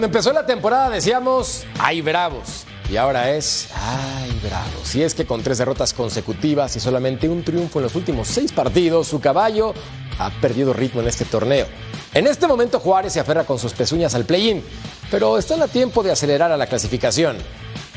Cuando 0.00 0.16
empezó 0.16 0.32
la 0.32 0.46
temporada 0.46 0.88
decíamos, 0.88 1.66
¡ay 1.78 2.00
bravos! 2.00 2.64
Y 2.90 2.96
ahora 2.96 3.32
es, 3.32 3.68
¡ay 3.74 4.40
bravos! 4.42 4.94
Y 4.94 5.02
es 5.02 5.14
que 5.14 5.26
con 5.26 5.42
tres 5.42 5.58
derrotas 5.58 5.92
consecutivas 5.92 6.74
y 6.74 6.80
solamente 6.80 7.28
un 7.28 7.44
triunfo 7.44 7.80
en 7.80 7.82
los 7.82 7.94
últimos 7.94 8.26
seis 8.26 8.50
partidos, 8.50 9.08
su 9.08 9.20
caballo 9.20 9.74
ha 10.18 10.30
perdido 10.40 10.72
ritmo 10.72 11.02
en 11.02 11.08
este 11.08 11.26
torneo. 11.26 11.66
En 12.14 12.26
este 12.26 12.46
momento 12.46 12.80
Juárez 12.80 13.12
se 13.12 13.20
aferra 13.20 13.44
con 13.44 13.58
sus 13.58 13.74
pezuñas 13.74 14.14
al 14.14 14.24
play-in, 14.24 14.64
pero 15.10 15.36
están 15.36 15.60
a 15.60 15.68
tiempo 15.68 16.02
de 16.02 16.12
acelerar 16.12 16.50
a 16.50 16.56
la 16.56 16.66
clasificación. 16.66 17.36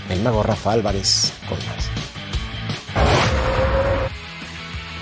El 0.10 0.22
mago 0.24 0.44
Rafa 0.44 0.74
Álvarez 0.74 1.32
con 1.48 1.58
más. 1.60 2.03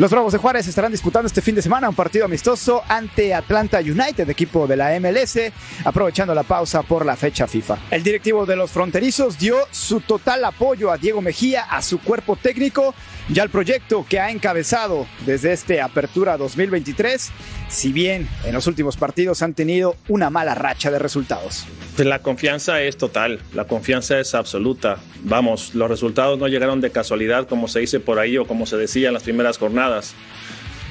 Los 0.01 0.09
Bravos 0.09 0.33
de 0.33 0.39
Juárez 0.39 0.67
estarán 0.67 0.91
disputando 0.91 1.27
este 1.27 1.43
fin 1.43 1.53
de 1.53 1.61
semana 1.61 1.87
un 1.87 1.93
partido 1.93 2.25
amistoso 2.25 2.81
ante 2.87 3.35
Atlanta 3.35 3.77
United, 3.81 4.27
equipo 4.27 4.65
de 4.65 4.75
la 4.75 4.99
MLS, 4.99 5.37
aprovechando 5.85 6.33
la 6.33 6.41
pausa 6.41 6.81
por 6.81 7.05
la 7.05 7.15
fecha 7.15 7.45
FIFA. 7.45 7.77
El 7.91 8.01
directivo 8.01 8.47
de 8.47 8.55
los 8.55 8.71
fronterizos 8.71 9.37
dio 9.37 9.57
su 9.69 10.01
total 10.01 10.43
apoyo 10.43 10.89
a 10.89 10.97
Diego 10.97 11.21
Mejía, 11.21 11.65
a 11.69 11.83
su 11.83 11.99
cuerpo 11.99 12.35
técnico 12.35 12.95
y 13.33 13.39
al 13.39 13.49
proyecto 13.49 14.05
que 14.09 14.19
ha 14.19 14.29
encabezado 14.29 15.07
desde 15.25 15.53
este 15.53 15.79
Apertura 15.79 16.35
2023, 16.35 17.31
si 17.69 17.93
bien 17.93 18.27
en 18.43 18.53
los 18.53 18.67
últimos 18.67 18.97
partidos 18.97 19.41
han 19.41 19.53
tenido 19.53 19.95
una 20.09 20.29
mala 20.29 20.53
racha 20.53 20.91
de 20.91 20.99
resultados. 20.99 21.65
Pues 21.95 22.05
La 22.05 22.19
confianza 22.19 22.81
es 22.81 22.97
total, 22.97 23.39
la 23.53 23.65
confianza 23.65 24.19
es 24.19 24.35
absoluta. 24.35 24.97
Vamos, 25.23 25.75
los 25.75 25.89
resultados 25.89 26.39
no 26.39 26.49
llegaron 26.49 26.81
de 26.81 26.91
casualidad, 26.91 27.47
como 27.47 27.69
se 27.69 27.79
dice 27.79 28.01
por 28.01 28.19
ahí 28.19 28.37
o 28.37 28.45
como 28.45 28.65
se 28.65 28.75
decía 28.75 29.07
en 29.07 29.13
las 29.13 29.23
primeras 29.23 29.57
jornadas. 29.57 30.13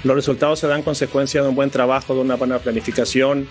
Los 0.02 0.16
resultados 0.16 0.60
se 0.60 0.66
dan 0.66 0.82
consecuencia 0.82 1.42
de 1.42 1.48
un 1.48 1.54
buen 1.54 1.68
trabajo, 1.68 2.14
de 2.14 2.20
una 2.20 2.36
buena 2.36 2.58
planificación, 2.58 3.48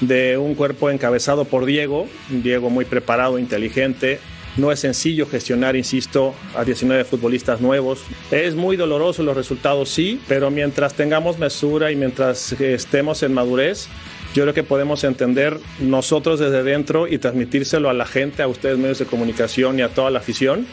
de 0.00 0.38
un 0.38 0.54
cuerpo 0.54 0.88
encabezado 0.88 1.44
por 1.44 1.66
Diego, 1.66 2.06
Diego 2.30 2.70
muy 2.70 2.86
preparado, 2.86 3.38
inteligente. 3.38 4.18
No 4.56 4.72
es 4.72 4.80
sencillo 4.80 5.26
gestionar, 5.26 5.76
insisto, 5.76 6.34
a 6.56 6.64
19 6.64 7.04
futbolistas 7.04 7.60
nuevos. 7.60 8.02
Es 8.30 8.54
muy 8.54 8.76
doloroso 8.76 9.22
los 9.22 9.36
resultados, 9.36 9.88
sí, 9.88 10.20
pero 10.26 10.50
mientras 10.50 10.94
tengamos 10.94 11.38
mesura 11.38 11.92
y 11.92 11.96
mientras 11.96 12.52
estemos 12.52 13.22
en 13.22 13.32
madurez, 13.32 13.88
yo 14.34 14.44
creo 14.44 14.54
que 14.54 14.62
podemos 14.62 15.04
entender 15.04 15.58
nosotros 15.80 16.38
desde 16.38 16.62
dentro 16.62 17.06
y 17.08 17.18
transmitírselo 17.18 17.90
a 17.90 17.94
la 17.94 18.06
gente, 18.06 18.42
a 18.42 18.48
ustedes 18.48 18.78
medios 18.78 18.98
de 18.98 19.06
comunicación 19.06 19.78
y 19.78 19.82
a 19.82 19.88
toda 19.88 20.10
la 20.10 20.20
afición, 20.20 20.66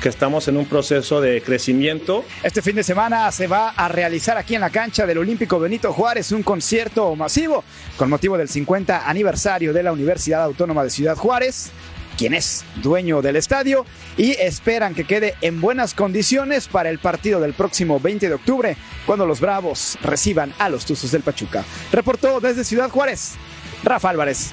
que 0.00 0.08
estamos 0.08 0.48
en 0.48 0.56
un 0.56 0.64
proceso 0.64 1.20
de 1.20 1.42
crecimiento. 1.42 2.24
Este 2.42 2.62
fin 2.62 2.76
de 2.76 2.82
semana 2.82 3.30
se 3.32 3.46
va 3.46 3.70
a 3.70 3.88
realizar 3.88 4.38
aquí 4.38 4.54
en 4.54 4.62
la 4.62 4.70
cancha 4.70 5.06
del 5.06 5.18
Olímpico 5.18 5.58
Benito 5.58 5.92
Juárez 5.92 6.32
un 6.32 6.42
concierto 6.42 7.14
masivo 7.16 7.64
con 7.96 8.08
motivo 8.08 8.38
del 8.38 8.48
50 8.48 9.08
aniversario 9.08 9.72
de 9.72 9.82
la 9.82 9.92
Universidad 9.92 10.42
Autónoma 10.42 10.84
de 10.84 10.90
Ciudad 10.90 11.16
Juárez 11.16 11.70
quien 12.20 12.34
es 12.34 12.66
dueño 12.82 13.22
del 13.22 13.36
estadio 13.36 13.86
y 14.18 14.32
esperan 14.32 14.94
que 14.94 15.04
quede 15.04 15.36
en 15.40 15.58
buenas 15.58 15.94
condiciones 15.94 16.68
para 16.68 16.90
el 16.90 16.98
partido 16.98 17.40
del 17.40 17.54
próximo 17.54 17.98
20 17.98 18.28
de 18.28 18.34
octubre 18.34 18.76
cuando 19.06 19.24
los 19.24 19.40
Bravos 19.40 19.96
reciban 20.02 20.52
a 20.58 20.68
los 20.68 20.84
Tuzos 20.84 21.12
del 21.12 21.22
Pachuca. 21.22 21.64
Reportó 21.90 22.38
desde 22.40 22.64
Ciudad 22.64 22.90
Juárez, 22.90 23.36
Rafa 23.84 24.10
Álvarez. 24.10 24.52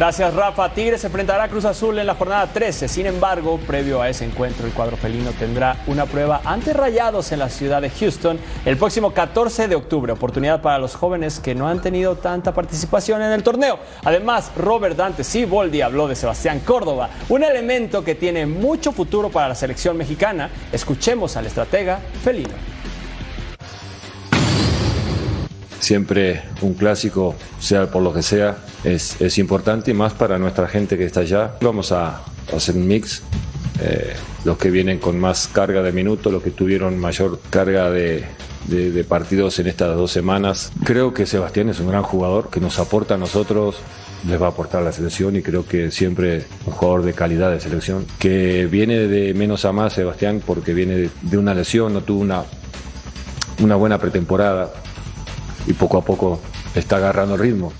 Gracias, 0.00 0.32
Rafa. 0.32 0.72
Tigres 0.72 1.02
se 1.02 1.08
enfrentará 1.08 1.44
a 1.44 1.48
Cruz 1.48 1.66
Azul 1.66 1.98
en 1.98 2.06
la 2.06 2.14
jornada 2.14 2.46
13. 2.46 2.88
Sin 2.88 3.04
embargo, 3.04 3.60
previo 3.66 4.00
a 4.00 4.08
ese 4.08 4.24
encuentro, 4.24 4.66
el 4.66 4.72
cuadro 4.72 4.96
felino 4.96 5.30
tendrá 5.32 5.76
una 5.86 6.06
prueba 6.06 6.40
ante 6.42 6.72
Rayados 6.72 7.32
en 7.32 7.38
la 7.38 7.50
ciudad 7.50 7.82
de 7.82 7.90
Houston 7.90 8.38
el 8.64 8.78
próximo 8.78 9.12
14 9.12 9.68
de 9.68 9.74
octubre. 9.74 10.14
Oportunidad 10.14 10.62
para 10.62 10.78
los 10.78 10.94
jóvenes 10.94 11.38
que 11.38 11.54
no 11.54 11.68
han 11.68 11.82
tenido 11.82 12.16
tanta 12.16 12.54
participación 12.54 13.20
en 13.20 13.30
el 13.30 13.42
torneo. 13.42 13.78
Además, 14.02 14.50
Robert 14.56 14.96
Dante 14.96 15.22
Siboldi 15.22 15.82
habló 15.82 16.08
de 16.08 16.16
Sebastián 16.16 16.60
Córdoba, 16.60 17.10
un 17.28 17.44
elemento 17.44 18.02
que 18.02 18.14
tiene 18.14 18.46
mucho 18.46 18.92
futuro 18.92 19.28
para 19.28 19.48
la 19.48 19.54
selección 19.54 19.98
mexicana. 19.98 20.48
Escuchemos 20.72 21.36
al 21.36 21.44
estratega 21.44 21.98
felino. 22.24 22.79
Siempre 25.80 26.42
un 26.60 26.74
clásico, 26.74 27.34
sea 27.58 27.90
por 27.90 28.02
lo 28.02 28.12
que 28.12 28.22
sea, 28.22 28.58
es, 28.84 29.20
es 29.20 29.38
importante 29.38 29.90
y 29.90 29.94
más 29.94 30.12
para 30.12 30.38
nuestra 30.38 30.68
gente 30.68 30.96
que 30.96 31.04
está 31.06 31.20
allá. 31.20 31.54
Vamos 31.60 31.90
a 31.90 32.20
hacer 32.54 32.76
un 32.76 32.86
mix. 32.86 33.22
eh, 33.82 34.12
los 34.44 34.56
que 34.58 34.70
vienen 34.70 34.98
con 34.98 35.18
más 35.18 35.48
carga 35.48 35.82
de 35.82 35.90
minutos, 35.92 36.30
los 36.32 36.42
que 36.42 36.50
tuvieron 36.50 36.98
mayor 36.98 37.40
carga 37.50 37.90
de, 37.90 38.24
de- 38.66 38.90
de 38.90 39.04
partidos 39.04 39.58
en 39.58 39.68
estas 39.68 39.96
dos 39.96 40.10
semanas. 40.12 40.70
Creo 40.84 41.12
que 41.14 41.24
Sebastián 41.26 41.70
es 41.70 41.80
un 41.80 41.88
gran 41.88 42.02
jugador 42.02 42.50
que 42.50 42.60
nos 42.60 42.78
aporta 42.78 43.14
a 43.14 43.18
nosotros, 43.18 43.76
les 44.28 44.40
va 44.40 44.46
a 44.46 44.50
aportar 44.50 44.82
a 44.82 44.84
la 44.84 44.92
selección 44.92 45.34
y 45.36 45.40
creo 45.42 45.66
que 45.66 45.90
siempre 45.90 46.44
un 46.66 46.72
jugador 46.74 47.04
de 47.04 47.14
calidad 47.14 47.50
de 47.50 47.58
selección. 47.60 48.04
Que 48.18 48.66
viene 48.66 48.98
de 49.08 49.32
menos 49.34 49.64
a 49.64 49.72
más, 49.72 49.94
Sebastián, 49.94 50.42
porque 50.46 50.74
viene 50.74 50.94
de, 50.96 51.10
de 51.22 51.38
una 51.38 51.54
lesión, 51.54 51.94
no 51.94 52.02
tuvo 52.02 52.20
una, 52.20 52.44
una 53.62 53.76
buena 53.76 53.98
pretemporada 53.98 54.72
y 55.70 55.72
poco 55.72 55.98
a 55.98 56.04
poco 56.04 56.40
está 56.74 56.96
agarrando 56.96 57.36
el 57.36 57.40
ritmo. 57.40 57.72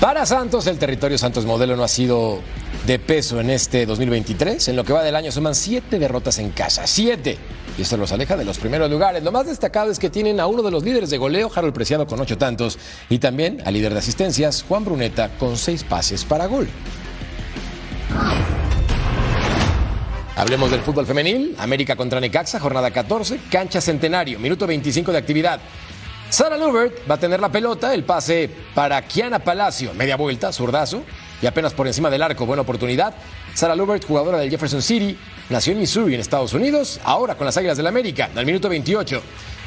Para 0.00 0.26
Santos, 0.26 0.66
el 0.66 0.78
territorio 0.78 1.16
Santos 1.16 1.46
modelo 1.46 1.76
no 1.76 1.84
ha 1.84 1.88
sido 1.88 2.40
de 2.86 2.98
peso 2.98 3.40
en 3.40 3.50
este 3.50 3.86
2023. 3.86 4.66
En 4.66 4.74
lo 4.74 4.82
que 4.82 4.92
va 4.92 5.04
del 5.04 5.14
año 5.14 5.30
suman 5.30 5.54
siete 5.54 6.00
derrotas 6.00 6.38
en 6.40 6.50
casa. 6.50 6.88
Siete. 6.88 7.38
Y 7.78 7.82
esto 7.82 7.96
los 7.96 8.10
aleja 8.10 8.36
de 8.36 8.44
los 8.44 8.58
primeros 8.58 8.90
lugares. 8.90 9.22
Lo 9.22 9.30
más 9.30 9.46
destacado 9.46 9.92
es 9.92 10.00
que 10.00 10.10
tienen 10.10 10.40
a 10.40 10.46
uno 10.48 10.62
de 10.62 10.72
los 10.72 10.82
líderes 10.82 11.10
de 11.10 11.18
goleo, 11.18 11.50
Harold 11.54 11.72
Preciado, 11.72 12.08
con 12.08 12.20
ocho 12.20 12.36
tantos. 12.36 12.78
Y 13.08 13.18
también 13.18 13.62
al 13.64 13.74
líder 13.74 13.92
de 13.92 14.00
asistencias, 14.00 14.64
Juan 14.66 14.84
Bruneta, 14.84 15.30
con 15.38 15.56
seis 15.56 15.84
pases 15.84 16.24
para 16.24 16.46
gol. 16.46 16.68
Hablemos 20.34 20.70
del 20.70 20.80
fútbol 20.80 21.06
femenil. 21.06 21.54
América 21.58 21.94
contra 21.94 22.18
Necaxa, 22.18 22.58
jornada 22.58 22.90
14, 22.90 23.38
cancha 23.50 23.80
centenario, 23.80 24.38
minuto 24.38 24.66
25 24.66 25.12
de 25.12 25.18
actividad. 25.18 25.60
Sara 26.30 26.56
Lubert 26.56 27.08
va 27.08 27.16
a 27.16 27.18
tener 27.18 27.38
la 27.40 27.52
pelota, 27.52 27.92
el 27.92 28.04
pase 28.04 28.48
para 28.74 29.02
Kiana 29.02 29.40
Palacio, 29.40 29.92
media 29.92 30.16
vuelta, 30.16 30.50
zurdazo, 30.50 31.02
y 31.42 31.46
apenas 31.46 31.74
por 31.74 31.86
encima 31.86 32.08
del 32.08 32.22
arco, 32.22 32.46
buena 32.46 32.62
oportunidad. 32.62 33.12
Sara 33.52 33.76
Lubert, 33.76 34.06
jugadora 34.06 34.38
del 34.38 34.48
Jefferson 34.48 34.80
City, 34.80 35.18
nació 35.50 35.74
en 35.74 35.80
Missouri, 35.80 36.14
en 36.14 36.20
Estados 36.20 36.54
Unidos, 36.54 36.98
ahora 37.04 37.34
con 37.34 37.44
las 37.44 37.58
Águilas 37.58 37.76
del 37.76 37.86
América, 37.86 38.30
al 38.34 38.46
minuto 38.46 38.70
28. 38.70 39.22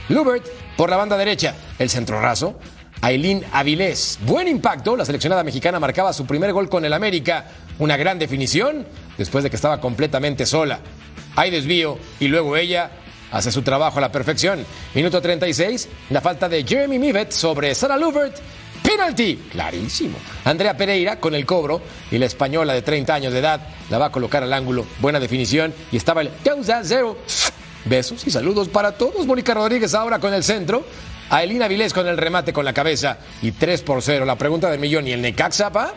Lubert 0.09 0.47
por 0.75 0.89
la 0.89 0.97
banda 0.97 1.15
derecha, 1.15 1.53
el 1.77 1.91
centro 1.91 2.19
raso. 2.19 2.57
Aileen 3.01 3.43
Avilés, 3.51 4.17
buen 4.25 4.47
impacto, 4.47 4.95
la 4.95 5.05
seleccionada 5.05 5.43
mexicana 5.43 5.79
marcaba 5.79 6.13
su 6.13 6.25
primer 6.25 6.51
gol 6.53 6.69
con 6.69 6.83
el 6.85 6.93
América, 6.93 7.45
una 7.77 7.97
gran 7.97 8.17
definición 8.17 8.87
después 9.17 9.43
de 9.43 9.49
que 9.49 9.55
estaba 9.55 9.79
completamente 9.79 10.45
sola. 10.45 10.79
Hay 11.35 11.51
desvío 11.51 11.97
y 12.19 12.27
luego 12.27 12.55
ella 12.57 12.91
hace 13.31 13.51
su 13.51 13.61
trabajo 13.61 13.97
a 13.97 14.01
la 14.01 14.11
perfección. 14.11 14.65
Minuto 14.93 15.21
36, 15.21 15.89
la 16.09 16.21
falta 16.21 16.47
de 16.47 16.63
Jeremy 16.63 16.99
Mivet 16.99 17.31
sobre 17.31 17.73
Sarah 17.75 17.97
Lubert. 17.97 18.37
Penalty, 18.81 19.35
clarísimo. 19.51 20.17
Andrea 20.43 20.77
Pereira 20.77 21.19
con 21.19 21.33
el 21.33 21.45
cobro 21.45 21.81
y 22.11 22.17
la 22.17 22.27
española 22.27 22.73
de 22.73 22.83
30 22.83 23.13
años 23.13 23.33
de 23.33 23.39
edad 23.39 23.59
la 23.89 23.97
va 23.97 24.07
a 24.07 24.11
colocar 24.11 24.43
al 24.43 24.53
ángulo. 24.53 24.85
Buena 24.99 25.19
definición 25.19 25.73
y 25.91 25.97
estaba 25.97 26.21
el 26.21 26.31
2-0. 26.43 27.15
Besos 27.85 28.25
y 28.25 28.31
saludos 28.31 28.69
para 28.69 28.93
todos. 28.93 29.25
Mónica 29.25 29.53
Rodríguez 29.53 29.93
ahora 29.93 30.19
con 30.19 30.33
el 30.33 30.43
centro. 30.43 30.85
A 31.29 31.43
Elina 31.43 31.67
Vilés 31.67 31.93
con 31.93 32.07
el 32.07 32.17
remate 32.17 32.53
con 32.53 32.63
la 32.63 32.73
cabeza 32.73 33.17
y 33.41 33.51
3 33.51 33.81
por 33.81 34.01
0. 34.03 34.25
La 34.25 34.37
pregunta 34.37 34.69
del 34.69 34.79
millón 34.79 35.07
y 35.07 35.11
el 35.11 35.21
Necaxa, 35.21 35.71
pa? 35.71 35.93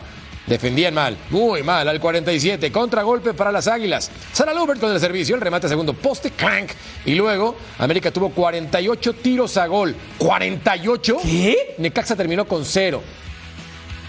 Defendían 0.49 0.95
mal, 0.95 1.15
muy 1.29 1.61
mal, 1.61 1.87
al 1.87 1.99
47. 1.99 2.71
Contragolpe 2.71 3.35
para 3.35 3.51
las 3.51 3.67
Águilas. 3.67 4.09
Sara 4.33 4.51
Lubert 4.51 4.81
con 4.81 4.91
el 4.91 4.99
servicio, 4.99 5.35
el 5.35 5.41
remate 5.41 5.69
segundo 5.69 5.93
poste, 5.93 6.31
clank. 6.31 6.71
Y 7.05 7.13
luego, 7.13 7.55
América 7.77 8.09
tuvo 8.09 8.31
48 8.31 9.13
tiros 9.13 9.57
a 9.57 9.67
gol. 9.67 9.95
¿48? 10.17 11.21
¿Qué? 11.21 11.75
Necaxa 11.77 12.15
terminó 12.15 12.45
con 12.45 12.65
0. 12.65 13.03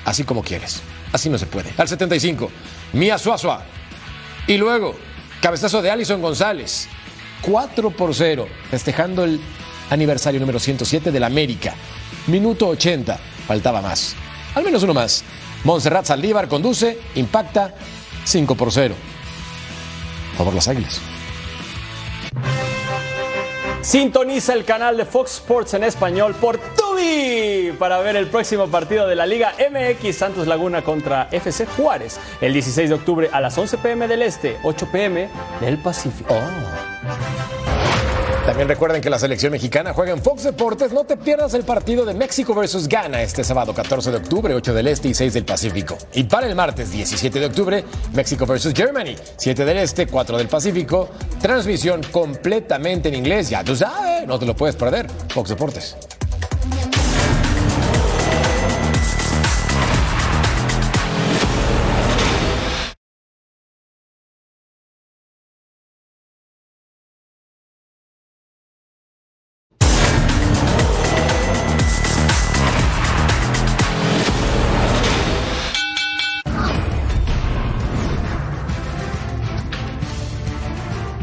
Así 0.07 0.25
como 0.25 0.43
quieres. 0.43 0.81
Así 1.13 1.29
no 1.29 1.37
se 1.37 1.45
puede. 1.45 1.75
Al 1.77 1.89
75, 1.89 2.51
Mía 2.95 3.19
Suazua. 3.19 3.63
Y 4.47 4.57
luego, 4.57 4.95
cabezazo 5.43 5.83
de 5.83 5.91
Alison 5.91 6.23
González. 6.23 6.89
4 7.43 7.91
por 7.91 8.15
0, 8.15 8.49
festejando 8.71 9.25
el 9.25 9.39
aniversario 9.91 10.41
número 10.41 10.59
107 10.59 11.13
del 11.13 11.25
América. 11.25 11.75
Minuto 12.29 12.67
80, 12.69 13.19
faltaba 13.47 13.83
más. 13.83 14.15
Al 14.55 14.65
menos 14.65 14.83
uno 14.83 14.95
más. 14.95 15.23
Montserrat 15.65 16.07
Saldívar 16.07 16.49
conduce, 16.49 16.99
impacta 17.15 17.75
5 18.25 18.55
por 18.55 18.73
0. 18.73 18.95
A 20.35 20.37
favor 20.39 20.55
las 20.55 20.69
águilas. 20.69 21.01
Sintoniza 23.83 24.53
el 24.53 24.65
canal 24.65 24.97
de 24.97 25.07
Fox 25.07 25.37
Sports 25.37 25.75
en 25.75 25.85
español 25.85 26.35
por 26.35 26.59
Tubi 26.59 27.73
para 27.79 27.99
ver 28.01 28.15
el 28.15 28.27
próximo 28.27 28.69
partido 28.69 29.09
de 29.09 29.17
la 29.17 29.25
Liga 29.27 29.55
MX 29.71 30.17
Santos 30.17 30.47
Laguna 30.47 30.83
contra 30.83 31.29
FC 31.31 31.65
Juárez 31.67 32.21
el 32.43 32.53
16 32.53 32.91
de 32.91 32.95
octubre 32.95 33.31
a 33.33 33.41
las 33.41 33.57
11 33.57 33.79
pm 33.79 34.07
del 34.07 34.23
Este, 34.23 34.59
8 34.63 34.89
pm 34.93 35.29
del 35.61 35.79
Pacífico. 35.79 36.35
También 38.51 38.67
recuerden 38.67 39.01
que 39.01 39.09
la 39.09 39.19
selección 39.21 39.53
mexicana 39.53 39.95
juega 39.95 40.11
en 40.11 40.21
Fox 40.21 40.43
Deportes. 40.43 40.93
No 40.93 41.05
te 41.05 41.17
pierdas 41.17 41.55
el 41.55 41.63
partido 41.63 42.05
de 42.05 42.15
México 42.15 42.53
versus 42.53 42.89
Ghana 42.89 43.23
este 43.23 43.45
sábado 43.45 43.73
14 43.73 44.11
de 44.11 44.17
octubre, 44.17 44.53
8 44.53 44.75
del 44.75 44.89
Este 44.89 45.07
y 45.07 45.15
6 45.15 45.35
del 45.35 45.45
Pacífico. 45.45 45.97
Y 46.15 46.25
para 46.25 46.49
el 46.49 46.57
martes 46.57 46.91
17 46.91 47.39
de 47.39 47.47
octubre, 47.47 47.85
México 48.13 48.47
versus 48.47 48.75
Germany, 48.75 49.15
7 49.37 49.65
del 49.65 49.79
Este, 49.79 50.09
4 50.09 50.37
del 50.37 50.49
Pacífico. 50.49 51.11
Transmisión 51.41 52.03
completamente 52.11 53.09
en 53.09 53.15
inglés, 53.15 53.51
ya 53.51 53.63
tú 53.63 53.77
sabes, 53.77 54.27
no 54.27 54.37
te 54.37 54.47
lo 54.47 54.57
puedes 54.57 54.75
perder. 54.75 55.07
Fox 55.29 55.51
Deportes. 55.51 55.97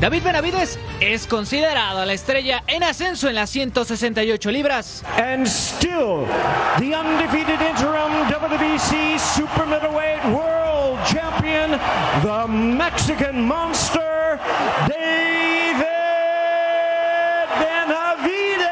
David 0.08 0.24
Benavides 0.24 0.80
es 1.01 1.28
considerado 1.28 2.05
la 2.05 2.14
estrella 2.14 2.64
en 2.68 2.82
ascenso 2.82 3.28
en 3.28 3.36
las 3.36 3.49
168 3.49 4.51
libras. 4.51 5.03
And 5.18 5.45
still, 5.45 6.26
the 6.80 6.95
undefeated 6.95 7.60
interim 7.60 8.14
WBC 8.30 9.20
Super 9.20 9.66
Middleweight 9.66 10.24
World 10.28 10.97
Champion, 11.08 11.78
the 12.24 12.47
Mexican 12.47 13.45
Monster, 13.45 14.39
David 14.88 15.84
Benavides. 17.60 18.64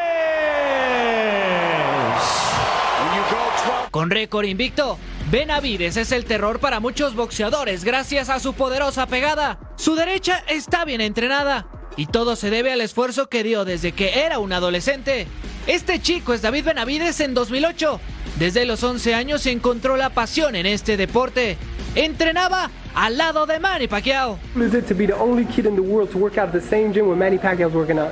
Con 3.92 4.10
récord 4.10 4.46
invicto, 4.46 4.98
Benavides 5.32 5.98
es 5.98 6.12
el 6.12 6.24
terror 6.26 6.60
para 6.60 6.80
muchos 6.80 7.16
boxeadores 7.16 7.84
gracias 7.84 8.30
a 8.30 8.40
su 8.40 8.54
poderosa 8.54 9.08
pegada. 9.08 9.58
Su 9.76 9.96
derecha 9.96 10.44
está 10.48 10.86
bien 10.86 11.02
entrenada 11.02 11.66
y 11.98 12.06
todo 12.06 12.36
se 12.36 12.52
debe 12.52 12.72
al 12.72 12.82
esfuerzo 12.82 13.28
que 13.28 13.44
dio 13.44 13.66
desde 13.66 13.92
que 13.92 14.20
era 14.20 14.38
un 14.38 14.54
adolescente. 14.54 15.26
Este 15.66 16.00
chico 16.00 16.36
es 16.36 16.44
David 16.44 16.66
Benavides 16.66 17.20
en 17.22 17.34
2008. 17.34 18.00
Desde 18.40 18.66
los 18.66 18.84
11 18.84 19.14
años 19.14 19.46
encontró 19.46 19.96
la 19.96 20.10
pasión 20.10 20.56
en 20.56 20.66
este 20.66 20.98
deporte. 20.98 21.58
Entrenaba 21.96 22.70
al 22.94 23.18
lado 23.18 23.46
de 23.46 23.62
Manny 23.62 23.88
Pacquiao. 23.88 24.38
What 24.54 24.66
is 24.66 24.74
it 24.74 24.88
to 24.88 24.94
be 24.94 25.08
the 25.08 25.14
only 25.14 25.46
kid 25.46 25.66
in 25.66 25.76
the 25.76 25.82
world 25.82 26.12
to 26.12 26.18
work 26.18 26.38
out 26.38 26.48
at 26.48 26.52
the 26.52 26.60
same 26.60 26.92
gym 26.92 27.08
where 27.08 27.16
Manny 27.16 27.38
Pacquiao's 27.38 27.74
working 27.74 27.98
out? 27.98 28.12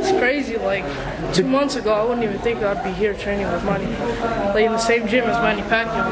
It's 0.00 0.12
crazy. 0.18 0.56
Like 0.56 0.84
two 1.34 1.44
months 1.44 1.76
ago, 1.76 1.92
I 1.92 2.04
wouldn't 2.04 2.24
even 2.24 2.38
think 2.38 2.62
I'd 2.62 2.82
be 2.82 2.90
here 2.92 3.12
training 3.12 3.46
with 3.52 3.62
Manny, 3.64 3.86
like 4.54 4.64
in 4.64 4.72
the 4.72 4.78
same 4.78 5.06
gym 5.08 5.24
as 5.28 5.36
Manny 5.42 5.62
Pacquiao. 5.68 6.08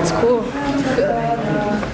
It's 0.00 0.12
cool. 0.20 0.44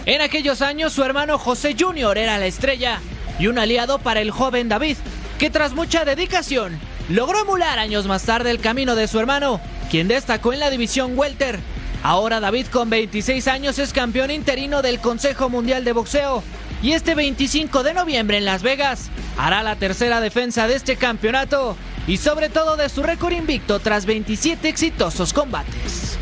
En 0.04 0.20
aquellos 0.20 0.60
años, 0.60 0.92
su 0.92 1.02
hermano 1.02 1.38
José 1.38 1.74
Jr. 1.78 2.18
era 2.18 2.36
la 2.36 2.46
estrella 2.46 3.00
y 3.38 3.46
un 3.46 3.58
aliado 3.58 3.98
para 4.00 4.20
el 4.20 4.30
joven 4.30 4.68
David, 4.68 4.98
que 5.38 5.48
tras 5.48 5.72
mucha 5.72 6.04
dedicación 6.04 6.78
logró 7.08 7.40
emular 7.40 7.78
años 7.78 8.06
más 8.06 8.24
tarde 8.24 8.50
el 8.50 8.60
camino 8.60 8.94
de 8.94 9.08
su 9.08 9.18
hermano, 9.18 9.60
quien 9.90 10.08
destacó 10.08 10.52
en 10.52 10.60
la 10.60 10.70
división 10.70 11.12
welter. 11.16 11.60
Ahora 12.02 12.40
David 12.40 12.66
con 12.66 12.90
26 12.90 13.48
años 13.48 13.78
es 13.78 13.92
campeón 13.92 14.30
interino 14.30 14.82
del 14.82 15.00
Consejo 15.00 15.48
Mundial 15.48 15.84
de 15.84 15.92
Boxeo 15.92 16.42
y 16.82 16.92
este 16.92 17.14
25 17.14 17.82
de 17.82 17.94
noviembre 17.94 18.36
en 18.36 18.44
Las 18.44 18.62
Vegas 18.62 19.10
hará 19.38 19.62
la 19.62 19.76
tercera 19.76 20.20
defensa 20.20 20.66
de 20.66 20.76
este 20.76 20.96
campeonato 20.96 21.76
y 22.06 22.18
sobre 22.18 22.48
todo 22.48 22.76
de 22.76 22.88
su 22.88 23.02
récord 23.02 23.32
invicto 23.32 23.80
tras 23.80 24.06
27 24.06 24.68
exitosos 24.68 25.32
combates. 25.32 26.15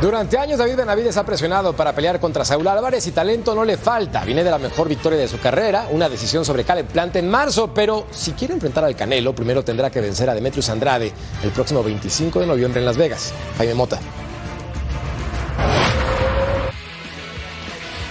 Durante 0.00 0.38
años 0.38 0.58
David 0.58 0.76
Benavides 0.76 1.18
ha 1.18 1.26
presionado 1.26 1.74
para 1.74 1.94
pelear 1.94 2.18
contra 2.20 2.42
Saúl 2.42 2.66
Álvarez 2.68 3.06
y 3.06 3.10
talento 3.10 3.54
no 3.54 3.66
le 3.66 3.76
falta. 3.76 4.24
Viene 4.24 4.42
de 4.42 4.50
la 4.50 4.56
mejor 4.56 4.88
victoria 4.88 5.18
de 5.18 5.28
su 5.28 5.38
carrera, 5.38 5.88
una 5.90 6.08
decisión 6.08 6.42
sobre 6.42 6.64
Caleb 6.64 6.86
Plant 6.86 7.16
en 7.16 7.28
marzo, 7.28 7.74
pero 7.74 8.06
si 8.10 8.32
quiere 8.32 8.54
enfrentar 8.54 8.82
al 8.82 8.96
Canelo, 8.96 9.34
primero 9.34 9.62
tendrá 9.62 9.90
que 9.90 10.00
vencer 10.00 10.30
a 10.30 10.34
Demetrius 10.34 10.70
Andrade 10.70 11.12
el 11.44 11.50
próximo 11.50 11.82
25 11.82 12.40
de 12.40 12.46
noviembre 12.46 12.80
en 12.80 12.86
Las 12.86 12.96
Vegas. 12.96 13.34
Jaime 13.58 13.74
Mota. 13.74 14.00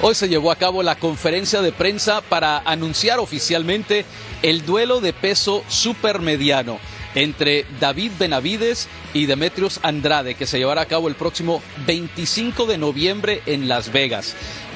Hoy 0.04 0.14
se 0.14 0.30
llevó 0.30 0.52
a 0.52 0.58
cabo 0.58 0.84
la 0.84 0.96
conferencia 0.96 1.64
de 1.64 1.72
prensa 1.72 2.22
para 2.22 2.60
anunciar 2.60 3.18
oficialmente 3.18 4.06
el 4.44 4.64
duelo 4.64 5.02
de 5.02 5.12
peso 5.12 5.64
supermediano 5.68 6.78
entre 7.16 7.66
David 7.80 8.12
Benavides 8.20 8.88
y 9.14 9.26
Demetrius 9.26 9.80
Andrade, 9.84 10.36
que 10.36 10.46
se 10.46 10.58
llevará 10.58 10.82
a 10.82 10.86
cabo 10.86 11.08
el 11.08 11.16
próximo 11.16 11.62
25 11.86 12.66
de 12.66 12.78
noviembre 12.78 13.42
en 13.46 13.68
Las 13.68 13.92
Vegas. 13.92 14.36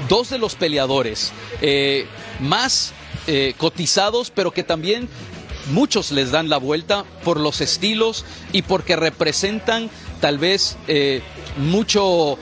Dos 0.09 0.29
de 0.29 0.37
los 0.37 0.55
peleadores 0.55 1.31
eh, 1.61 2.07
más 2.39 2.93
eh, 3.27 3.53
cotizados, 3.57 4.31
pero 4.31 4.51
que 4.51 4.63
también 4.63 5.07
muchos 5.71 6.11
les 6.11 6.31
dan 6.31 6.49
la 6.49 6.57
vuelta 6.57 7.05
por 7.23 7.39
los 7.39 7.61
estilos 7.61 8.25
y 8.51 8.63
porque 8.63 8.95
representan 8.95 9.89
tal 10.19 10.37
vez 10.37 10.77
eh, 10.87 11.21
mucho 11.57 12.37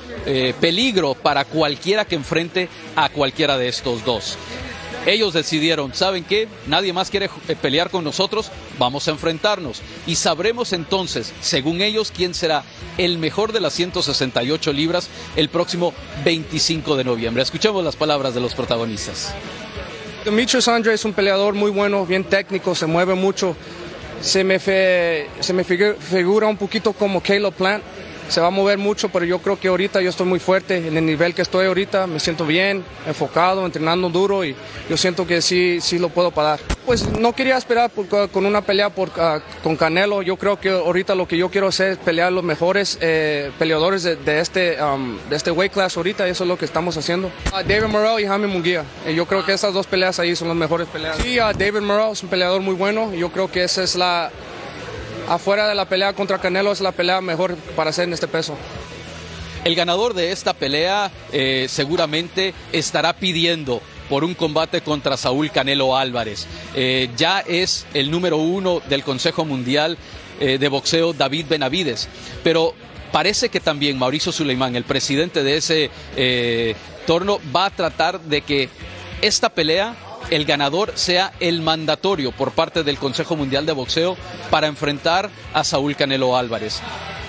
peligro 0.61 1.15
para 1.15 1.45
cualquiera 1.45 2.05
que 2.05 2.13
enfrente 2.13 2.69
a 2.95 3.09
cualquiera 3.09 3.57
de 3.57 3.67
estos 3.67 4.05
dos. 4.05 4.37
Ellos 5.05 5.33
decidieron, 5.33 5.95
¿saben 5.95 6.23
qué? 6.23 6.47
Nadie 6.67 6.93
más 6.93 7.09
quiere 7.09 7.27
eh, 7.47 7.55
pelear 7.59 7.89
con 7.89 8.03
nosotros, 8.03 8.51
vamos 8.77 9.07
a 9.07 9.11
enfrentarnos. 9.11 9.81
Y 10.05 10.15
sabremos 10.15 10.73
entonces, 10.73 11.33
según 11.41 11.81
ellos, 11.81 12.11
quién 12.15 12.35
será 12.35 12.63
el 12.99 13.17
mejor 13.17 13.51
de 13.51 13.61
las 13.61 13.73
168 13.73 14.71
libras 14.73 15.09
el 15.35 15.49
próximo 15.49 15.93
25 16.23 16.95
de 16.97 17.03
noviembre. 17.03 17.41
Escuchemos 17.41 17.83
las 17.83 17.95
palabras 17.95 18.35
de 18.35 18.41
los 18.41 18.53
protagonistas. 18.53 19.33
Demetrius 20.23 20.67
Andre 20.67 20.93
es 20.93 21.03
un 21.03 21.13
peleador 21.13 21.55
muy 21.55 21.71
bueno, 21.71 22.05
bien 22.05 22.23
técnico, 22.23 22.75
se 22.75 22.85
mueve 22.85 23.15
mucho. 23.15 23.55
Se 24.21 24.43
me, 24.43 24.59
se 24.59 25.27
me 25.51 25.65
figu- 25.65 25.97
figura 25.97 26.45
un 26.45 26.57
poquito 26.57 26.93
como 26.93 27.21
Caleb 27.23 27.53
Plant. 27.53 27.83
Se 28.31 28.39
va 28.39 28.47
a 28.47 28.49
mover 28.49 28.77
mucho, 28.77 29.09
pero 29.09 29.25
yo 29.25 29.39
creo 29.39 29.59
que 29.59 29.67
ahorita 29.67 29.99
yo 30.01 30.09
estoy 30.09 30.25
muy 30.25 30.39
fuerte. 30.39 30.87
En 30.87 30.95
el 30.95 31.05
nivel 31.05 31.33
que 31.35 31.41
estoy 31.41 31.65
ahorita 31.65 32.07
me 32.07 32.17
siento 32.17 32.45
bien, 32.45 32.81
enfocado, 33.05 33.65
entrenando 33.65 34.07
duro 34.09 34.45
y 34.45 34.55
yo 34.89 34.95
siento 34.95 35.27
que 35.27 35.41
sí, 35.41 35.79
sí 35.81 35.99
lo 35.99 36.07
puedo 36.07 36.31
parar. 36.31 36.57
Pues 36.85 37.05
no 37.19 37.33
quería 37.33 37.57
esperar 37.57 37.89
por- 37.89 38.29
con 38.29 38.45
una 38.45 38.61
pelea 38.61 38.89
por, 38.89 39.11
ah, 39.17 39.41
con 39.61 39.75
Canelo. 39.75 40.21
Yo 40.21 40.37
creo 40.37 40.57
que 40.57 40.69
ahorita 40.69 41.13
lo 41.13 41.27
que 41.27 41.35
yo 41.35 41.49
quiero 41.49 41.67
hacer 41.67 41.91
es 41.91 41.97
pelear 41.97 42.31
los 42.31 42.41
mejores 42.43 42.97
eh, 43.01 43.51
peleadores 43.59 44.03
de, 44.03 44.15
de 44.15 44.39
este, 44.39 44.81
um, 44.81 45.17
de 45.29 45.35
este 45.35 45.51
weight 45.51 45.73
class 45.73 45.97
ahorita. 45.97 46.25
Eso 46.25 46.45
es 46.45 46.47
lo 46.47 46.57
que 46.57 46.63
estamos 46.63 46.95
haciendo. 46.95 47.29
Ah, 47.51 47.63
David 47.63 47.87
Morrell 47.89 48.23
y 48.23 48.27
Jaime 48.27 48.47
Munguía. 48.47 48.85
Eh, 49.05 49.13
yo 49.13 49.25
creo 49.25 49.45
que 49.45 49.51
esas 49.51 49.73
dos 49.73 49.87
peleas 49.87 50.19
ahí 50.19 50.37
son 50.37 50.47
las 50.47 50.55
mejores 50.55 50.87
peleas. 50.87 51.17
Sí, 51.17 51.37
ah, 51.37 51.51
David 51.51 51.81
Morrell 51.81 52.13
es 52.13 52.23
un 52.23 52.29
peleador 52.29 52.61
muy 52.61 52.75
bueno. 52.75 53.13
Yo 53.13 53.29
creo 53.29 53.51
que 53.51 53.63
esa 53.65 53.83
es 53.83 53.95
la... 53.95 54.31
Afuera 55.31 55.69
de 55.69 55.75
la 55.75 55.85
pelea 55.85 56.11
contra 56.11 56.39
Canelo 56.39 56.73
es 56.73 56.81
la 56.81 56.91
pelea 56.91 57.21
mejor 57.21 57.55
para 57.77 57.91
hacer 57.91 58.03
en 58.03 58.11
este 58.11 58.27
peso. 58.27 58.57
El 59.63 59.75
ganador 59.75 60.13
de 60.13 60.33
esta 60.33 60.53
pelea 60.53 61.09
eh, 61.31 61.67
seguramente 61.69 62.53
estará 62.73 63.13
pidiendo 63.13 63.81
por 64.09 64.25
un 64.25 64.33
combate 64.33 64.81
contra 64.81 65.15
Saúl 65.15 65.49
Canelo 65.49 65.95
Álvarez. 65.95 66.47
Eh, 66.75 67.09
ya 67.15 67.39
es 67.39 67.85
el 67.93 68.11
número 68.11 68.35
uno 68.35 68.81
del 68.89 69.03
Consejo 69.03 69.45
Mundial 69.45 69.97
eh, 70.41 70.57
de 70.57 70.67
Boxeo, 70.67 71.13
David 71.13 71.45
Benavides. 71.47 72.09
Pero 72.43 72.73
parece 73.13 73.47
que 73.47 73.61
también 73.61 73.97
Mauricio 73.97 74.33
Suleimán, 74.33 74.75
el 74.75 74.83
presidente 74.83 75.43
de 75.43 75.55
ese 75.55 75.89
torno, 77.07 77.39
va 77.55 77.67
a 77.67 77.69
tratar 77.69 78.19
de 78.19 78.41
que 78.41 78.67
esta 79.21 79.47
pelea, 79.47 79.95
el 80.29 80.45
ganador, 80.45 80.93
sea 80.95 81.33
el 81.39 81.61
mandatorio 81.61 82.31
por 82.31 82.51
parte 82.51 82.83
del 82.83 82.97
Consejo 82.97 83.35
Mundial 83.35 83.65
de 83.65 83.73
Boxeo 83.73 84.17
para 84.49 84.67
enfrentar 84.67 85.29
a 85.53 85.63
Saúl 85.63 85.95
Canelo 85.95 86.37
Álvarez. 86.37 86.81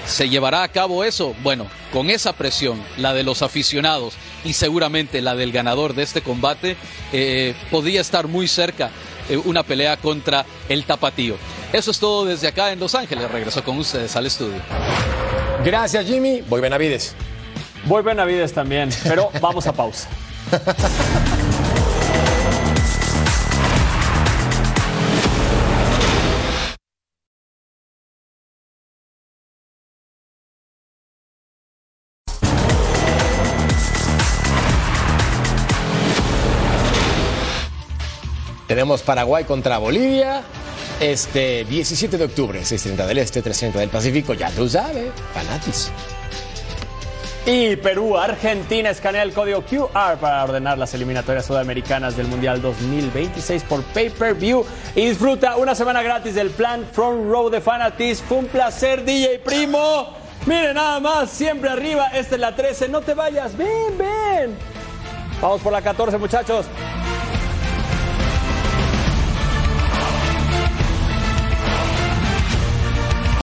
¿Se 0.06 0.28
llevará 0.28 0.62
a 0.62 0.68
cabo 0.68 1.04
eso? 1.04 1.34
Bueno, 1.42 1.66
con 1.92 2.10
esa 2.10 2.32
presión, 2.32 2.82
la 2.96 3.14
de 3.14 3.22
los 3.22 3.42
aficionados 3.42 4.14
y 4.44 4.54
seguramente 4.54 5.22
la 5.22 5.34
del 5.34 5.52
ganador 5.52 5.94
de 5.94 6.02
este 6.02 6.22
combate, 6.22 6.76
eh, 7.12 7.54
podría 7.70 8.00
estar 8.00 8.26
muy 8.26 8.48
cerca 8.48 8.90
eh, 9.28 9.36
una 9.36 9.62
pelea 9.62 9.96
contra 9.96 10.44
el 10.68 10.84
tapatío. 10.84 11.36
Eso 11.72 11.92
es 11.92 11.98
todo 11.98 12.24
desde 12.24 12.48
acá 12.48 12.72
en 12.72 12.80
Los 12.80 12.94
Ángeles. 12.94 13.30
Regreso 13.30 13.62
con 13.62 13.78
ustedes 13.78 14.14
al 14.16 14.26
estudio. 14.26 14.60
Gracias, 15.64 16.06
Jimmy. 16.06 16.42
Voy 16.48 16.60
Benavides. 16.60 17.14
Voy 17.84 18.02
Benavides 18.02 18.52
también, 18.52 18.90
pero 19.04 19.30
vamos 19.40 19.66
a 19.66 19.72
pausa. 19.72 20.08
Tenemos 38.82 39.02
Paraguay 39.02 39.44
contra 39.44 39.78
Bolivia. 39.78 40.42
Este 40.98 41.64
17 41.64 42.18
de 42.18 42.24
octubre, 42.24 42.60
6.30 42.62 43.06
del 43.06 43.18
Este, 43.18 43.40
3.30 43.40 43.74
del 43.74 43.90
Pacífico. 43.90 44.34
Ya 44.34 44.50
tú 44.50 44.68
sabes, 44.68 45.12
fanatis. 45.32 45.92
Y 47.46 47.76
Perú, 47.76 48.18
Argentina 48.18 48.90
escanea 48.90 49.22
el 49.22 49.32
código 49.32 49.62
QR 49.62 50.16
para 50.20 50.42
ordenar 50.42 50.78
las 50.78 50.94
eliminatorias 50.94 51.46
sudamericanas 51.46 52.16
del 52.16 52.26
Mundial 52.26 52.60
2026 52.60 53.62
por 53.62 53.84
pay-per-view 53.84 54.64
y 54.96 55.10
disfruta 55.10 55.58
una 55.58 55.76
semana 55.76 56.02
gratis 56.02 56.34
del 56.34 56.50
plan 56.50 56.84
Front 56.90 57.30
Row 57.30 57.50
de 57.50 57.60
Fanatis. 57.60 58.20
Fue 58.20 58.38
un 58.38 58.46
placer, 58.46 59.04
DJ 59.04 59.38
Primo. 59.44 60.08
Miren 60.44 60.74
nada 60.74 60.98
más, 60.98 61.30
siempre 61.30 61.70
arriba. 61.70 62.08
Esta 62.08 62.34
es 62.34 62.40
la 62.40 62.56
13. 62.56 62.88
No 62.88 63.00
te 63.00 63.14
vayas. 63.14 63.56
Ven, 63.56 63.96
ven. 63.96 64.58
Vamos 65.40 65.60
por 65.60 65.72
la 65.72 65.80
14, 65.80 66.18
muchachos. 66.18 66.66